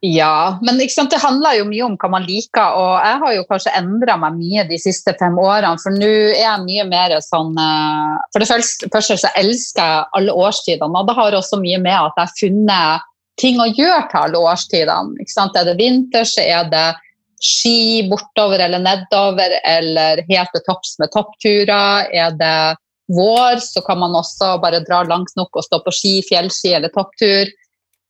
Ja, 0.00 0.58
men 0.62 0.78
det 0.78 1.18
handler 1.18 1.56
jo 1.58 1.64
mye 1.66 1.86
om 1.88 1.96
hva 1.98 2.10
man 2.12 2.26
liker, 2.26 2.76
og 2.78 2.92
jeg 3.02 3.18
har 3.22 3.32
jo 3.34 3.46
kanskje 3.48 3.72
endra 3.74 4.14
meg 4.22 4.36
mye 4.38 4.64
de 4.68 4.78
siste 4.78 5.10
fem 5.18 5.34
årene, 5.42 5.74
for 5.82 5.94
nå 5.94 6.10
er 6.36 6.44
jeg 6.44 6.66
mye 6.68 6.84
mer 6.86 7.16
sånn 7.24 7.58
eh, 7.58 8.14
For 8.30 8.42
det 8.42 8.50
første 8.94 9.18
så 9.24 9.32
elsker 9.34 9.82
jeg 9.82 10.06
alle 10.20 10.36
årstidene, 10.38 10.94
og 10.94 11.10
det 11.10 11.18
har 11.18 11.38
også 11.38 11.58
mye 11.62 11.82
med 11.82 11.98
at 11.98 12.14
jeg 12.14 12.30
har 12.30 12.38
funnet 12.38 13.07
ting 13.40 13.60
å 13.62 13.68
gjøre 13.70 14.06
til 14.10 14.24
alle 14.24 14.42
årstidene. 14.50 15.28
Er 15.48 15.68
det 15.68 15.76
vinter, 15.78 16.26
så 16.28 16.44
er 16.44 16.68
det 16.72 16.88
ski 17.44 18.08
bortover 18.10 18.64
eller 18.64 18.82
nedover, 18.82 19.54
eller 19.64 20.24
helt 20.28 20.54
til 20.54 20.64
topps 20.66 20.96
med 20.98 21.12
toppturer. 21.14 22.10
Er 22.12 22.34
det 22.38 22.60
vår, 23.14 23.60
så 23.64 23.82
kan 23.86 24.00
man 24.02 24.16
også 24.18 24.56
bare 24.62 24.82
dra 24.84 25.02
langt 25.06 25.34
nok 25.38 25.56
og 25.56 25.64
stå 25.64 25.80
på 25.84 25.94
ski, 25.94 26.14
fjellski 26.28 26.74
eller 26.76 26.92
topptur. 26.94 27.50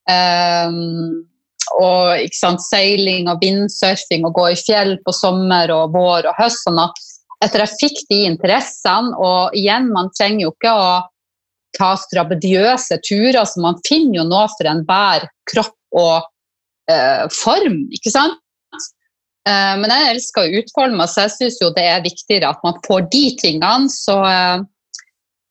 Um, 0.08 1.28
og 1.76 2.32
sant, 2.32 2.62
seiling 2.64 3.28
og 3.28 3.42
vindsurfing 3.44 4.24
og 4.24 4.34
gå 4.38 4.46
i 4.54 4.58
fjell 4.58 4.96
på 5.04 5.12
sommer 5.12 5.70
og 5.74 5.92
vår 5.92 6.30
og 6.30 6.40
høst. 6.40 6.64
sånn 6.64 6.80
at 6.80 6.96
etter 7.44 7.62
jeg 7.62 7.78
fikk 7.82 8.00
de 8.10 8.24
interessene, 8.26 9.12
og 9.14 9.54
igjen, 9.54 9.92
man 9.94 10.08
trenger 10.16 10.48
jo 10.48 10.54
ikke 10.56 10.72
å 10.74 10.88
ta 11.76 11.92
strabediøse 12.00 13.00
turer, 13.06 13.44
så 13.44 13.62
man 13.62 13.78
finner 13.86 14.22
jo 14.22 14.28
noe 14.28 14.46
for 14.54 14.70
enhver 14.70 15.26
kropp 15.50 15.76
og 15.98 16.28
eh, 16.90 17.26
form, 17.34 17.82
ikke 17.94 18.12
sant? 18.14 18.40
Eh, 19.48 19.74
men 19.80 19.92
jeg 19.92 20.14
elsker 20.14 20.44
å 20.44 20.62
utfolde 20.62 20.98
meg, 20.98 21.10
så 21.10 21.26
jeg 21.26 21.36
syns 21.36 21.60
jo 21.62 21.70
det 21.76 21.86
er 21.88 22.04
viktigere 22.04 22.50
at 22.52 22.64
man 22.66 22.80
får 22.86 23.06
de 23.12 23.24
tingene. 23.40 23.92
Så 23.92 24.16
eh, 24.28 24.66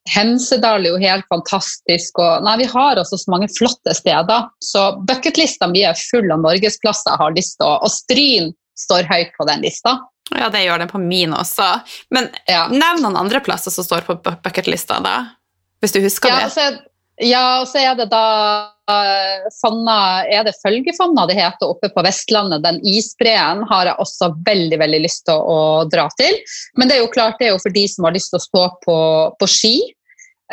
Hemsedal 0.07 0.85
er 0.85 0.93
jo 0.93 0.99
helt 1.01 1.25
fantastisk. 1.31 2.19
Og, 2.21 2.45
nei, 2.45 2.57
vi 2.61 2.69
har 2.71 2.99
også 2.99 3.19
så 3.19 3.33
mange 3.33 3.49
flotte 3.51 3.95
steder. 3.97 4.51
Så 4.63 4.89
bucketlista 5.07 5.69
mi 5.71 5.83
er 5.87 5.99
full 5.99 6.29
av 6.31 6.43
norgesplasser 6.45 7.11
jeg 7.11 7.23
har 7.23 7.35
lyst 7.35 7.57
til 7.59 7.67
å 7.67 7.79
Og 7.83 7.91
Stryn 7.91 8.53
står 8.77 9.09
høyt 9.09 9.33
på 9.35 9.47
den 9.49 9.65
lista. 9.65 9.97
Ja, 10.35 10.49
det 10.51 10.65
gjør 10.65 10.83
den 10.83 10.91
på 10.91 10.99
min 11.01 11.33
også. 11.35 11.65
Men 12.13 12.29
ja. 12.49 12.67
nevn 12.71 13.03
noen 13.03 13.19
andre 13.19 13.41
plasser 13.43 13.73
som 13.73 13.85
står 13.85 14.05
på 14.07 14.17
bucketlista, 14.27 14.99
da. 15.03 15.17
Hvis 15.83 15.93
du 15.93 16.01
husker 16.03 16.31
ja, 16.31 16.45
det. 16.45 16.53
Så, 16.53 16.67
ja, 17.25 17.43
og 17.61 17.67
så 17.69 17.81
er 17.81 17.97
det 17.97 18.07
da 18.11 18.25
uh, 18.89 19.49
Fonna, 19.59 19.97
Er 20.29 20.45
det 20.47 20.57
Følgefonna 20.61 21.27
det 21.29 21.37
heter 21.39 21.73
oppe 21.73 21.89
på 21.93 22.05
Vestlandet? 22.05 22.63
Den 22.65 22.79
isbreen 22.85 23.63
har 23.69 23.91
jeg 23.91 24.01
også 24.03 24.31
veldig 24.45 24.81
veldig 24.83 25.03
lyst 25.05 25.25
til 25.29 25.41
å, 25.41 25.59
dra 25.91 26.07
til. 26.19 26.41
Men 26.77 26.89
det 26.89 26.97
er 26.97 27.05
jo 27.05 27.13
klart 27.13 27.41
det 27.41 27.49
er 27.49 27.55
jo 27.55 27.61
for 27.63 27.73
de 27.73 27.85
som 27.89 28.09
har 28.09 28.17
lyst 28.17 28.33
til 28.33 28.41
å 28.41 28.47
stå 28.47 28.65
på, 28.85 28.97
på 29.37 29.51
ski. 29.51 29.75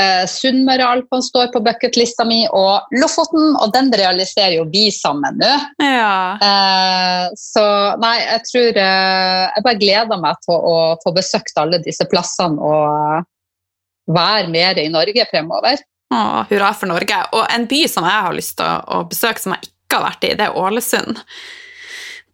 Eh, 0.00 0.24
Sunnmøre 0.26 0.86
Alpene 0.90 1.22
står 1.22 1.52
på 1.54 1.60
bucketlista 1.62 2.24
mi, 2.26 2.40
og 2.50 2.96
Lofoten, 2.98 3.52
og 3.62 3.70
den 3.76 3.92
realiserer 3.94 4.56
jo 4.56 4.64
vi 4.72 4.88
sammen 4.90 5.38
nå. 5.38 5.52
Ja. 5.78 6.16
Eh, 6.42 7.28
så 7.38 7.66
nei, 8.02 8.16
jeg 8.24 8.42
tror 8.48 8.80
eh, 8.82 9.44
Jeg 9.54 9.66
bare 9.68 9.78
gleder 9.78 10.24
meg 10.24 10.40
til 10.42 10.58
å 10.58 10.74
få 11.04 11.14
besøkt 11.14 11.62
alle 11.62 11.78
disse 11.84 12.08
plassene 12.10 12.58
og 12.58 13.30
være 14.11 14.48
mer 14.52 14.78
i 14.80 14.88
Norge 14.92 15.26
fremover. 15.30 15.82
Å, 16.14 16.44
hurra 16.50 16.70
for 16.76 16.90
Norge. 16.90 17.20
Og 17.34 17.44
en 17.50 17.66
by 17.70 17.84
som 17.90 18.07
jeg 18.07 18.24
har 18.26 18.36
lyst 18.36 18.57
til 18.61 18.88
å 18.96 19.02
besøke, 19.11 19.42
som 19.42 19.55
jeg 19.57 19.70
ikke 19.70 19.98
har 20.00 20.09
vært 20.09 20.26
i, 20.28 20.34
det 20.38 20.48
er 20.48 20.59
Ålesund. 20.59 21.20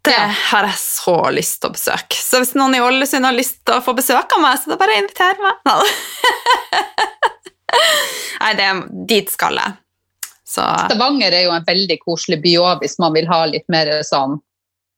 Det 0.01 0.17
ja. 0.17 0.31
har 0.33 0.65
jeg 0.71 0.81
så 0.81 1.17
lyst 1.35 1.61
til 1.61 1.69
å 1.69 1.77
besøke. 1.77 2.17
Så 2.17 2.41
hvis 2.41 2.55
noen 2.57 2.75
i 2.79 2.81
Ålesund 2.81 3.27
har 3.29 3.37
lyst 3.37 3.61
til 3.69 3.77
å 3.77 3.85
få 3.85 3.93
besøk 3.99 4.33
av 4.37 4.43
meg, 4.43 4.57
så 4.57 4.73
da 4.73 4.81
bare 4.81 4.97
inviter 5.03 5.43
meg. 5.45 5.55
Nei, 8.41 8.53
det, 8.61 8.69
dit 9.11 9.33
skal 9.33 9.61
jeg. 9.61 9.77
Så. 10.51 10.65
Stavanger 10.65 11.35
er 11.37 11.45
jo 11.45 11.53
en 11.55 11.67
veldig 11.67 12.01
koselig 12.03 12.41
by 12.43 12.57
òg, 12.59 12.81
hvis 12.83 12.97
man 13.03 13.13
vil 13.15 13.29
ha 13.31 13.45
litt 13.47 13.69
mer 13.71 13.93
sånn 14.03 14.41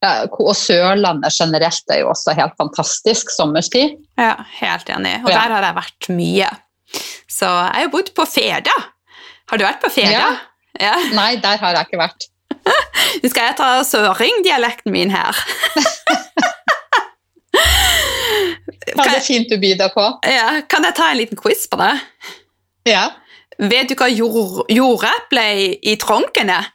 ja, 0.03 0.25
Og 0.41 0.55
Sørlandet 0.57 1.35
generelt 1.37 1.93
er 1.93 2.01
jo 2.01 2.09
også 2.11 2.33
helt 2.35 2.57
fantastisk 2.59 3.31
sommerstid. 3.31 3.99
Ja, 4.19 4.35
helt 4.59 4.89
enig. 4.91 5.19
Og 5.23 5.31
ja. 5.31 5.43
der 5.43 5.55
har 5.59 5.67
jeg 5.69 5.77
vært 5.77 6.09
mye. 6.17 6.49
Så 7.31 7.49
jeg 7.49 7.75
har 7.77 7.87
jo 7.87 7.93
bodd 7.95 8.13
på 8.17 8.27
Feda. 8.29 8.75
Har 9.51 9.61
du 9.61 9.65
vært 9.67 9.83
på 9.83 9.91
Feda? 9.93 10.13
Ja. 10.13 10.31
ja. 10.81 10.95
Nei, 11.17 11.37
der 11.43 11.61
har 11.63 11.79
jeg 11.79 11.89
ikke 11.91 12.03
vært. 12.03 12.29
Nå 13.23 13.31
skal 13.33 13.51
jeg 13.51 13.59
ta 13.59 13.71
søringdialekten 13.87 14.95
min 14.95 15.13
her. 15.15 15.37
Ta 18.93 19.07
det 19.09 19.23
fint 19.25 19.51
du 19.51 19.57
byr 19.61 19.77
deg 19.79 19.93
på. 19.95 20.05
Ja, 20.29 20.63
kan 20.69 20.85
jeg 20.87 20.97
ta 20.99 21.11
en 21.13 21.21
liten 21.21 21.39
quiz 21.39 21.65
på 21.71 21.79
det? 21.81 21.93
Ja. 22.89 23.05
Vet 23.63 23.93
du 23.93 23.97
hva 23.99 24.09
jord, 24.11 24.65
jordeple 24.73 25.45
i 25.79 25.97
tronken 26.01 26.51
er? 26.59 26.71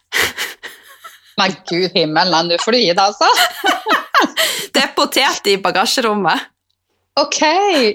Nei, 1.38 1.50
gud 1.70 1.94
himmelen, 1.94 2.48
nå 2.50 2.58
får 2.62 2.74
du 2.74 2.80
gi 2.80 2.94
deg, 2.94 3.02
altså. 3.04 3.28
det 4.74 4.82
er 4.82 4.94
potet 4.96 5.50
i 5.52 5.58
bagasjerommet. 5.62 6.48
Ok, 7.18 7.38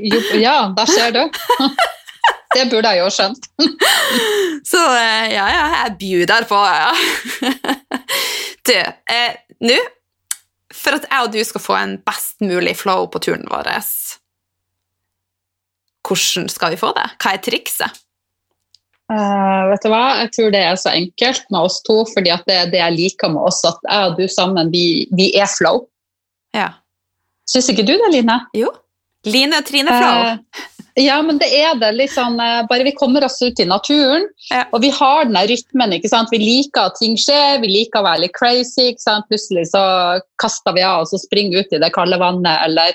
jo, 0.04 0.20
ja, 0.40 0.56
der 0.76 0.88
ser 0.92 1.12
du. 1.16 1.24
Det 2.54 2.68
burde 2.72 2.94
jeg 2.94 3.02
jo 3.02 3.10
skjønt. 3.14 3.50
Så 4.72 4.80
eh, 4.80 5.34
ja, 5.34 5.48
ja, 5.50 5.66
jeg 5.84 5.98
bjuder 6.02 6.48
på, 6.50 6.60
ja. 6.62 6.94
Du, 8.64 8.72
eh, 8.72 9.34
nå, 9.68 9.76
for 10.72 10.96
at 10.96 11.08
jeg 11.10 11.26
og 11.26 11.34
du 11.34 11.42
skal 11.44 11.64
få 11.64 11.76
en 11.76 11.98
best 12.06 12.40
mulig 12.40 12.78
flow 12.80 13.10
på 13.12 13.20
turen 13.26 13.44
vår, 13.52 13.68
hvordan 16.04 16.48
skal 16.52 16.72
vi 16.74 16.80
få 16.80 16.94
det? 16.96 17.10
Hva 17.20 17.34
er 17.36 17.44
trikset? 17.44 18.00
Uh, 19.12 19.70
vet 19.70 19.84
du 19.84 19.90
hva? 19.92 20.04
Jeg 20.24 20.32
tror 20.36 20.54
det 20.54 20.62
er 20.64 20.78
så 20.80 20.94
enkelt 20.96 21.44
med 21.52 21.68
oss 21.68 21.82
to, 21.86 22.00
fordi 22.14 22.32
det 22.48 22.56
er 22.56 22.72
det 22.72 22.80
jeg 22.80 22.96
liker 22.98 23.34
med 23.34 23.44
oss, 23.50 23.60
at 23.68 23.84
jeg 23.84 24.10
og 24.10 24.16
du 24.20 24.26
sammen, 24.32 24.72
vi, 24.74 24.86
vi 25.16 25.30
er 25.38 25.50
flow. 25.52 25.84
Ja. 26.56 26.70
Syns 27.50 27.70
ikke 27.72 27.86
du 27.86 27.94
det, 28.00 28.10
Line? 28.14 28.40
Jo. 28.58 28.72
Line 29.26 29.62
Trine 29.66 29.94
Flau. 29.94 30.22
Eh, 30.30 31.06
ja, 31.06 31.16
men 31.26 31.40
det 31.42 31.50
er 31.58 31.74
det. 31.82 31.92
Liksom, 31.98 32.38
bare 32.70 32.86
vi 32.86 32.94
kommer 32.98 33.26
oss 33.26 33.40
ut 33.42 33.60
i 33.60 33.66
naturen, 33.66 34.28
ja. 34.52 34.66
og 34.72 34.84
vi 34.84 34.92
har 34.94 35.26
den 35.26 35.40
rytmen. 35.50 35.96
ikke 35.98 36.12
sant? 36.12 36.30
Vi 36.32 36.42
liker 36.42 36.92
at 36.92 37.00
ting 37.02 37.18
skjer, 37.18 37.62
vi 37.64 37.72
liker 37.72 38.04
å 38.04 38.08
være 38.08 38.26
litt 38.28 38.36
crazy. 38.38 38.92
ikke 38.92 39.06
sant? 39.06 39.26
Plutselig 39.32 39.72
så 39.72 39.84
kaster 40.42 40.76
vi 40.78 40.86
av 40.86 41.06
og 41.06 41.10
så 41.10 41.22
springer 41.22 41.64
ut 41.64 41.74
i 41.74 41.82
det 41.82 41.94
kalde 41.96 42.20
vannet, 42.22 42.62
eller 42.68 42.94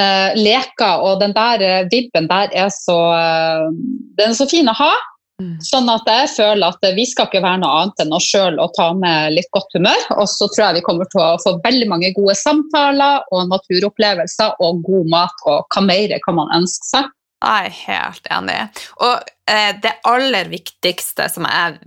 eh, 0.00 0.38
leker. 0.38 1.04
Og 1.04 1.20
den 1.20 1.36
der 1.36 1.66
uh, 1.66 1.88
vibben 1.92 2.30
der 2.30 2.52
er 2.56 2.72
så, 2.74 2.98
uh, 3.12 3.68
den 4.16 4.32
er 4.32 4.38
så 4.38 4.48
fin 4.50 4.70
å 4.70 4.76
ha. 4.80 4.92
Mm. 5.40 5.54
Sånn 5.64 5.88
at 5.88 6.08
jeg 6.08 6.30
føler 6.34 6.74
at 6.74 6.86
vi 6.96 7.06
skal 7.08 7.28
ikke 7.28 7.42
være 7.44 7.62
noe 7.62 7.82
annet 7.82 8.02
enn 8.04 8.16
oss 8.16 8.26
sjøl 8.28 8.58
og 8.60 8.74
ta 8.76 8.90
med 8.96 9.34
litt 9.36 9.48
godt 9.56 9.76
humør. 9.76 10.02
Og 10.18 10.26
så 10.28 10.48
tror 10.50 10.66
jeg 10.66 10.80
vi 10.80 10.86
kommer 10.86 11.08
til 11.10 11.22
å 11.24 11.38
få 11.42 11.54
veldig 11.64 11.88
mange 11.90 12.12
gode 12.16 12.36
samtaler 12.38 13.24
og 13.32 13.48
naturopplevelser 13.52 14.60
og 14.60 14.82
god 14.86 15.14
mat. 15.14 15.46
Og 15.48 15.64
hva 15.72 15.84
mer 15.86 16.16
kan 16.26 16.38
man 16.38 16.52
ønske 16.60 16.90
seg? 16.90 17.08
Jeg 17.40 17.70
er 17.70 17.78
helt 17.86 18.28
enig. 18.36 18.58
Og 19.00 19.30
eh, 19.48 19.72
det 19.80 19.96
aller 20.08 20.50
viktigste 20.52 21.30
som 21.32 21.48
er, 21.48 21.78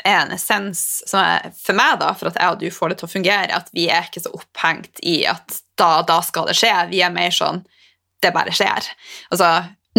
er 0.00 0.22
en 0.22 0.32
essens 0.38 1.02
er, 1.12 1.52
for 1.58 1.76
meg, 1.76 1.98
da, 2.00 2.14
for 2.16 2.32
at 2.32 2.40
jeg 2.40 2.54
og 2.56 2.62
du 2.62 2.72
får 2.72 2.92
det 2.94 3.02
til 3.02 3.10
å 3.10 3.12
fungere, 3.18 3.60
at 3.60 3.68
vi 3.76 3.90
er 3.92 4.08
ikke 4.08 4.24
så 4.24 4.32
opphengt 4.38 5.04
i 5.04 5.20
at 5.28 5.60
da, 5.76 5.98
da 6.08 6.22
skal 6.24 6.48
det 6.48 6.56
skje. 6.56 6.72
Vi 6.94 7.04
er 7.04 7.12
mer 7.12 7.34
sånn 7.34 7.60
det 8.22 8.32
bare 8.34 8.54
skjer. 8.54 8.88
Altså, 9.34 9.48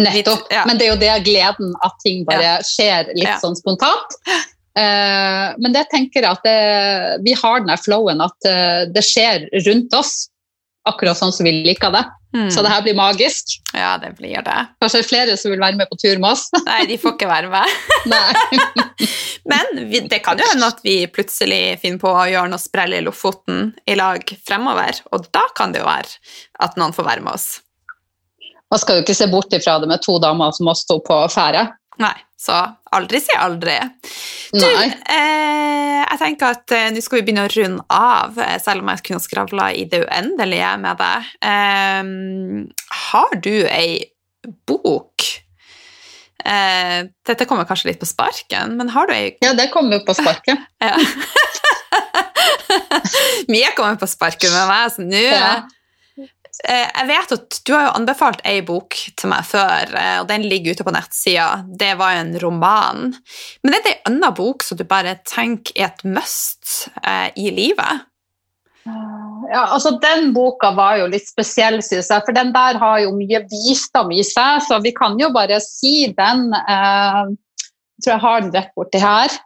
Nettopp. 0.00 0.48
Ja. 0.50 0.64
Men 0.66 0.80
det 0.80 0.88
er 0.88 0.94
jo 0.94 1.00
det 1.02 1.14
gleden 1.28 1.74
at 1.86 1.96
ting 2.02 2.24
bare 2.26 2.58
skjer 2.66 3.12
litt 3.14 3.28
ja. 3.28 3.38
sånn 3.42 3.56
spontant. 3.58 4.18
Uh, 4.74 5.54
men 5.62 5.70
det 5.74 5.84
tenker 5.92 6.24
jeg 6.24 6.34
at 6.34 6.42
det, 6.42 6.58
vi 7.22 7.36
har 7.38 7.62
den 7.62 7.78
flowen 7.78 8.22
at 8.24 8.48
uh, 8.50 8.80
det 8.90 9.04
skjer 9.06 9.46
rundt 9.68 9.94
oss 9.94 10.24
akkurat 10.88 11.16
sånn 11.16 11.32
som 11.32 11.46
vi 11.46 11.52
liker 11.64 11.92
det. 11.94 12.02
Mm. 12.34 12.48
Så 12.50 12.64
det 12.66 12.72
her 12.72 12.82
blir 12.82 12.96
magisk. 12.98 13.54
Ja, 13.72 13.94
det 14.02 14.16
blir 14.18 14.42
det. 14.42 14.56
Kanskje 14.82 15.00
er 15.00 15.06
flere 15.06 15.36
som 15.38 15.54
vil 15.54 15.62
være 15.62 15.78
med 15.78 15.88
på 15.88 15.98
tur 16.02 16.18
med 16.18 16.32
oss. 16.34 16.48
Nei, 16.66 16.82
de 16.90 16.98
får 17.00 17.14
ikke 17.14 17.30
være 17.30 17.52
med. 17.52 17.70
Men 19.50 19.84
vi, 19.92 20.02
det 20.10 20.20
kan 20.26 20.40
jo 20.40 20.48
hende 20.50 20.70
at 20.74 20.82
vi 20.84 20.96
plutselig 21.12 21.78
finner 21.82 22.02
på 22.02 22.10
å 22.10 22.26
gjøre 22.30 22.50
noe 22.50 22.62
sprell 22.62 22.96
i 22.98 23.02
Lofoten 23.04 23.70
i 23.86 23.96
lag 23.98 24.34
fremover, 24.48 24.98
og 25.14 25.28
da 25.34 25.44
kan 25.56 25.74
det 25.74 25.84
jo 25.84 25.88
være 25.88 26.18
at 26.66 26.80
noen 26.80 26.96
får 26.96 27.08
være 27.12 27.24
med 27.24 27.36
oss. 27.36 27.48
Man 28.74 28.80
skal 28.82 28.96
jo 28.98 29.04
ikke 29.04 29.14
se 29.14 29.28
bort 29.30 29.52
ifra 29.54 29.76
det 29.78 29.86
med 29.86 30.02
to 30.02 30.16
damer 30.18 30.50
som 30.56 30.66
også 30.66 30.82
sto 30.82 30.96
på 31.06 31.14
ferde. 31.30 31.60
Nei, 32.02 32.16
så 32.34 32.56
aldri 32.96 33.20
si 33.22 33.30
aldri. 33.38 33.76
Du, 34.50 34.66
eh, 34.66 36.02
jeg 36.02 36.18
tenker 36.18 36.56
at 36.56 36.74
eh, 36.74 36.90
nå 36.90 36.98
skal 37.04 37.20
vi 37.20 37.24
begynne 37.28 37.44
å 37.46 37.52
runde 37.52 37.84
av, 37.94 38.34
eh, 38.42 38.58
selv 38.62 38.82
om 38.82 38.88
jeg 38.90 39.04
kunne 39.06 39.22
skravla 39.22 39.68
i 39.78 39.84
det 39.92 40.00
uendelige 40.02 40.72
med 40.82 40.94
deg. 40.98 41.18
Eh, 41.52 42.02
har 43.04 43.30
du 43.46 43.54
ei 43.70 43.90
bok 44.66 45.22
eh, 46.44 47.06
Dette 47.30 47.46
kommer 47.48 47.64
kanskje 47.70 47.88
litt 47.92 48.02
på 48.02 48.10
sparken, 48.10 48.74
men 48.80 48.90
har 48.92 49.06
du 49.06 49.14
ei 49.14 49.38
Ja, 49.38 49.54
det 49.54 49.70
kommer 49.70 50.00
jo 50.00 50.04
på 50.10 50.18
sparken. 50.18 50.58
ja. 50.82 50.98
Mye 53.54 53.70
kommer 53.78 53.94
på 54.02 54.10
sparken 54.10 54.50
med 54.50 54.66
meg, 54.66 54.90
så 54.98 55.06
nå 55.06 55.22
ja. 55.30 55.62
Eh, 56.64 56.88
jeg 56.88 57.08
vet 57.10 57.34
at 57.36 57.58
Du 57.66 57.74
har 57.74 57.86
jo 57.88 57.96
anbefalt 57.98 58.40
ei 58.48 58.62
bok 58.64 58.96
til 59.18 59.30
meg 59.32 59.44
før, 59.48 59.90
eh, 60.00 60.16
og 60.22 60.28
den 60.30 60.46
ligger 60.48 60.72
ute 60.72 60.86
på 60.86 60.94
nettsida. 60.94 61.64
Det 61.68 61.92
var 62.00 62.14
jo 62.14 62.24
en 62.24 62.34
roman. 62.40 63.12
Men 63.62 63.76
er 63.76 63.84
det 63.84 63.92
ei 63.92 64.02
anna 64.10 64.32
bok 64.34 64.64
som 64.64 64.80
du 64.80 64.84
bare 64.88 65.18
tenker 65.28 65.76
er 65.76 65.92
et 65.92 66.04
must 66.08 66.88
eh, 67.04 67.30
i 67.36 67.50
livet? 67.54 68.08
Ja, 68.84 69.62
altså 69.72 69.94
Den 70.00 70.32
boka 70.36 70.74
var 70.76 70.98
jo 71.00 71.06
litt 71.08 71.24
spesiell, 71.28 71.78
synes 71.84 72.10
jeg, 72.10 72.24
for 72.26 72.36
den 72.36 72.52
der 72.52 72.76
har 72.80 72.98
jo 73.00 73.14
mye 73.16 73.40
visdom 73.48 74.12
i 74.12 74.24
seg. 74.24 74.60
Så 74.66 74.80
vi 74.84 74.92
kan 74.96 75.16
jo 75.20 75.30
bare 75.32 75.60
si 75.64 76.12
den. 76.16 76.46
Eh, 76.52 77.24
jeg 77.94 78.04
tror 78.04 78.14
jeg 78.14 78.24
har 78.24 78.44
den 78.44 78.54
rett 78.56 78.72
borti 78.76 79.00
her. 79.00 79.36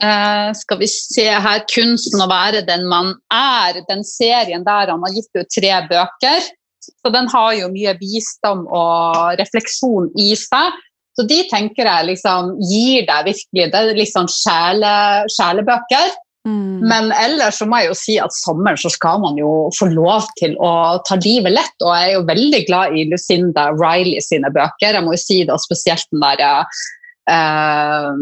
Uh, 0.00 0.50
skal 0.56 0.78
vi 0.80 0.88
se 0.88 1.26
her 1.28 1.60
'Kunsten 1.68 2.22
å 2.24 2.30
være 2.30 2.64
den 2.66 2.88
man 2.88 3.12
er'. 3.32 3.82
Den 3.88 4.02
serien 4.04 4.64
der 4.64 4.90
han 4.90 5.04
har 5.04 5.12
gitt 5.14 5.30
ut 5.36 5.52
tre 5.52 5.74
bøker. 5.90 6.48
Så 6.82 7.12
den 7.14 7.28
har 7.30 7.52
jo 7.54 7.68
mye 7.70 7.94
visdom 8.00 8.64
og 8.66 9.38
refleksjon 9.38 10.10
i 10.18 10.32
seg. 10.38 10.80
Så 11.12 11.26
de 11.28 11.42
tenker 11.50 11.86
jeg 11.86 12.08
liksom 12.08 12.54
gir 12.64 13.04
deg 13.06 13.26
virkelig 13.28 13.70
Det 13.70 13.80
er 13.80 13.98
litt 13.98 14.14
sånn 14.14 14.30
sjele, 14.32 14.92
sjelebøker. 15.30 16.14
Mm. 16.48 16.80
Men 16.90 17.12
ellers 17.14 17.60
så 17.60 17.68
må 17.70 17.78
jeg 17.78 17.92
jo 17.92 17.98
si 18.00 18.16
at 18.18 18.34
sommeren 18.34 18.80
så 18.80 18.90
skal 18.90 19.20
man 19.22 19.36
jo 19.38 19.68
få 19.76 19.86
lov 19.92 20.26
til 20.40 20.56
å 20.58 20.98
ta 21.06 21.18
livet 21.20 21.54
lett. 21.54 21.76
Og 21.84 21.92
jeg 21.92 22.08
er 22.08 22.16
jo 22.16 22.24
veldig 22.32 22.62
glad 22.66 22.96
i 22.98 23.04
Lucinda 23.12 23.68
Riley 23.76 24.24
sine 24.24 24.50
bøker. 24.54 24.96
Jeg 24.96 25.04
må 25.04 25.14
jo 25.14 25.22
si 25.22 25.42
det, 25.44 25.52
og 25.54 25.62
spesielt 25.62 26.08
den 26.10 26.24
der 26.24 26.42
uh, 27.30 28.18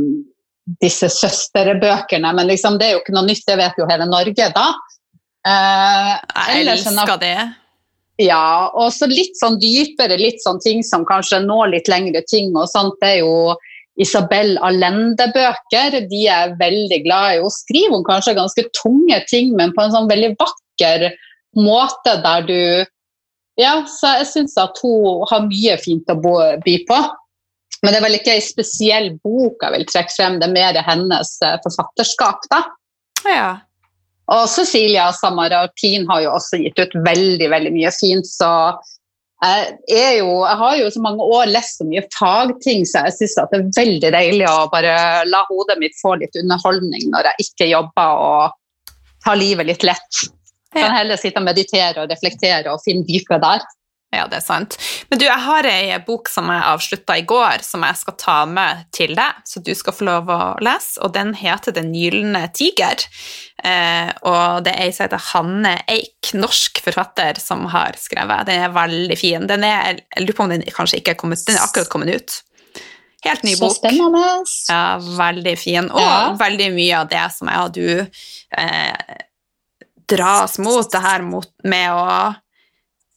disse 0.81 1.09
søsterebøkene. 1.13 2.33
Men 2.37 2.51
liksom, 2.51 2.79
det 2.79 2.89
er 2.89 2.97
jo 2.97 3.03
ikke 3.03 3.17
noe 3.17 3.29
nytt, 3.29 3.47
det 3.49 3.59
vet 3.61 3.81
jo 3.81 3.89
hele 3.91 4.07
Norge 4.09 4.51
da. 4.55 4.69
Eh, 5.49 6.13
jeg 6.53 6.69
elsker 6.69 7.17
det. 7.21 7.35
Ja, 8.21 8.69
og 8.77 8.91
så 8.93 9.09
litt 9.09 9.39
sånn 9.41 9.57
dypere, 9.61 10.19
litt 10.21 10.43
sånn 10.45 10.61
ting 10.61 10.83
som 10.85 11.07
kanskje 11.09 11.41
når 11.47 11.73
litt 11.75 11.89
lengre 11.89 12.21
ting 12.29 12.53
og 12.53 12.69
sånt. 12.69 12.99
Det 13.01 13.15
er 13.15 13.21
jo 13.23 13.57
Isabel 14.01 14.59
Allende-bøker. 14.65 15.97
De 16.11 16.23
er 16.29 16.55
veldig 16.61 17.01
glad 17.07 17.39
i. 17.39 17.41
Hun 17.41 17.55
skriver 17.55 17.97
om 17.97 18.07
kanskje 18.07 18.37
ganske 18.37 18.67
tunge 18.77 19.23
ting, 19.31 19.55
men 19.57 19.73
på 19.77 19.85
en 19.85 19.95
sånn 19.97 20.11
veldig 20.11 20.35
vakker 20.41 21.11
måte 21.59 22.17
der 22.25 22.49
du 22.49 22.61
Ja, 23.59 23.83
så 23.85 24.15
jeg 24.21 24.29
syns 24.31 24.55
at 24.57 24.79
hun 24.81 25.25
har 25.29 25.43
mye 25.45 25.75
fint 25.83 26.09
å 26.09 26.15
by 26.17 26.77
på. 26.89 27.01
Men 27.81 27.95
det 27.95 28.01
er 28.01 28.05
vel 28.05 28.19
ikke 28.19 28.37
ei 28.37 28.45
spesiell 28.45 29.11
bok 29.25 29.63
jeg 29.65 29.75
vil 29.77 29.89
trekke 29.89 30.13
frem, 30.13 30.39
det 30.41 30.51
er 30.51 30.57
mer 30.57 30.79
hennes 30.85 31.33
eh, 31.47 31.59
forfatterskap, 31.65 32.47
da. 32.53 32.63
Ja. 33.25 33.51
Og 34.31 34.47
Cecilia 34.53 35.09
Samaratin 35.17 36.07
har 36.11 36.25
jo 36.27 36.35
også 36.37 36.61
gitt 36.61 36.79
ut 36.79 36.97
veldig 37.07 37.49
veldig 37.51 37.73
mye 37.75 37.93
fint, 37.97 38.29
så 38.29 38.51
jeg, 39.41 40.19
jo, 40.19 40.43
jeg 40.45 40.57
har 40.61 40.75
jo 40.77 40.89
så 40.93 41.01
mange 41.01 41.25
år 41.25 41.49
lest 41.49 41.81
så 41.81 41.87
mye 41.89 42.03
fagting, 42.13 42.85
så 42.85 43.07
jeg 43.07 43.17
syns 43.17 43.37
det 43.39 43.59
er 43.59 43.71
veldig 43.79 44.11
deilig 44.13 44.47
å 44.51 44.69
bare 44.73 44.95
la 45.29 45.41
hodet 45.49 45.79
mitt 45.81 45.97
få 45.97 46.19
litt 46.21 46.37
underholdning 46.37 47.09
når 47.09 47.31
jeg 47.31 47.47
ikke 47.47 47.71
jobber 47.71 48.21
og 48.27 48.59
tar 49.25 49.41
livet 49.41 49.71
litt 49.71 49.87
lett. 49.89 50.21
Jeg 50.71 50.85
kan 50.85 50.95
heller 50.95 51.19
sitte 51.19 51.41
og 51.41 51.49
meditere 51.49 52.05
og 52.05 52.13
reflektere 52.13 52.71
og 52.71 52.85
finne 52.85 53.07
dypet 53.09 53.41
der. 53.43 53.65
Ja, 54.11 54.25
det 54.27 54.41
er 54.41 54.43
sant. 54.43 54.75
Men 55.07 55.21
du, 55.21 55.25
jeg 55.29 55.43
har 55.45 55.67
ei 55.71 55.95
bok 56.03 56.27
som 56.33 56.49
jeg 56.51 56.65
avslutta 56.67 57.15
i 57.21 57.23
går, 57.31 57.63
som 57.63 57.85
jeg 57.87 57.99
skal 58.01 58.17
ta 58.19 58.39
med 58.51 58.83
til 58.97 59.15
deg, 59.15 59.39
så 59.47 59.63
du 59.63 59.71
skal 59.79 59.95
få 59.95 60.09
lov 60.09 60.33
å 60.35 60.41
lese, 60.67 60.99
og 61.05 61.15
den 61.15 61.31
heter 61.39 61.77
Den 61.77 61.93
gylne 61.95 62.43
tiger. 62.57 63.07
Eh, 63.63 64.11
og 64.27 64.67
det 64.67 64.75
er 64.75 64.89
ei 64.89 64.97
som 64.97 65.07
heter 65.07 65.23
Hanne 65.31 65.77
Eik, 65.87 66.33
norsk 66.35 66.83
forfatter, 66.83 67.39
som 67.39 67.69
har 67.71 67.99
skrevet. 68.03 68.51
Den 68.51 68.67
er 68.67 68.75
veldig 68.75 69.21
fin. 69.21 69.47
Den 69.47 69.69
er, 69.69 70.03
jeg 70.03 70.27
lurer 70.27 70.41
på 70.41 70.49
om 70.49 70.55
den 70.57 70.67
kanskje 70.75 70.99
ikke 70.99 71.15
er 71.15 71.23
kommet 71.23 71.47
Den 71.47 71.61
er 71.61 71.69
akkurat 71.69 71.95
kommet 71.95 72.11
ut. 72.11 72.41
Helt 73.23 73.47
ny 73.47 73.55
bok. 73.61 73.77
Så 73.77 73.85
spennende. 73.85 74.27
Ja, 74.69 74.85
veldig 74.99 75.57
fin. 75.61 75.91
Og 75.93 76.03
ja. 76.03 76.21
veldig 76.41 76.71
mye 76.75 77.01
av 77.05 77.11
det 77.15 77.27
som 77.37 77.51
jeg 77.53 77.67
og 77.69 77.75
du 77.79 77.91
eh, 78.59 79.19
dras 80.11 80.59
mot, 80.59 80.87
det 80.91 81.03
her 81.05 81.23
mot, 81.23 81.53
med 81.63 81.93
å 81.95 82.07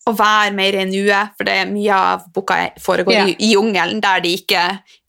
å 0.10 0.14
være 0.18 0.52
mer 0.56 0.76
i 0.82 0.84
nuet, 0.90 1.34
for 1.38 1.48
det 1.48 1.56
er 1.62 1.70
mye 1.72 1.96
av 1.96 2.26
boka 2.36 2.58
foregår 2.84 3.16
yeah. 3.16 3.30
i, 3.32 3.36
i 3.48 3.52
jungelen, 3.54 4.02
der 4.04 4.24
de 4.24 4.34
ikke 4.36 4.64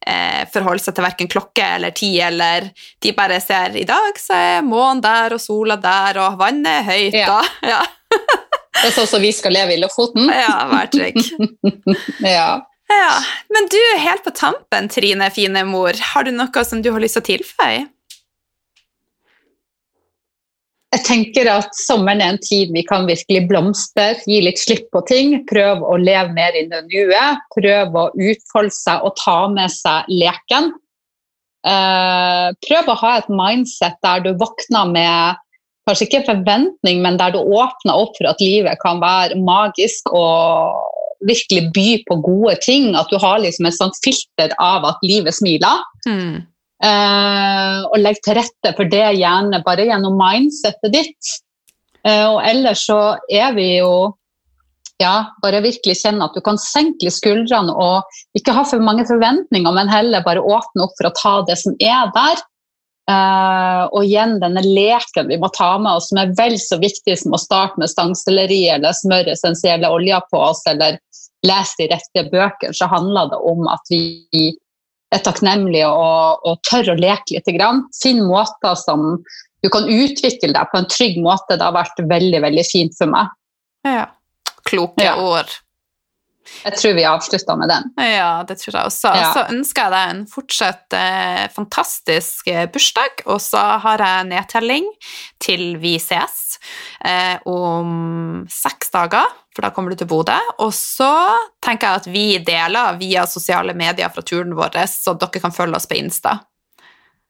eh, 0.07 0.45
forholder 0.53 0.85
seg 0.85 0.97
til 0.97 1.07
verken 1.07 1.31
klokke 1.31 1.67
eller 1.79 1.95
tid, 1.97 2.21
eller 2.29 2.69
de 3.03 3.15
bare 3.17 3.41
ser 3.43 3.75
i 3.81 3.87
dag 3.89 4.21
så 4.21 4.39
er 4.39 4.67
månen 4.67 5.03
der 5.05 5.35
og 5.35 5.43
sola 5.43 5.79
der, 5.83 6.21
og 6.23 6.39
vannet 6.41 6.71
er 6.81 6.87
høyt. 6.93 7.17
Yeah. 7.17 7.33
Da. 7.33 7.73
Ja. 7.75 7.81
det 8.83 8.87
er 8.91 8.95
sånn 8.95 9.11
som 9.17 9.25
vi 9.25 9.33
skal 9.35 9.57
leve 9.57 9.75
i 9.75 9.81
Lofoten. 9.83 10.31
ja, 10.31 10.55
vær 10.71 10.93
trygg. 10.93 11.19
ja. 12.37 12.49
ja. 12.93 13.11
Men 13.55 13.71
du, 13.73 13.81
helt 14.05 14.23
på 14.27 14.35
tampen, 14.37 14.91
Trine, 14.93 15.31
fine 15.35 15.67
mor, 15.67 15.99
har 16.15 16.29
du 16.29 16.35
noe 16.37 16.67
som 16.69 16.85
du 16.85 16.93
har 16.95 17.03
lyst 17.03 17.19
til 17.19 17.27
å 17.27 17.31
tilføye? 17.33 17.85
Jeg 20.95 21.03
tenker 21.09 21.49
at 21.51 21.75
sommeren 21.75 22.23
er 22.23 22.35
en 22.35 22.41
tid 22.43 22.71
vi 22.75 22.85
kan 22.87 23.09
virkelig 23.09 23.45
blomstre, 23.51 24.13
gi 24.31 24.41
litt 24.45 24.61
slipp 24.61 24.87
på 24.95 25.03
ting. 25.09 25.37
Prøve 25.51 25.83
å 25.83 25.99
leve 25.99 26.31
mer 26.37 26.55
i 26.55 26.67
det 26.71 26.85
nuet. 26.87 27.43
Prøve 27.57 28.05
å 28.07 28.13
utfolde 28.15 28.75
seg 28.75 29.07
og 29.07 29.17
ta 29.19 29.39
med 29.51 29.73
seg 29.75 30.11
leken. 30.13 30.71
Uh, 31.65 32.53
prøv 32.67 32.91
å 32.93 32.99
ha 33.01 33.15
et 33.19 33.31
mindset 33.33 33.97
der 34.05 34.23
du 34.27 34.35
våkner 34.39 34.91
med 34.93 35.41
kanskje 35.89 36.09
ikke 36.09 36.27
forventning, 36.29 37.01
men 37.05 37.19
der 37.21 37.35
du 37.35 37.41
åpner 37.41 38.05
opp 38.05 38.15
for 38.19 38.31
at 38.31 38.43
livet 38.45 38.81
kan 38.85 39.01
være 39.03 39.41
magisk 39.41 40.09
og 40.13 40.77
virkelig 41.25 41.71
by 41.75 41.89
på 42.09 42.21
gode 42.25 42.59
ting. 42.65 42.93
At 42.97 43.11
du 43.11 43.19
har 43.21 43.43
liksom 43.43 43.69
et 43.69 43.77
sånt 43.77 43.99
filter 44.05 44.55
av 44.63 44.87
at 44.89 45.03
livet 45.05 45.37
smiler. 45.37 45.83
Mm. 46.07 46.45
Uh, 46.83 47.87
og 47.93 48.01
legg 48.03 48.19
til 48.25 48.37
rette 48.37 48.75
for 48.77 48.91
det 48.91 49.05
gjerne 49.17 49.63
bare 49.65 49.87
gjennom 49.89 50.19
mindsettet 50.19 50.93
ditt. 50.93 51.35
Uh, 52.05 52.35
og 52.35 52.41
ellers 52.45 52.83
så 52.89 53.17
er 53.33 53.55
vi 53.57 53.69
jo 53.79 54.13
ja, 55.03 55.35
bare 55.43 55.63
virkelig 55.65 55.97
kjenne 56.03 56.27
at 56.27 56.35
du 56.37 56.43
kan 56.45 56.59
senke 56.61 57.11
skuldrene 57.11 57.73
og 57.73 58.19
ikke 58.39 58.55
ha 58.55 58.65
for 58.69 58.83
mange 58.85 59.07
forventninger, 59.09 59.75
men 59.75 59.91
heller 59.91 60.25
bare 60.27 60.43
åpne 60.43 60.85
opp 60.87 60.95
for 60.99 61.11
å 61.11 61.15
ta 61.19 61.37
det 61.49 61.57
som 61.63 61.79
er 61.83 62.11
der. 62.15 62.43
Uh, 63.05 63.85
og 63.93 64.07
igjen 64.07 64.39
denne 64.41 64.63
leken 64.65 65.29
vi 65.29 65.37
må 65.37 65.51
ta 65.53 65.75
med 65.77 65.99
oss, 65.99 66.09
som 66.09 66.23
er 66.23 66.33
vel 66.39 66.55
så 66.61 66.79
viktig 66.81 67.19
som 67.21 67.37
å 67.37 67.41
starte 67.41 67.81
med 67.81 67.93
stangselleri 67.93 68.63
eller 68.73 68.97
smøre 68.97 69.35
essensielle 69.35 69.91
oljer 69.93 70.25
på 70.31 70.41
oss 70.41 70.63
eller 70.71 70.97
lese 71.45 71.83
de 71.83 71.91
rette 71.93 72.23
bøker, 72.33 72.73
så 72.73 72.89
handler 72.89 73.29
det 73.33 73.41
om 73.45 73.69
at 73.69 73.93
vi 73.93 74.55
er 75.15 75.25
takknemlig 75.25 75.85
og, 75.87 76.45
og 76.45 76.61
tør 76.69 76.93
å 76.93 76.99
leke 76.99 77.37
litt. 77.37 77.51
Finn 78.01 78.23
måter 78.27 78.79
som 78.81 79.15
du 79.65 79.71
kan 79.73 79.89
utvikle 79.89 80.53
deg 80.53 80.71
på 80.73 80.81
en 80.81 80.89
trygg 80.93 81.21
måte. 81.25 81.57
Det 81.57 81.65
har 81.65 81.77
vært 81.77 82.03
veldig, 82.11 82.41
veldig 82.45 82.65
fint 82.69 82.97
for 82.99 83.13
meg. 83.13 83.33
Ja. 83.87 84.09
Kloke 84.69 85.05
ja. 85.05 85.15
ord. 85.21 85.53
Jeg 86.65 86.79
tror 86.79 86.95
vi 86.97 87.05
avslutter 87.09 87.59
med 87.61 87.71
den. 87.73 87.91
Ja, 88.01 88.45
det 88.49 88.59
tror 88.61 88.77
jeg 88.77 88.91
også. 88.91 89.13
Ja. 89.17 89.31
Så 89.35 89.45
ønsker 89.53 89.87
jeg 89.87 89.95
deg 89.95 90.15
en 90.15 90.23
fortsatt 90.31 90.97
eh, 90.99 91.45
fantastisk 91.55 92.51
eh, 92.53 92.67
bursdag, 92.73 93.25
og 93.27 93.41
så 93.43 93.63
har 93.85 94.05
jeg 94.05 94.29
nedtelling 94.33 94.89
til 95.43 95.75
vi 95.83 95.97
ses 96.03 96.59
eh, 97.05 97.37
om 97.51 98.45
seks 98.51 98.93
dager, 98.95 99.29
for 99.55 99.67
da 99.67 99.73
kommer 99.75 99.95
du 99.95 100.03
til 100.03 100.11
Bodø. 100.11 100.39
Og 100.65 100.73
så 100.77 101.13
tenker 101.65 101.89
jeg 101.89 102.03
at 102.03 102.11
vi 102.13 102.27
deler 102.45 102.99
via 103.01 103.29
sosiale 103.31 103.77
medier 103.77 104.13
fra 104.13 104.25
turen 104.27 104.57
vår, 104.57 104.83
så 104.91 105.17
dere 105.19 105.45
kan 105.45 105.55
følge 105.55 105.81
oss 105.81 105.89
på 105.91 105.99
Insta. 106.01 106.39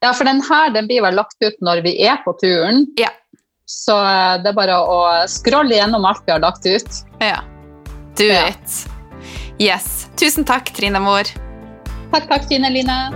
Ja, 0.05 0.13
for 0.13 0.29
den 0.29 0.43
her 0.45 0.73
den 0.75 0.89
blir 0.91 1.05
vel 1.07 1.17
lagt 1.17 1.39
ut 1.41 1.63
når 1.65 1.85
vi 1.87 1.97
er 2.05 2.19
på 2.25 2.35
turen. 2.41 2.85
Ja. 3.01 3.13
Så 3.65 3.97
eh, 3.97 4.43
det 4.43 4.53
er 4.53 4.59
bare 4.59 4.81
å 4.85 4.99
scrolle 5.31 5.79
gjennom 5.79 6.05
alt 6.05 6.25
vi 6.27 6.35
har 6.35 6.45
lagt 6.45 6.67
ut. 6.67 7.05
Ja. 7.25 7.41
Do 8.19 8.29
ja. 8.29 8.49
it. 8.53 8.94
Yes. 9.59 10.09
Tusen 10.17 10.45
takk, 10.45 10.75
Trine 10.75 10.99
Mor. 10.99 11.23
Takk, 12.11 12.27
takk, 12.29 12.47
Trine 12.49 12.71
Line. 12.71 13.15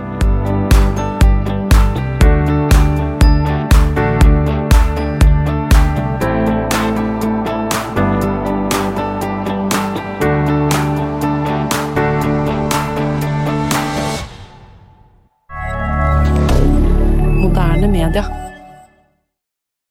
Moderne 17.35 17.87
media. 17.87 18.38